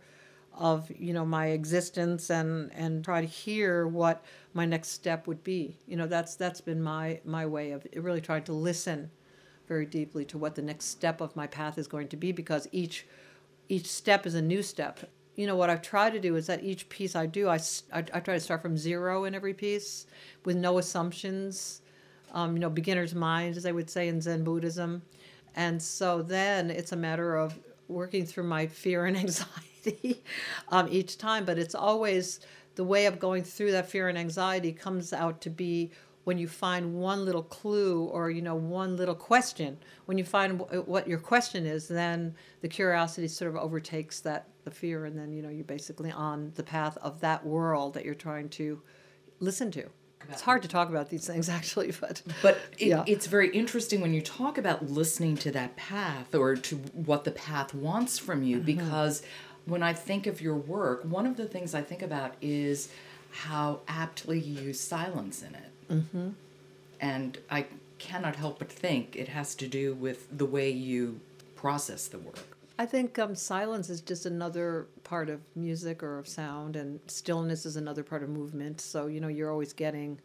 of 0.54 0.90
you 0.96 1.12
know 1.12 1.24
my 1.24 1.48
existence 1.48 2.30
and 2.30 2.72
and 2.72 3.04
try 3.04 3.20
to 3.20 3.26
hear 3.26 3.86
what 3.86 4.24
my 4.54 4.64
next 4.64 4.88
step 4.88 5.26
would 5.26 5.44
be. 5.44 5.76
You 5.86 5.96
know, 5.96 6.06
that's 6.06 6.36
that's 6.36 6.60
been 6.60 6.82
my 6.82 7.20
my 7.24 7.44
way 7.46 7.72
of 7.72 7.86
really 7.94 8.20
trying 8.20 8.44
to 8.44 8.52
listen 8.52 9.10
very 9.68 9.84
deeply 9.84 10.24
to 10.26 10.38
what 10.38 10.54
the 10.54 10.62
next 10.62 10.86
step 10.86 11.20
of 11.20 11.34
my 11.36 11.46
path 11.46 11.76
is 11.76 11.86
going 11.88 12.08
to 12.08 12.16
be 12.16 12.32
because 12.32 12.68
each 12.72 13.06
each 13.68 13.86
step 13.86 14.26
is 14.26 14.34
a 14.34 14.42
new 14.42 14.62
step. 14.62 15.00
You 15.34 15.46
know 15.46 15.56
what 15.56 15.68
I've 15.68 15.82
tried 15.82 16.14
to 16.14 16.20
do 16.20 16.36
is 16.36 16.46
that 16.46 16.64
each 16.64 16.88
piece 16.88 17.14
I 17.14 17.26
do, 17.26 17.48
I, 17.48 17.56
I, 17.92 17.98
I 17.98 18.20
try 18.20 18.34
to 18.34 18.40
start 18.40 18.62
from 18.62 18.78
zero 18.78 19.24
in 19.24 19.34
every 19.34 19.52
piece 19.52 20.06
with 20.46 20.56
no 20.56 20.78
assumptions. 20.78 21.82
Um, 22.32 22.54
you 22.54 22.60
know, 22.60 22.70
beginner's 22.70 23.14
mind, 23.14 23.56
as 23.56 23.66
I 23.66 23.72
would 23.72 23.90
say 23.90 24.08
in 24.08 24.20
Zen 24.20 24.44
Buddhism 24.44 25.02
and 25.56 25.82
so 25.82 26.22
then 26.22 26.70
it's 26.70 26.92
a 26.92 26.96
matter 26.96 27.34
of 27.34 27.58
working 27.88 28.26
through 28.26 28.44
my 28.44 28.66
fear 28.66 29.06
and 29.06 29.16
anxiety 29.16 30.22
um, 30.68 30.86
each 30.90 31.18
time. 31.18 31.44
But 31.44 31.58
it's 31.58 31.74
always 31.74 32.40
the 32.74 32.84
way 32.84 33.06
of 33.06 33.18
going 33.18 33.42
through 33.42 33.72
that 33.72 33.90
fear 33.90 34.08
and 34.08 34.18
anxiety 34.18 34.72
comes 34.72 35.12
out 35.12 35.40
to 35.40 35.50
be 35.50 35.90
when 36.24 36.38
you 36.38 36.48
find 36.48 36.94
one 36.94 37.24
little 37.24 37.42
clue 37.42 38.04
or 38.06 38.30
you 38.30 38.42
know 38.42 38.56
one 38.56 38.96
little 38.96 39.14
question 39.14 39.78
when 40.06 40.18
you 40.18 40.24
find 40.24 40.58
w- 40.58 40.82
what 40.82 41.06
your 41.06 41.20
question 41.20 41.64
is 41.64 41.86
then 41.86 42.34
the 42.62 42.68
curiosity 42.68 43.28
sort 43.28 43.48
of 43.48 43.56
overtakes 43.56 44.18
that 44.20 44.48
the 44.64 44.70
fear 44.70 45.04
and 45.04 45.16
then 45.16 45.32
you 45.32 45.40
know 45.40 45.48
you're 45.48 45.64
basically 45.64 46.10
on 46.10 46.50
the 46.56 46.64
path 46.64 46.98
of 47.00 47.20
that 47.20 47.46
world 47.46 47.94
that 47.94 48.04
you're 48.04 48.12
trying 48.12 48.48
to 48.48 48.82
listen 49.38 49.70
to 49.70 49.88
it's 50.30 50.42
hard 50.42 50.62
to 50.62 50.68
talk 50.68 50.88
about 50.88 51.10
these 51.10 51.26
things 51.26 51.48
actually 51.58 51.92
but 52.00 52.22
but 52.42 52.58
it, 52.78 52.88
yeah. 52.88 53.04
it's 53.06 53.26
very 53.26 53.50
interesting 53.50 54.00
when 54.00 54.14
you 54.14 54.20
talk 54.20 54.58
about 54.58 54.88
listening 54.88 55.36
to 55.36 55.50
that 55.50 55.76
path 55.76 56.34
or 56.34 56.56
to 56.56 56.76
what 56.92 57.24
the 57.24 57.30
path 57.30 57.74
wants 57.74 58.18
from 58.18 58.42
you 58.42 58.56
mm-hmm. 58.56 58.66
because 58.66 59.22
when 59.64 59.82
i 59.82 59.92
think 59.92 60.26
of 60.26 60.40
your 60.40 60.56
work 60.56 61.04
one 61.04 61.26
of 61.26 61.36
the 61.36 61.46
things 61.46 61.74
i 61.74 61.82
think 61.82 62.02
about 62.02 62.34
is 62.40 62.88
how 63.30 63.80
aptly 63.88 64.38
you 64.38 64.60
use 64.62 64.80
silence 64.80 65.42
in 65.42 65.54
it 65.54 65.88
mm-hmm. 65.90 66.28
and 67.00 67.38
i 67.50 67.66
cannot 67.98 68.36
help 68.36 68.58
but 68.58 68.70
think 68.70 69.16
it 69.16 69.28
has 69.28 69.54
to 69.54 69.66
do 69.66 69.94
with 69.94 70.26
the 70.36 70.44
way 70.44 70.70
you 70.70 71.20
process 71.54 72.08
the 72.08 72.18
work 72.18 72.55
I 72.78 72.84
think 72.84 73.18
um, 73.18 73.34
silence 73.34 73.88
is 73.88 74.02
just 74.02 74.26
another 74.26 74.88
part 75.02 75.30
of 75.30 75.40
music 75.56 76.02
or 76.02 76.18
of 76.18 76.28
sound, 76.28 76.76
and 76.76 77.00
stillness 77.06 77.64
is 77.64 77.76
another 77.76 78.02
part 78.02 78.22
of 78.22 78.28
movement. 78.28 78.82
So, 78.82 79.06
you 79.06 79.18
know, 79.20 79.28
you're 79.28 79.50
always 79.50 79.72
getting 79.72 80.20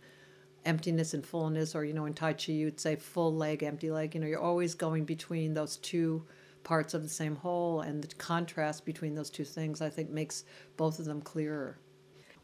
emptiness 0.65 1.13
and 1.13 1.25
fullness, 1.25 1.75
or, 1.75 1.85
you 1.85 1.93
know, 1.93 2.05
in 2.05 2.13
Tai 2.13 2.33
Chi, 2.33 2.51
you'd 2.51 2.79
say 2.79 2.97
full 2.97 3.33
leg, 3.33 3.63
empty 3.63 3.89
leg. 3.89 4.13
You 4.13 4.21
know, 4.21 4.27
you're 4.27 4.41
always 4.41 4.75
going 4.75 5.05
between 5.05 5.53
those 5.53 5.77
two 5.77 6.25
parts 6.63 6.93
of 6.93 7.03
the 7.03 7.09
same 7.09 7.37
whole, 7.37 7.81
and 7.81 8.03
the 8.03 8.13
contrast 8.15 8.85
between 8.85 9.15
those 9.15 9.29
two 9.29 9.45
things, 9.45 9.81
I 9.81 9.89
think, 9.89 10.09
makes 10.09 10.43
both 10.75 10.99
of 10.99 11.05
them 11.05 11.21
clearer. 11.21 11.79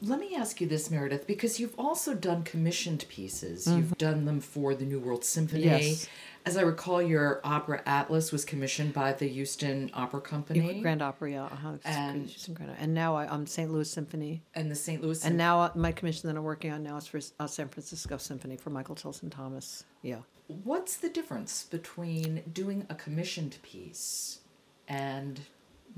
Let 0.01 0.19
me 0.19 0.35
ask 0.35 0.61
you 0.61 0.67
this, 0.67 0.91
Meredith, 0.91 1.25
because 1.25 1.59
you've 1.59 1.77
also 1.77 2.13
done 2.13 2.43
commissioned 2.43 3.05
pieces. 3.09 3.65
Mm-hmm. 3.65 3.77
You've 3.77 3.97
done 3.97 4.25
them 4.25 4.39
for 4.39 4.75
the 4.75 4.85
New 4.85 4.99
World 4.99 5.25
Symphony. 5.25 5.63
Yes. 5.63 6.07
As 6.45 6.55
I 6.55 6.61
recall, 6.61 7.01
your 7.01 7.41
opera 7.43 7.81
Atlas 7.85 8.31
was 8.31 8.45
commissioned 8.45 8.93
by 8.93 9.11
the 9.11 9.27
Houston 9.27 9.89
Opera 9.93 10.21
Company. 10.21 10.79
Grand 10.81 11.01
Opera, 11.01 11.31
yeah. 11.31 11.45
Uh-huh. 11.45 11.73
And, 11.83 12.33
and 12.79 12.93
now 12.93 13.15
I, 13.15 13.33
am 13.33 13.45
St. 13.47 13.69
Louis 13.69 13.89
Symphony. 13.89 14.43
And 14.55 14.71
the 14.71 14.75
St. 14.75 15.01
Louis 15.01 15.25
And 15.25 15.35
now 15.35 15.59
uh, 15.59 15.71
my 15.75 15.91
commission 15.91 16.29
that 16.29 16.37
I'm 16.37 16.43
working 16.43 16.71
on 16.71 16.83
now 16.83 16.95
is 16.97 17.07
for 17.07 17.19
uh, 17.39 17.47
San 17.47 17.67
Francisco 17.67 18.17
Symphony 18.17 18.55
for 18.55 18.69
Michael 18.69 18.95
Tilson 18.95 19.29
Thomas. 19.29 19.83
Yeah. 20.03 20.19
What's 20.63 20.95
the 20.95 21.09
difference 21.09 21.63
between 21.63 22.43
doing 22.53 22.85
a 22.89 22.95
commissioned 22.95 23.57
piece 23.61 24.39
and 24.87 25.41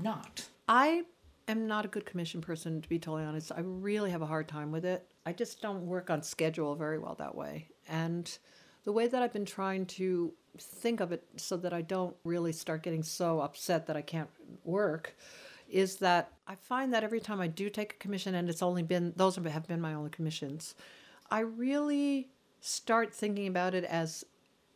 not? 0.00 0.46
I 0.66 1.04
am 1.50 1.66
not 1.66 1.84
a 1.84 1.88
good 1.88 2.06
commission 2.06 2.40
person, 2.40 2.80
to 2.80 2.88
be 2.88 2.98
totally 2.98 3.24
honest. 3.24 3.52
I 3.52 3.60
really 3.60 4.10
have 4.10 4.22
a 4.22 4.26
hard 4.26 4.48
time 4.48 4.72
with 4.72 4.84
it. 4.84 5.10
I 5.26 5.32
just 5.32 5.60
don't 5.60 5.86
work 5.86 6.10
on 6.10 6.22
schedule 6.22 6.74
very 6.74 6.98
well 6.98 7.14
that 7.16 7.34
way. 7.34 7.68
And 7.88 8.30
the 8.84 8.92
way 8.92 9.06
that 9.06 9.22
I've 9.22 9.32
been 9.32 9.44
trying 9.44 9.86
to 9.86 10.32
think 10.58 11.00
of 11.00 11.12
it 11.12 11.24
so 11.36 11.56
that 11.58 11.72
I 11.72 11.82
don't 11.82 12.16
really 12.24 12.52
start 12.52 12.82
getting 12.82 13.02
so 13.02 13.40
upset 13.40 13.86
that 13.86 13.96
I 13.96 14.02
can't 14.02 14.30
work 14.64 15.14
is 15.68 15.96
that 15.96 16.32
I 16.48 16.56
find 16.56 16.92
that 16.92 17.04
every 17.04 17.20
time 17.20 17.40
I 17.40 17.46
do 17.46 17.70
take 17.70 17.92
a 17.92 17.96
commission, 17.96 18.34
and 18.34 18.48
it's 18.48 18.62
only 18.62 18.82
been, 18.82 19.12
those 19.16 19.36
have 19.36 19.68
been 19.68 19.80
my 19.80 19.94
only 19.94 20.10
commissions, 20.10 20.74
I 21.30 21.40
really 21.40 22.30
start 22.60 23.14
thinking 23.14 23.46
about 23.46 23.74
it 23.74 23.84
as 23.84 24.24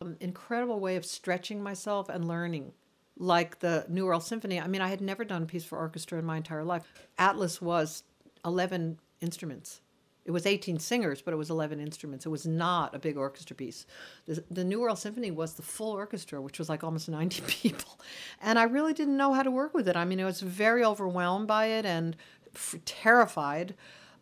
an 0.00 0.16
incredible 0.20 0.78
way 0.78 0.96
of 0.96 1.04
stretching 1.04 1.62
myself 1.62 2.08
and 2.08 2.28
learning 2.28 2.72
like 3.16 3.60
the 3.60 3.86
New 3.88 4.06
World 4.06 4.22
Symphony. 4.22 4.60
I 4.60 4.66
mean, 4.66 4.80
I 4.80 4.88
had 4.88 5.00
never 5.00 5.24
done 5.24 5.42
a 5.42 5.46
piece 5.46 5.64
for 5.64 5.78
orchestra 5.78 6.18
in 6.18 6.24
my 6.24 6.36
entire 6.36 6.64
life. 6.64 6.82
Atlas 7.18 7.60
was 7.62 8.02
11 8.44 8.98
instruments. 9.20 9.80
It 10.24 10.30
was 10.30 10.46
18 10.46 10.78
singers, 10.78 11.20
but 11.20 11.34
it 11.34 11.36
was 11.36 11.50
11 11.50 11.80
instruments. 11.80 12.24
It 12.24 12.30
was 12.30 12.46
not 12.46 12.94
a 12.94 12.98
big 12.98 13.18
orchestra 13.18 13.54
piece. 13.54 13.86
The, 14.26 14.42
the 14.50 14.64
New 14.64 14.80
World 14.80 14.98
Symphony 14.98 15.30
was 15.30 15.54
the 15.54 15.62
full 15.62 15.92
orchestra, 15.92 16.40
which 16.40 16.58
was 16.58 16.70
like 16.70 16.82
almost 16.82 17.10
90 17.10 17.42
people. 17.46 18.00
And 18.40 18.58
I 18.58 18.64
really 18.64 18.94
didn't 18.94 19.18
know 19.18 19.34
how 19.34 19.42
to 19.42 19.50
work 19.50 19.74
with 19.74 19.86
it. 19.86 19.96
I 19.96 20.06
mean, 20.06 20.20
I 20.20 20.24
was 20.24 20.40
very 20.40 20.82
overwhelmed 20.82 21.46
by 21.46 21.66
it 21.66 21.84
and 21.84 22.16
f- 22.54 22.76
terrified. 22.86 23.74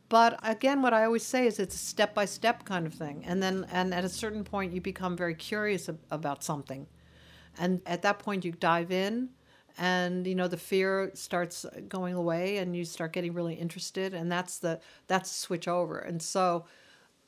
But 0.08 0.40
again, 0.42 0.82
what 0.82 0.92
I 0.92 1.04
always 1.04 1.22
say 1.22 1.46
is 1.46 1.60
it's 1.60 1.76
a 1.76 1.78
step 1.78 2.14
by 2.14 2.24
step 2.24 2.64
kind 2.64 2.84
of 2.84 2.92
thing. 2.92 3.22
And 3.24 3.40
then, 3.40 3.66
and 3.70 3.94
at 3.94 4.04
a 4.04 4.08
certain 4.08 4.42
point, 4.42 4.72
you 4.72 4.80
become 4.80 5.16
very 5.16 5.34
curious 5.34 5.88
ab- 5.88 6.00
about 6.10 6.42
something 6.42 6.88
and 7.58 7.80
at 7.86 8.02
that 8.02 8.18
point 8.18 8.44
you 8.44 8.52
dive 8.52 8.90
in 8.90 9.28
and 9.78 10.26
you 10.26 10.34
know 10.34 10.48
the 10.48 10.56
fear 10.56 11.10
starts 11.14 11.64
going 11.88 12.14
away 12.14 12.58
and 12.58 12.76
you 12.76 12.84
start 12.84 13.12
getting 13.12 13.32
really 13.32 13.54
interested 13.54 14.14
and 14.14 14.30
that's 14.30 14.58
the 14.58 14.80
that's 15.06 15.30
the 15.30 15.34
switch 15.34 15.68
over. 15.68 15.98
And 15.98 16.22
so 16.22 16.64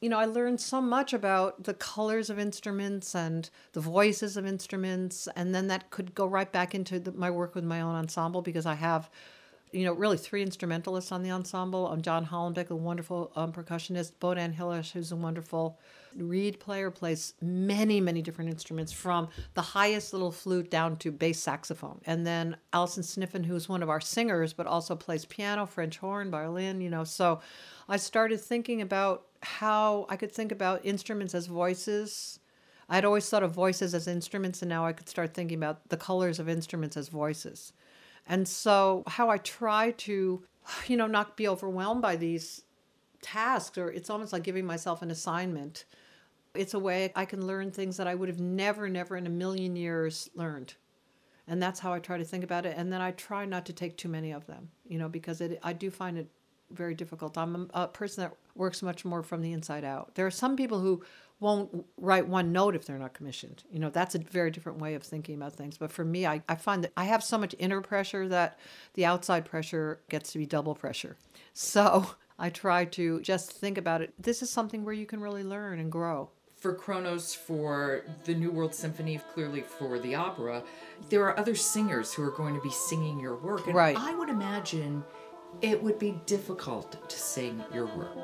you 0.01 0.11
know 0.11 0.19
i 0.19 0.27
learned 0.27 0.61
so 0.61 0.83
much 0.83 1.15
about 1.15 1.65
the 1.65 1.73
colors 1.73 2.29
of 2.29 2.39
instruments 2.39 3.15
and 3.15 3.49
the 3.73 3.81
voices 3.81 4.37
of 4.37 4.45
instruments 4.45 5.29
and 5.35 5.55
then 5.55 5.69
that 5.69 5.89
could 5.89 6.15
go 6.15 6.27
right 6.27 6.53
back 6.53 6.75
into 6.75 6.99
the, 6.99 7.13
my 7.13 7.31
work 7.31 7.55
with 7.55 7.65
my 7.65 7.81
own 7.81 7.95
ensemble 7.95 8.43
because 8.43 8.67
i 8.67 8.75
have 8.75 9.09
you 9.75 9.85
know, 9.85 9.93
really 9.93 10.17
three 10.17 10.41
instrumentalists 10.41 11.11
on 11.11 11.23
the 11.23 11.31
ensemble. 11.31 11.89
Um, 11.89 12.01
John 12.01 12.25
Hollenbeck, 12.25 12.71
a 12.71 12.77
wonderful 12.77 13.33
um, 13.35 13.53
percussionist. 13.53 14.13
Bohdan 14.21 14.55
Hilash, 14.55 14.93
who's 14.93 15.11
a 15.11 15.17
wonderful 15.17 15.79
reed 16.17 16.61
player, 16.61 16.93
plays 16.93 17.35
many, 17.43 18.01
many 18.01 18.23
different 18.23 18.51
instruments 18.51 18.93
from 18.93 19.29
the 19.55 19.63
highest 19.63 20.13
little 20.13 20.31
flute 20.31 20.71
down 20.71 20.97
to 20.99 21.11
bass 21.11 21.41
saxophone. 21.41 22.01
And 22.07 22.25
then 22.25 22.57
Allison 22.73 23.03
Sniffin, 23.03 23.43
who's 23.43 23.69
one 23.69 23.83
of 23.83 23.91
our 23.91 24.01
singers, 24.01 24.53
but 24.53 24.69
also 24.69 24.95
plays 24.95 25.25
piano, 25.25 25.67
French 25.67 25.99
horn, 25.99 26.31
violin, 26.31 26.81
you 26.81 26.89
know. 26.89 27.03
So 27.03 27.41
I 27.89 27.97
started 27.97 28.41
thinking 28.41 28.81
about 28.81 29.27
how 29.43 30.07
I 30.09 30.17
could 30.17 30.31
think 30.31 30.53
about 30.53 30.87
instruments 30.87 31.35
as 31.35 31.49
voices. 31.49 32.39
I'd 32.89 33.05
always 33.05 33.29
thought 33.29 33.43
of 33.43 33.51
voices 33.51 33.95
as 33.95 34.07
instruments, 34.07 34.63
and 34.63 34.69
now 34.69 34.87
I 34.87 34.93
could 34.93 35.09
start 35.09 35.35
thinking 35.35 35.59
about 35.59 35.89
the 35.89 35.97
colors 35.97 36.39
of 36.39 36.49
instruments 36.49 36.97
as 36.97 37.09
voices. 37.09 37.73
And 38.27 38.49
so, 38.49 39.03
how 39.07 39.31
I 39.31 39.39
try 39.39 39.93
to, 39.93 40.43
you 40.87 40.97
know, 40.97 41.07
not 41.07 41.37
be 41.37 41.49
overwhelmed 41.49 42.03
by 42.03 42.17
these 42.17 42.63
tasks, 43.23 43.79
or 43.79 43.91
it's 43.91 44.11
almost 44.11 44.33
like 44.33 44.43
giving 44.43 44.67
myself 44.67 45.03
an 45.03 45.11
assignment. 45.11 45.85
It's 46.55 46.75
a 46.75 46.79
way 46.79 47.13
I 47.17 47.25
can 47.25 47.47
learn 47.47 47.71
things 47.71 47.97
that 47.97 48.07
I 48.07 48.15
would 48.15 48.29
have 48.29 48.41
never, 48.41 48.89
never 48.89 49.17
in 49.17 49.27
a 49.27 49.31
million 49.31 49.75
years 49.75 50.31
learned. 50.35 50.75
And 51.47 51.63
that's 51.63 51.81
how 51.81 51.93
I 51.93 51.99
try 51.99 52.17
to 52.17 52.25
think 52.25 52.45
about 52.45 52.65
it. 52.65 52.75
And 52.77 52.93
then 52.93 53.01
I 53.01 53.11
try 53.11 53.45
not 53.45 53.67
to 53.67 53.73
take 53.73 53.97
too 53.97 54.09
many 54.09 54.33
of 54.33 54.47
them, 54.47 54.71
you 54.87 54.99
know, 54.99 55.09
because 55.09 55.41
it, 55.41 55.59
I 55.63 55.73
do 55.73 55.91
find 55.91 56.17
it 56.17 56.29
very 56.71 56.95
difficult. 56.95 57.37
I'm 57.37 57.71
a, 57.75 57.89
person 57.89 58.23
that 58.23 58.35
works 58.55 58.83
much 58.83 59.05
more 59.05 59.23
from 59.23 59.43
the 59.43 59.53
inside 59.53 59.85
out. 59.85 60.15
There 60.15 60.27
are 60.27 60.31
some 60.31 60.57
people 60.57 60.81
who 60.81 61.03
won't 61.41 61.85
write 61.97 62.27
one 62.27 62.53
note 62.53 62.75
if 62.75 62.87
they're 62.87 62.99
not 62.99 63.15
commissioned. 63.15 63.65
You 63.71 63.79
know, 63.79 63.91
that's 63.91 64.15
a 64.15 64.19
very 64.19 64.51
different 64.51 64.79
way 64.79 64.95
of 64.95 65.03
thinking 65.03 65.35
about 65.35 65.55
things. 65.55 65.77
But 65.77 65.93
for 65.93 66.05
me, 66.05 66.27
I, 66.27 66.43
I 66.49 66.55
find 66.55 66.83
that 66.85 66.93
I 66.97 67.05
have 67.05 67.23
so 67.23 67.37
much 67.39 67.55
inner 67.59 67.81
pressure 67.81 68.29
that 68.29 68.59
the 68.95 69.05
outside 69.05 69.45
pressure 69.45 70.01
gets 70.09 70.33
to 70.33 70.39
be 70.39 70.47
double 70.47 70.75
pressure. 70.75 71.17
So 71.53 72.07
I 72.39 72.51
try 72.51 72.85
to 72.87 73.21
just 73.21 73.53
think 73.53 73.79
about 73.79 74.01
it. 74.01 74.15
This 74.19 74.43
is 74.43 74.51
something 74.51 74.85
where 74.85 74.95
you 74.95 75.07
can 75.07 75.21
really 75.21 75.45
learn 75.45 75.79
and 75.79 75.91
grow. 75.91 76.31
For 76.57 76.73
Kronos, 76.73 77.35
for 77.35 78.05
the 78.25 78.35
New 78.35 78.51
World 78.51 78.75
Symphony, 78.75 79.21
clearly 79.35 79.61
for 79.61 79.99
the 79.99 80.15
opera, 80.15 80.63
there 81.11 81.23
are 81.25 81.39
other 81.39 81.55
singers 81.55 82.15
who 82.15 82.23
are 82.23 82.31
going 82.31 82.55
to 82.55 82.61
be 82.63 82.71
singing 82.71 83.21
your 83.21 83.37
work. 83.37 83.67
And 83.67 83.75
right. 83.75 83.97
I 83.99 84.15
would 84.15 84.31
imagine 84.31 85.05
it 85.61 85.83
would 85.83 85.99
be 85.99 86.19
difficult 86.25 87.09
to 87.09 87.19
sing 87.19 87.63
your 87.73 87.87
work. 87.87 88.17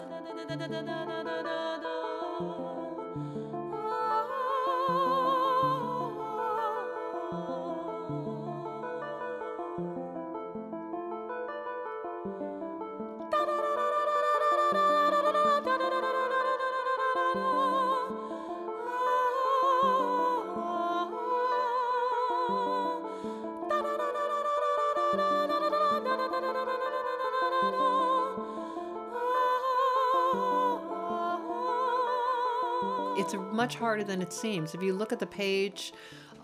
Harder 33.81 34.05
than 34.05 34.23
it 34.23 34.33
seems. 34.33 34.75
If 34.75 34.83
you 34.83 34.93
look 34.93 35.13
at 35.13 35.19
the 35.19 35.27
page, 35.27 35.93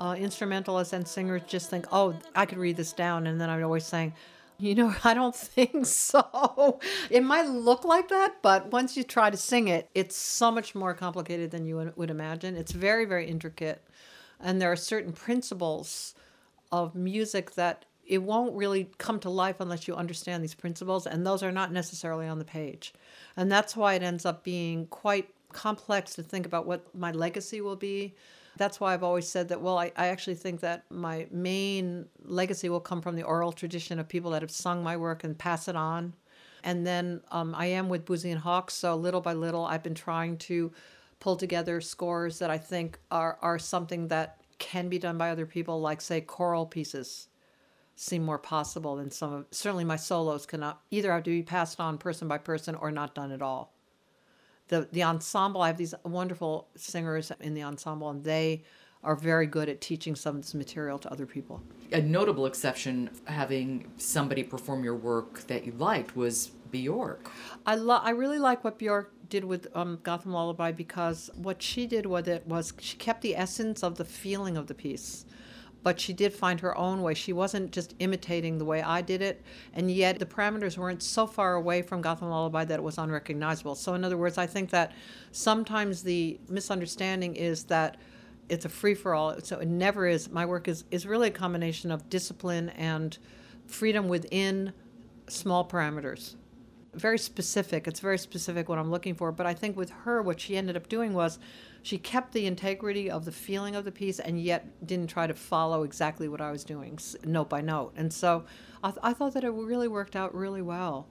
uh, 0.00 0.16
instrumentalists 0.18 0.92
and 0.92 1.06
singers 1.06 1.42
just 1.46 1.70
think, 1.70 1.86
oh, 1.92 2.18
I 2.34 2.46
could 2.46 2.58
read 2.58 2.76
this 2.76 2.92
down. 2.92 3.26
And 3.26 3.40
then 3.40 3.48
I'm 3.48 3.62
always 3.62 3.86
saying, 3.86 4.14
you 4.58 4.74
know, 4.74 4.94
I 5.04 5.14
don't 5.14 5.36
think 5.36 5.86
so. 5.86 6.80
It 7.10 7.22
might 7.22 7.46
look 7.46 7.84
like 7.84 8.08
that, 8.08 8.36
but 8.42 8.72
once 8.72 8.96
you 8.96 9.04
try 9.04 9.30
to 9.30 9.36
sing 9.36 9.68
it, 9.68 9.88
it's 9.94 10.16
so 10.16 10.50
much 10.50 10.74
more 10.74 10.94
complicated 10.94 11.50
than 11.50 11.66
you 11.66 11.92
would 11.94 12.10
imagine. 12.10 12.56
It's 12.56 12.72
very, 12.72 13.04
very 13.04 13.28
intricate. 13.28 13.86
And 14.40 14.60
there 14.60 14.72
are 14.72 14.76
certain 14.76 15.12
principles 15.12 16.14
of 16.72 16.94
music 16.94 17.54
that 17.54 17.84
it 18.06 18.22
won't 18.22 18.54
really 18.54 18.90
come 18.98 19.18
to 19.20 19.30
life 19.30 19.56
unless 19.60 19.88
you 19.88 19.94
understand 19.94 20.42
these 20.42 20.54
principles. 20.54 21.06
And 21.06 21.26
those 21.26 21.42
are 21.42 21.52
not 21.52 21.72
necessarily 21.72 22.26
on 22.26 22.38
the 22.38 22.44
page. 22.44 22.94
And 23.36 23.50
that's 23.50 23.76
why 23.76 23.94
it 23.94 24.02
ends 24.02 24.24
up 24.24 24.44
being 24.44 24.86
quite 24.86 25.28
complex 25.52 26.14
to 26.14 26.22
think 26.22 26.46
about 26.46 26.66
what 26.66 26.94
my 26.94 27.12
legacy 27.12 27.60
will 27.60 27.76
be. 27.76 28.14
That's 28.56 28.80
why 28.80 28.94
I've 28.94 29.02
always 29.02 29.28
said 29.28 29.48
that, 29.48 29.60
well, 29.60 29.78
I, 29.78 29.92
I 29.96 30.08
actually 30.08 30.36
think 30.36 30.60
that 30.60 30.84
my 30.90 31.26
main 31.30 32.06
legacy 32.24 32.68
will 32.68 32.80
come 32.80 33.02
from 33.02 33.16
the 33.16 33.22
oral 33.22 33.52
tradition 33.52 33.98
of 33.98 34.08
people 34.08 34.30
that 34.30 34.42
have 34.42 34.50
sung 34.50 34.82
my 34.82 34.96
work 34.96 35.24
and 35.24 35.36
pass 35.36 35.68
it 35.68 35.76
on. 35.76 36.14
And 36.64 36.86
then 36.86 37.20
um, 37.30 37.54
I 37.54 37.66
am 37.66 37.88
with 37.88 38.06
Boosey 38.06 38.32
and 38.32 38.40
Hawkes, 38.40 38.74
so 38.74 38.96
little 38.96 39.20
by 39.20 39.34
little, 39.34 39.64
I've 39.64 39.82
been 39.82 39.94
trying 39.94 40.38
to 40.38 40.72
pull 41.20 41.36
together 41.36 41.80
scores 41.80 42.38
that 42.38 42.50
I 42.50 42.58
think 42.58 42.98
are, 43.10 43.38
are 43.42 43.58
something 43.58 44.08
that 44.08 44.40
can 44.58 44.88
be 44.88 44.98
done 44.98 45.18
by 45.18 45.30
other 45.30 45.46
people, 45.46 45.80
like, 45.80 46.00
say, 46.00 46.20
choral 46.20 46.66
pieces 46.66 47.28
seem 47.96 48.22
more 48.22 48.38
possible 48.38 48.96
than 48.96 49.10
some 49.10 49.32
of 49.32 49.46
certainly 49.50 49.84
my 49.84 49.96
solos 49.96 50.44
cannot 50.44 50.82
either 50.90 51.10
have 51.10 51.22
to 51.22 51.30
be 51.30 51.42
passed 51.42 51.80
on 51.80 51.96
person 51.96 52.28
by 52.28 52.36
person 52.36 52.74
or 52.74 52.90
not 52.90 53.14
done 53.14 53.32
at 53.32 53.40
all 53.40 53.72
the 54.68 54.88
the 54.92 55.02
ensemble. 55.02 55.62
I 55.62 55.68
have 55.68 55.76
these 55.76 55.94
wonderful 56.04 56.68
singers 56.76 57.32
in 57.40 57.54
the 57.54 57.62
ensemble, 57.62 58.10
and 58.10 58.24
they 58.24 58.62
are 59.02 59.14
very 59.14 59.46
good 59.46 59.68
at 59.68 59.80
teaching 59.80 60.16
some 60.16 60.36
of 60.36 60.42
this 60.42 60.54
material 60.54 60.98
to 60.98 61.10
other 61.10 61.26
people. 61.26 61.62
A 61.92 62.02
notable 62.02 62.46
exception, 62.46 63.10
having 63.26 63.90
somebody 63.98 64.42
perform 64.42 64.82
your 64.82 64.96
work 64.96 65.46
that 65.46 65.64
you 65.64 65.72
liked, 65.72 66.16
was 66.16 66.48
Bjork. 66.70 67.30
I 67.64 67.76
lo- 67.76 68.00
I 68.02 68.10
really 68.10 68.38
like 68.38 68.64
what 68.64 68.78
Bjork 68.78 69.12
did 69.28 69.44
with 69.44 69.68
um, 69.74 69.98
Gotham 70.02 70.32
Lullaby 70.32 70.72
because 70.72 71.30
what 71.34 71.62
she 71.62 71.86
did 71.86 72.06
with 72.06 72.28
it 72.28 72.46
was 72.46 72.72
she 72.80 72.96
kept 72.96 73.22
the 73.22 73.36
essence 73.36 73.82
of 73.82 73.96
the 73.96 74.04
feeling 74.04 74.56
of 74.56 74.66
the 74.66 74.74
piece, 74.74 75.25
but 75.86 76.00
she 76.00 76.12
did 76.12 76.32
find 76.32 76.58
her 76.58 76.76
own 76.76 77.00
way. 77.00 77.14
She 77.14 77.32
wasn't 77.32 77.70
just 77.70 77.94
imitating 78.00 78.58
the 78.58 78.64
way 78.64 78.82
I 78.82 79.02
did 79.02 79.22
it, 79.22 79.40
and 79.72 79.88
yet 79.88 80.18
the 80.18 80.26
parameters 80.26 80.76
weren't 80.76 81.00
so 81.00 81.28
far 81.28 81.54
away 81.54 81.80
from 81.80 82.00
Gotham 82.00 82.28
Lullaby 82.28 82.64
that 82.64 82.80
it 82.80 82.82
was 82.82 82.98
unrecognizable. 82.98 83.76
So, 83.76 83.94
in 83.94 84.02
other 84.02 84.16
words, 84.16 84.36
I 84.36 84.48
think 84.48 84.70
that 84.70 84.90
sometimes 85.30 86.02
the 86.02 86.40
misunderstanding 86.48 87.36
is 87.36 87.62
that 87.66 87.98
it's 88.48 88.64
a 88.64 88.68
free 88.68 88.96
for 88.96 89.14
all. 89.14 89.38
So 89.40 89.60
it 89.60 89.68
never 89.68 90.08
is. 90.08 90.28
My 90.28 90.44
work 90.44 90.66
is, 90.66 90.82
is 90.90 91.06
really 91.06 91.28
a 91.28 91.30
combination 91.30 91.92
of 91.92 92.10
discipline 92.10 92.70
and 92.70 93.16
freedom 93.66 94.08
within 94.08 94.72
small 95.28 95.64
parameters. 95.64 96.34
Very 96.94 97.18
specific. 97.18 97.86
It's 97.86 98.00
very 98.00 98.18
specific 98.18 98.68
what 98.68 98.80
I'm 98.80 98.90
looking 98.90 99.14
for. 99.14 99.30
But 99.30 99.46
I 99.46 99.54
think 99.54 99.76
with 99.76 99.90
her, 99.90 100.20
what 100.20 100.40
she 100.40 100.56
ended 100.56 100.76
up 100.76 100.88
doing 100.88 101.14
was 101.14 101.38
she 101.86 101.98
kept 101.98 102.32
the 102.32 102.46
integrity 102.46 103.08
of 103.08 103.24
the 103.24 103.30
feeling 103.30 103.76
of 103.76 103.84
the 103.84 103.92
piece 103.92 104.18
and 104.18 104.42
yet 104.42 104.84
didn't 104.84 105.06
try 105.06 105.24
to 105.24 105.34
follow 105.34 105.84
exactly 105.84 106.26
what 106.26 106.40
I 106.40 106.50
was 106.50 106.64
doing, 106.64 106.98
note 107.24 107.48
by 107.48 107.60
note. 107.60 107.92
And 107.96 108.12
so 108.12 108.44
I, 108.82 108.90
th- 108.90 108.98
I 109.04 109.12
thought 109.12 109.34
that 109.34 109.44
it 109.44 109.50
really 109.50 109.86
worked 109.86 110.16
out 110.16 110.34
really 110.34 110.62
well. 110.62 111.06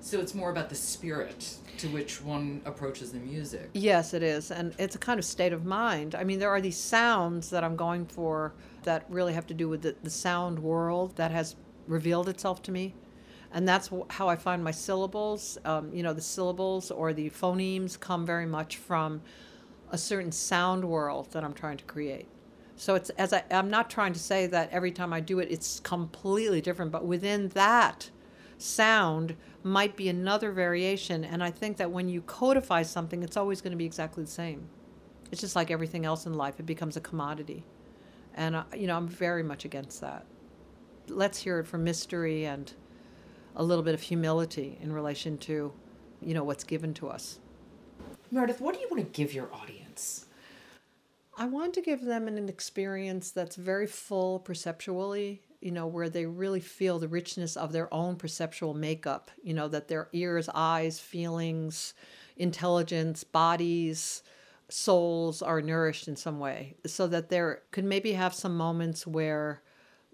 So 0.00 0.18
it's 0.18 0.34
more 0.34 0.48
about 0.50 0.70
the 0.70 0.74
spirit 0.74 1.56
to 1.76 1.88
which 1.88 2.22
one 2.22 2.62
approaches 2.64 3.12
the 3.12 3.18
music. 3.18 3.68
Yes, 3.74 4.14
it 4.14 4.22
is. 4.22 4.50
And 4.50 4.74
it's 4.78 4.94
a 4.94 4.98
kind 4.98 5.18
of 5.18 5.24
state 5.26 5.52
of 5.52 5.66
mind. 5.66 6.14
I 6.14 6.24
mean, 6.24 6.38
there 6.38 6.48
are 6.48 6.62
these 6.62 6.78
sounds 6.78 7.50
that 7.50 7.62
I'm 7.62 7.76
going 7.76 8.06
for 8.06 8.54
that 8.84 9.04
really 9.10 9.34
have 9.34 9.46
to 9.48 9.54
do 9.54 9.68
with 9.68 9.82
the, 9.82 9.96
the 10.02 10.08
sound 10.08 10.58
world 10.58 11.14
that 11.16 11.30
has 11.30 11.56
revealed 11.86 12.30
itself 12.30 12.62
to 12.62 12.72
me. 12.72 12.94
And 13.52 13.68
that's 13.68 13.90
how 14.08 14.28
I 14.30 14.36
find 14.36 14.64
my 14.64 14.70
syllables. 14.70 15.58
Um, 15.66 15.92
you 15.92 16.02
know, 16.02 16.14
the 16.14 16.22
syllables 16.22 16.90
or 16.90 17.12
the 17.12 17.28
phonemes 17.28 18.00
come 18.00 18.24
very 18.24 18.46
much 18.46 18.78
from 18.78 19.20
a 19.90 19.98
certain 19.98 20.32
sound 20.32 20.84
world 20.84 21.30
that 21.32 21.44
I'm 21.44 21.54
trying 21.54 21.76
to 21.78 21.84
create. 21.84 22.26
So 22.76 22.94
it's 22.94 23.10
as 23.10 23.32
I, 23.32 23.42
I'm 23.50 23.70
not 23.70 23.88
trying 23.88 24.12
to 24.12 24.18
say 24.18 24.46
that 24.48 24.70
every 24.70 24.92
time 24.92 25.12
I 25.12 25.20
do 25.20 25.38
it, 25.38 25.48
it's 25.50 25.80
completely 25.80 26.60
different, 26.60 26.92
but 26.92 27.06
within 27.06 27.48
that 27.50 28.10
sound 28.58 29.36
might 29.62 29.96
be 29.96 30.08
another 30.08 30.52
variation. 30.52 31.24
And 31.24 31.42
I 31.42 31.50
think 31.50 31.78
that 31.78 31.90
when 31.90 32.08
you 32.08 32.20
codify 32.22 32.82
something, 32.82 33.22
it's 33.22 33.36
always 33.36 33.60
going 33.60 33.72
to 33.72 33.76
be 33.76 33.86
exactly 33.86 34.24
the 34.24 34.30
same. 34.30 34.68
It's 35.32 35.40
just 35.40 35.56
like 35.56 35.70
everything 35.70 36.04
else 36.04 36.26
in 36.26 36.34
life, 36.34 36.60
it 36.60 36.66
becomes 36.66 36.96
a 36.96 37.00
commodity. 37.00 37.64
And, 38.34 38.54
uh, 38.54 38.64
you 38.76 38.86
know, 38.86 38.96
I'm 38.96 39.08
very 39.08 39.42
much 39.42 39.64
against 39.64 40.00
that. 40.02 40.26
Let's 41.08 41.38
hear 41.38 41.60
it 41.60 41.66
for 41.66 41.78
mystery 41.78 42.44
and 42.46 42.72
a 43.56 43.62
little 43.62 43.82
bit 43.82 43.94
of 43.94 44.02
humility 44.02 44.78
in 44.82 44.92
relation 44.92 45.38
to, 45.38 45.72
you 46.20 46.34
know, 46.34 46.44
what's 46.44 46.64
given 46.64 46.92
to 46.94 47.08
us. 47.08 47.40
Meredith, 48.30 48.60
what 48.60 48.74
do 48.74 48.80
you 48.80 48.88
want 48.90 49.02
to 49.02 49.18
give 49.18 49.32
your 49.32 49.52
audience? 49.52 50.26
I 51.38 51.46
want 51.46 51.74
to 51.74 51.82
give 51.82 52.04
them 52.04 52.28
an 52.28 52.48
experience 52.48 53.30
that's 53.30 53.56
very 53.56 53.86
full 53.86 54.40
perceptually, 54.40 55.42
you 55.60 55.70
know, 55.70 55.86
where 55.86 56.08
they 56.08 56.26
really 56.26 56.60
feel 56.60 56.98
the 56.98 57.08
richness 57.08 57.56
of 57.56 57.72
their 57.72 57.92
own 57.92 58.16
perceptual 58.16 58.74
makeup, 58.74 59.30
you 59.42 59.52
know, 59.52 59.68
that 59.68 59.88
their 59.88 60.08
ears, 60.12 60.48
eyes, 60.54 60.98
feelings, 60.98 61.94
intelligence, 62.36 63.22
bodies, 63.22 64.22
souls 64.68 65.42
are 65.42 65.60
nourished 65.60 66.08
in 66.08 66.16
some 66.16 66.40
way 66.40 66.74
so 66.86 67.06
that 67.06 67.28
there 67.28 67.62
could 67.70 67.84
maybe 67.84 68.12
have 68.12 68.34
some 68.34 68.56
moments 68.56 69.06
where 69.06 69.62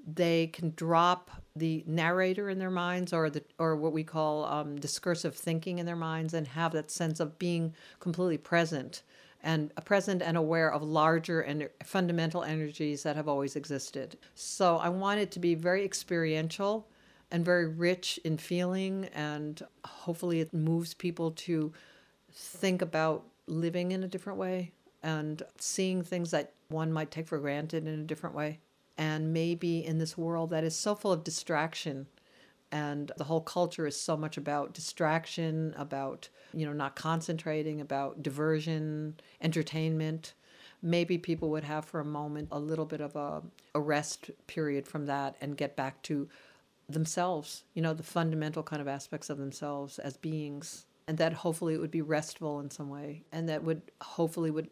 they 0.06 0.48
can 0.48 0.72
drop 0.76 1.30
the 1.54 1.84
narrator 1.86 2.48
in 2.48 2.58
their 2.58 2.70
minds 2.70 3.12
or 3.12 3.28
the 3.30 3.42
or 3.58 3.76
what 3.76 3.92
we 3.92 4.02
call 4.02 4.44
um, 4.46 4.78
discursive 4.78 5.34
thinking 5.34 5.78
in 5.78 5.86
their 5.86 5.96
minds 5.96 6.34
and 6.34 6.46
have 6.48 6.72
that 6.72 6.90
sense 6.90 7.20
of 7.20 7.38
being 7.38 7.74
completely 8.00 8.38
present 8.38 9.02
and 9.42 9.74
present 9.84 10.22
and 10.22 10.36
aware 10.36 10.72
of 10.72 10.82
larger 10.82 11.40
and 11.40 11.68
fundamental 11.84 12.44
energies 12.44 13.02
that 13.02 13.16
have 13.16 13.28
always 13.28 13.56
existed. 13.56 14.16
So 14.34 14.76
I 14.76 14.88
want 14.88 15.20
it 15.20 15.30
to 15.32 15.40
be 15.40 15.54
very 15.54 15.84
experiential 15.84 16.88
and 17.30 17.44
very 17.44 17.66
rich 17.66 18.20
in 18.24 18.38
feeling 18.38 19.08
and 19.14 19.60
hopefully 19.84 20.40
it 20.40 20.54
moves 20.54 20.94
people 20.94 21.32
to 21.32 21.72
think 22.30 22.82
about 22.82 23.24
living 23.46 23.92
in 23.92 24.04
a 24.04 24.08
different 24.08 24.38
way 24.38 24.72
and 25.02 25.42
seeing 25.58 26.02
things 26.02 26.30
that 26.30 26.52
one 26.68 26.92
might 26.92 27.10
take 27.10 27.26
for 27.26 27.38
granted 27.38 27.86
in 27.86 28.00
a 28.00 28.04
different 28.04 28.36
way 28.36 28.60
and 29.02 29.32
maybe 29.32 29.84
in 29.84 29.98
this 29.98 30.16
world 30.16 30.50
that 30.50 30.62
is 30.62 30.76
so 30.76 30.94
full 30.94 31.10
of 31.10 31.24
distraction 31.24 32.06
and 32.70 33.10
the 33.16 33.24
whole 33.24 33.40
culture 33.40 33.84
is 33.84 34.00
so 34.00 34.16
much 34.16 34.36
about 34.36 34.74
distraction 34.74 35.74
about 35.76 36.28
you 36.54 36.64
know 36.64 36.72
not 36.72 36.94
concentrating 36.94 37.80
about 37.80 38.22
diversion 38.22 39.16
entertainment. 39.40 40.34
Maybe 40.80 41.18
people 41.18 41.50
would 41.50 41.64
have 41.64 41.84
for 41.84 42.00
a 42.00 42.04
moment 42.04 42.48
a 42.52 42.58
little 42.58 42.86
bit 42.86 43.00
of 43.00 43.14
a, 43.16 43.42
a 43.74 43.80
rest 43.80 44.30
period 44.46 44.86
from 44.86 45.06
that 45.06 45.36
and 45.40 45.56
get 45.56 45.76
back 45.76 46.00
to 46.02 46.28
themselves 46.88 47.64
you 47.74 47.82
know 47.82 47.94
the 47.94 48.02
fundamental 48.02 48.62
kind 48.62 48.82
of 48.82 48.88
aspects 48.88 49.30
of 49.30 49.38
themselves 49.38 49.98
as 49.98 50.16
beings 50.16 50.86
and 51.08 51.18
that 51.18 51.32
hopefully 51.32 51.74
it 51.74 51.80
would 51.80 51.90
be 51.90 52.02
restful 52.02 52.60
in 52.60 52.70
some 52.70 52.90
way 52.90 53.22
and 53.32 53.48
that 53.48 53.64
would 53.64 53.80
hopefully 54.02 54.50
would 54.50 54.68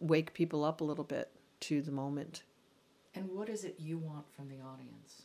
wake 0.00 0.34
people 0.34 0.64
up 0.64 0.80
a 0.80 0.84
little 0.84 1.04
bit 1.04 1.30
to 1.60 1.80
the 1.82 1.92
moment 1.92 2.42
and 3.14 3.28
what 3.30 3.48
is 3.48 3.64
it 3.64 3.76
you 3.78 3.98
want 3.98 4.32
from 4.32 4.48
the 4.48 4.60
audience? 4.60 5.22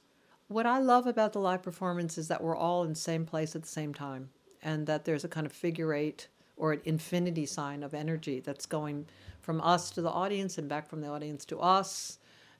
What 0.47 0.65
I 0.65 0.79
love 0.79 1.07
about 1.07 1.33
the 1.33 1.39
live 1.39 1.63
performance 1.63 2.17
is 2.17 2.27
that 2.27 2.43
we're 2.43 2.55
all 2.55 2.83
in 2.83 2.89
the 2.89 2.95
same 2.95 3.25
place 3.25 3.55
at 3.55 3.63
the 3.63 3.67
same 3.67 3.93
time, 3.93 4.29
and 4.61 4.85
that 4.87 5.05
there's 5.05 5.23
a 5.23 5.27
kind 5.29 5.45
of 5.45 5.51
figure 5.51 5.93
eight 5.93 6.27
or 6.57 6.71
an 6.71 6.81
infinity 6.85 7.45
sign 7.45 7.83
of 7.83 7.93
energy 7.93 8.39
that's 8.39 8.65
going 8.65 9.05
from 9.41 9.59
us 9.61 9.89
to 9.91 10.01
the 10.01 10.09
audience 10.09 10.57
and 10.57 10.69
back 10.69 10.87
from 10.87 11.01
the 11.01 11.07
audience 11.07 11.45
to 11.45 11.59
us, 11.59 12.19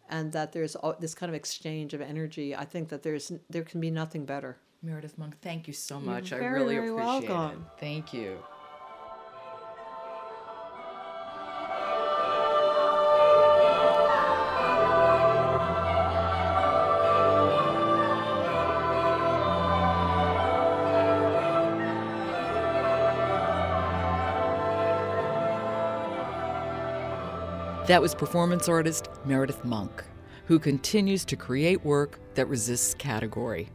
and 0.10 0.32
that 0.32 0.52
there's 0.52 0.76
this 1.00 1.16
kind 1.16 1.30
of 1.30 1.36
exchange 1.36 1.94
of 1.94 2.02
energy. 2.02 2.56
I 2.56 2.66
think 2.66 2.90
that 2.90 3.04
there's 3.04 3.32
there 3.50 3.64
can 3.64 3.80
be 3.80 3.92
nothing 3.92 4.26
better. 4.26 4.58
Meredith 4.82 5.18
Monk, 5.18 5.36
thank 5.42 5.68
you 5.68 5.74
so 5.74 6.00
much. 6.00 6.32
You're 6.32 6.40
very, 6.40 6.52
I 6.52 6.54
really 6.54 6.76
very 6.76 6.90
appreciate 6.90 7.30
welcome. 7.30 7.66
it. 7.72 7.80
Thank 7.80 8.14
you. 8.14 8.38
That 27.88 28.02
was 28.02 28.16
performance 28.16 28.68
artist 28.68 29.10
Meredith 29.26 29.64
Monk, 29.64 30.04
who 30.48 30.58
continues 30.58 31.24
to 31.26 31.36
create 31.36 31.86
work 31.86 32.20
that 32.34 32.48
resists 32.48 32.96
category. 32.96 33.70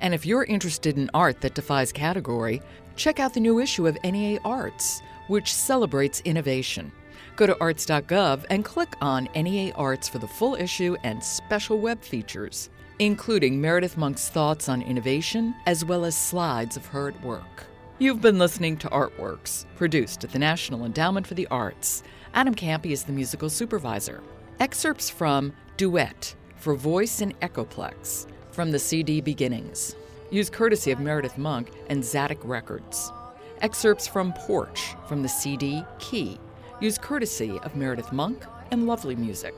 And 0.00 0.12
if 0.12 0.26
you're 0.26 0.42
interested 0.42 0.98
in 0.98 1.08
art 1.14 1.40
that 1.42 1.54
defies 1.54 1.92
category, 1.92 2.60
check 2.96 3.20
out 3.20 3.32
the 3.32 3.38
new 3.38 3.60
issue 3.60 3.86
of 3.86 3.96
NEA 4.02 4.40
Arts, 4.44 5.02
which 5.28 5.54
celebrates 5.54 6.20
innovation. 6.24 6.90
Go 7.36 7.46
to 7.46 7.56
arts.gov 7.60 8.44
and 8.50 8.64
click 8.64 8.96
on 9.00 9.28
NEA 9.36 9.72
Arts 9.76 10.08
for 10.08 10.18
the 10.18 10.26
full 10.26 10.56
issue 10.56 10.96
and 11.04 11.22
special 11.22 11.78
web 11.78 12.02
features, 12.02 12.70
including 12.98 13.60
Meredith 13.60 13.96
Monk's 13.96 14.30
thoughts 14.30 14.68
on 14.68 14.82
innovation, 14.82 15.54
as 15.66 15.84
well 15.84 16.04
as 16.04 16.16
slides 16.16 16.76
of 16.76 16.86
her 16.86 17.10
at 17.10 17.22
work. 17.22 17.66
You've 18.02 18.20
been 18.20 18.36
listening 18.36 18.78
to 18.78 18.88
Artworks, 18.88 19.64
produced 19.76 20.24
at 20.24 20.32
the 20.32 20.38
National 20.40 20.84
Endowment 20.84 21.24
for 21.24 21.34
the 21.34 21.46
Arts. 21.52 22.02
Adam 22.34 22.52
Kampe 22.52 22.90
is 22.90 23.04
the 23.04 23.12
musical 23.12 23.48
supervisor. 23.48 24.24
Excerpts 24.58 25.08
from 25.08 25.52
Duet 25.76 26.34
for 26.56 26.74
Voice 26.74 27.20
in 27.20 27.32
Echoplex 27.34 28.26
from 28.50 28.72
the 28.72 28.78
CD 28.80 29.20
Beginnings. 29.20 29.94
Used 30.32 30.52
courtesy 30.52 30.90
of 30.90 30.98
Meredith 30.98 31.38
Monk 31.38 31.70
and 31.90 32.02
Tzadik 32.02 32.40
Records. 32.42 33.12
Excerpts 33.60 34.08
from 34.08 34.32
Porch 34.32 34.96
from 35.06 35.22
the 35.22 35.28
CD 35.28 35.84
Key. 36.00 36.40
Used 36.80 37.02
courtesy 37.02 37.60
of 37.60 37.76
Meredith 37.76 38.10
Monk 38.10 38.44
and 38.72 38.88
Lovely 38.88 39.14
Music. 39.14 39.54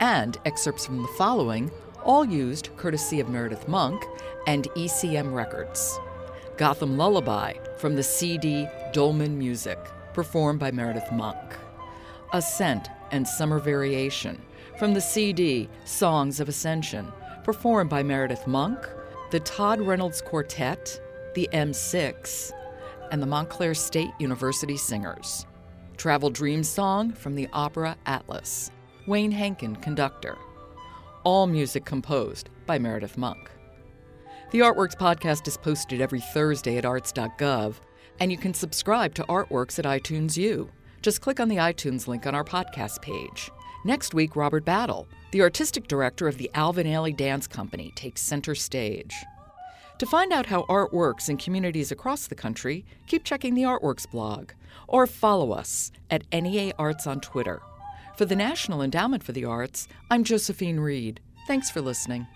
And 0.00 0.38
excerpts 0.46 0.86
from 0.86 1.02
the 1.02 1.08
following, 1.18 1.70
all 2.04 2.24
used 2.24 2.74
courtesy 2.78 3.20
of 3.20 3.28
Meredith 3.28 3.68
Monk 3.68 4.02
and 4.46 4.64
ECM 4.76 5.34
Records. 5.34 6.00
Gotham 6.56 6.96
Lullaby 6.96 7.54
from 7.78 7.96
the 7.96 8.02
CD 8.02 8.68
Dolmen 8.92 9.36
Music, 9.36 9.78
performed 10.12 10.60
by 10.60 10.70
Meredith 10.70 11.10
Monk. 11.10 11.56
Ascent 12.32 12.88
and 13.10 13.26
Summer 13.26 13.58
Variation 13.58 14.40
from 14.78 14.94
the 14.94 15.00
CD 15.00 15.68
Songs 15.84 16.38
of 16.38 16.48
Ascension, 16.48 17.12
performed 17.42 17.90
by 17.90 18.04
Meredith 18.04 18.46
Monk, 18.46 18.78
the 19.32 19.40
Todd 19.40 19.80
Reynolds 19.80 20.22
Quartet, 20.22 21.00
the 21.34 21.48
M6, 21.52 22.52
and 23.10 23.20
the 23.20 23.26
Montclair 23.26 23.74
State 23.74 24.10
University 24.20 24.76
Singers. 24.76 25.46
Travel 25.96 26.30
Dream 26.30 26.62
Song 26.62 27.10
from 27.12 27.34
the 27.34 27.48
opera 27.52 27.96
Atlas, 28.06 28.70
Wayne 29.08 29.32
Hankin, 29.32 29.74
conductor. 29.76 30.38
All 31.24 31.48
music 31.48 31.84
composed 31.84 32.48
by 32.66 32.78
Meredith 32.78 33.18
Monk. 33.18 33.50
The 34.54 34.60
Artworks 34.60 34.94
podcast 34.96 35.48
is 35.48 35.56
posted 35.56 36.00
every 36.00 36.20
Thursday 36.20 36.76
at 36.76 36.84
arts.gov, 36.84 37.74
and 38.20 38.30
you 38.30 38.38
can 38.38 38.54
subscribe 38.54 39.12
to 39.16 39.24
Artworks 39.24 39.80
at 39.80 39.84
iTunes 39.84 40.36
U. 40.36 40.70
Just 41.02 41.20
click 41.20 41.40
on 41.40 41.48
the 41.48 41.56
iTunes 41.56 42.06
link 42.06 42.24
on 42.24 42.36
our 42.36 42.44
podcast 42.44 43.02
page. 43.02 43.50
Next 43.84 44.14
week, 44.14 44.36
Robert 44.36 44.64
Battle, 44.64 45.08
the 45.32 45.42
artistic 45.42 45.88
director 45.88 46.28
of 46.28 46.38
the 46.38 46.52
Alvin 46.54 46.86
Ailey 46.86 47.16
Dance 47.16 47.48
Company, 47.48 47.92
takes 47.96 48.22
center 48.22 48.54
stage. 48.54 49.16
To 49.98 50.06
find 50.06 50.32
out 50.32 50.46
how 50.46 50.66
art 50.68 50.94
works 50.94 51.28
in 51.28 51.36
communities 51.36 51.90
across 51.90 52.28
the 52.28 52.36
country, 52.36 52.84
keep 53.08 53.24
checking 53.24 53.54
the 53.54 53.64
Artworks 53.64 54.08
blog 54.08 54.52
or 54.86 55.08
follow 55.08 55.50
us 55.50 55.90
at 56.12 56.32
NEA 56.32 56.74
Arts 56.78 57.08
on 57.08 57.20
Twitter. 57.20 57.60
For 58.16 58.24
the 58.24 58.36
National 58.36 58.82
Endowment 58.82 59.24
for 59.24 59.32
the 59.32 59.46
Arts, 59.46 59.88
I'm 60.12 60.22
Josephine 60.22 60.78
Reed. 60.78 61.18
Thanks 61.48 61.72
for 61.72 61.80
listening. 61.80 62.28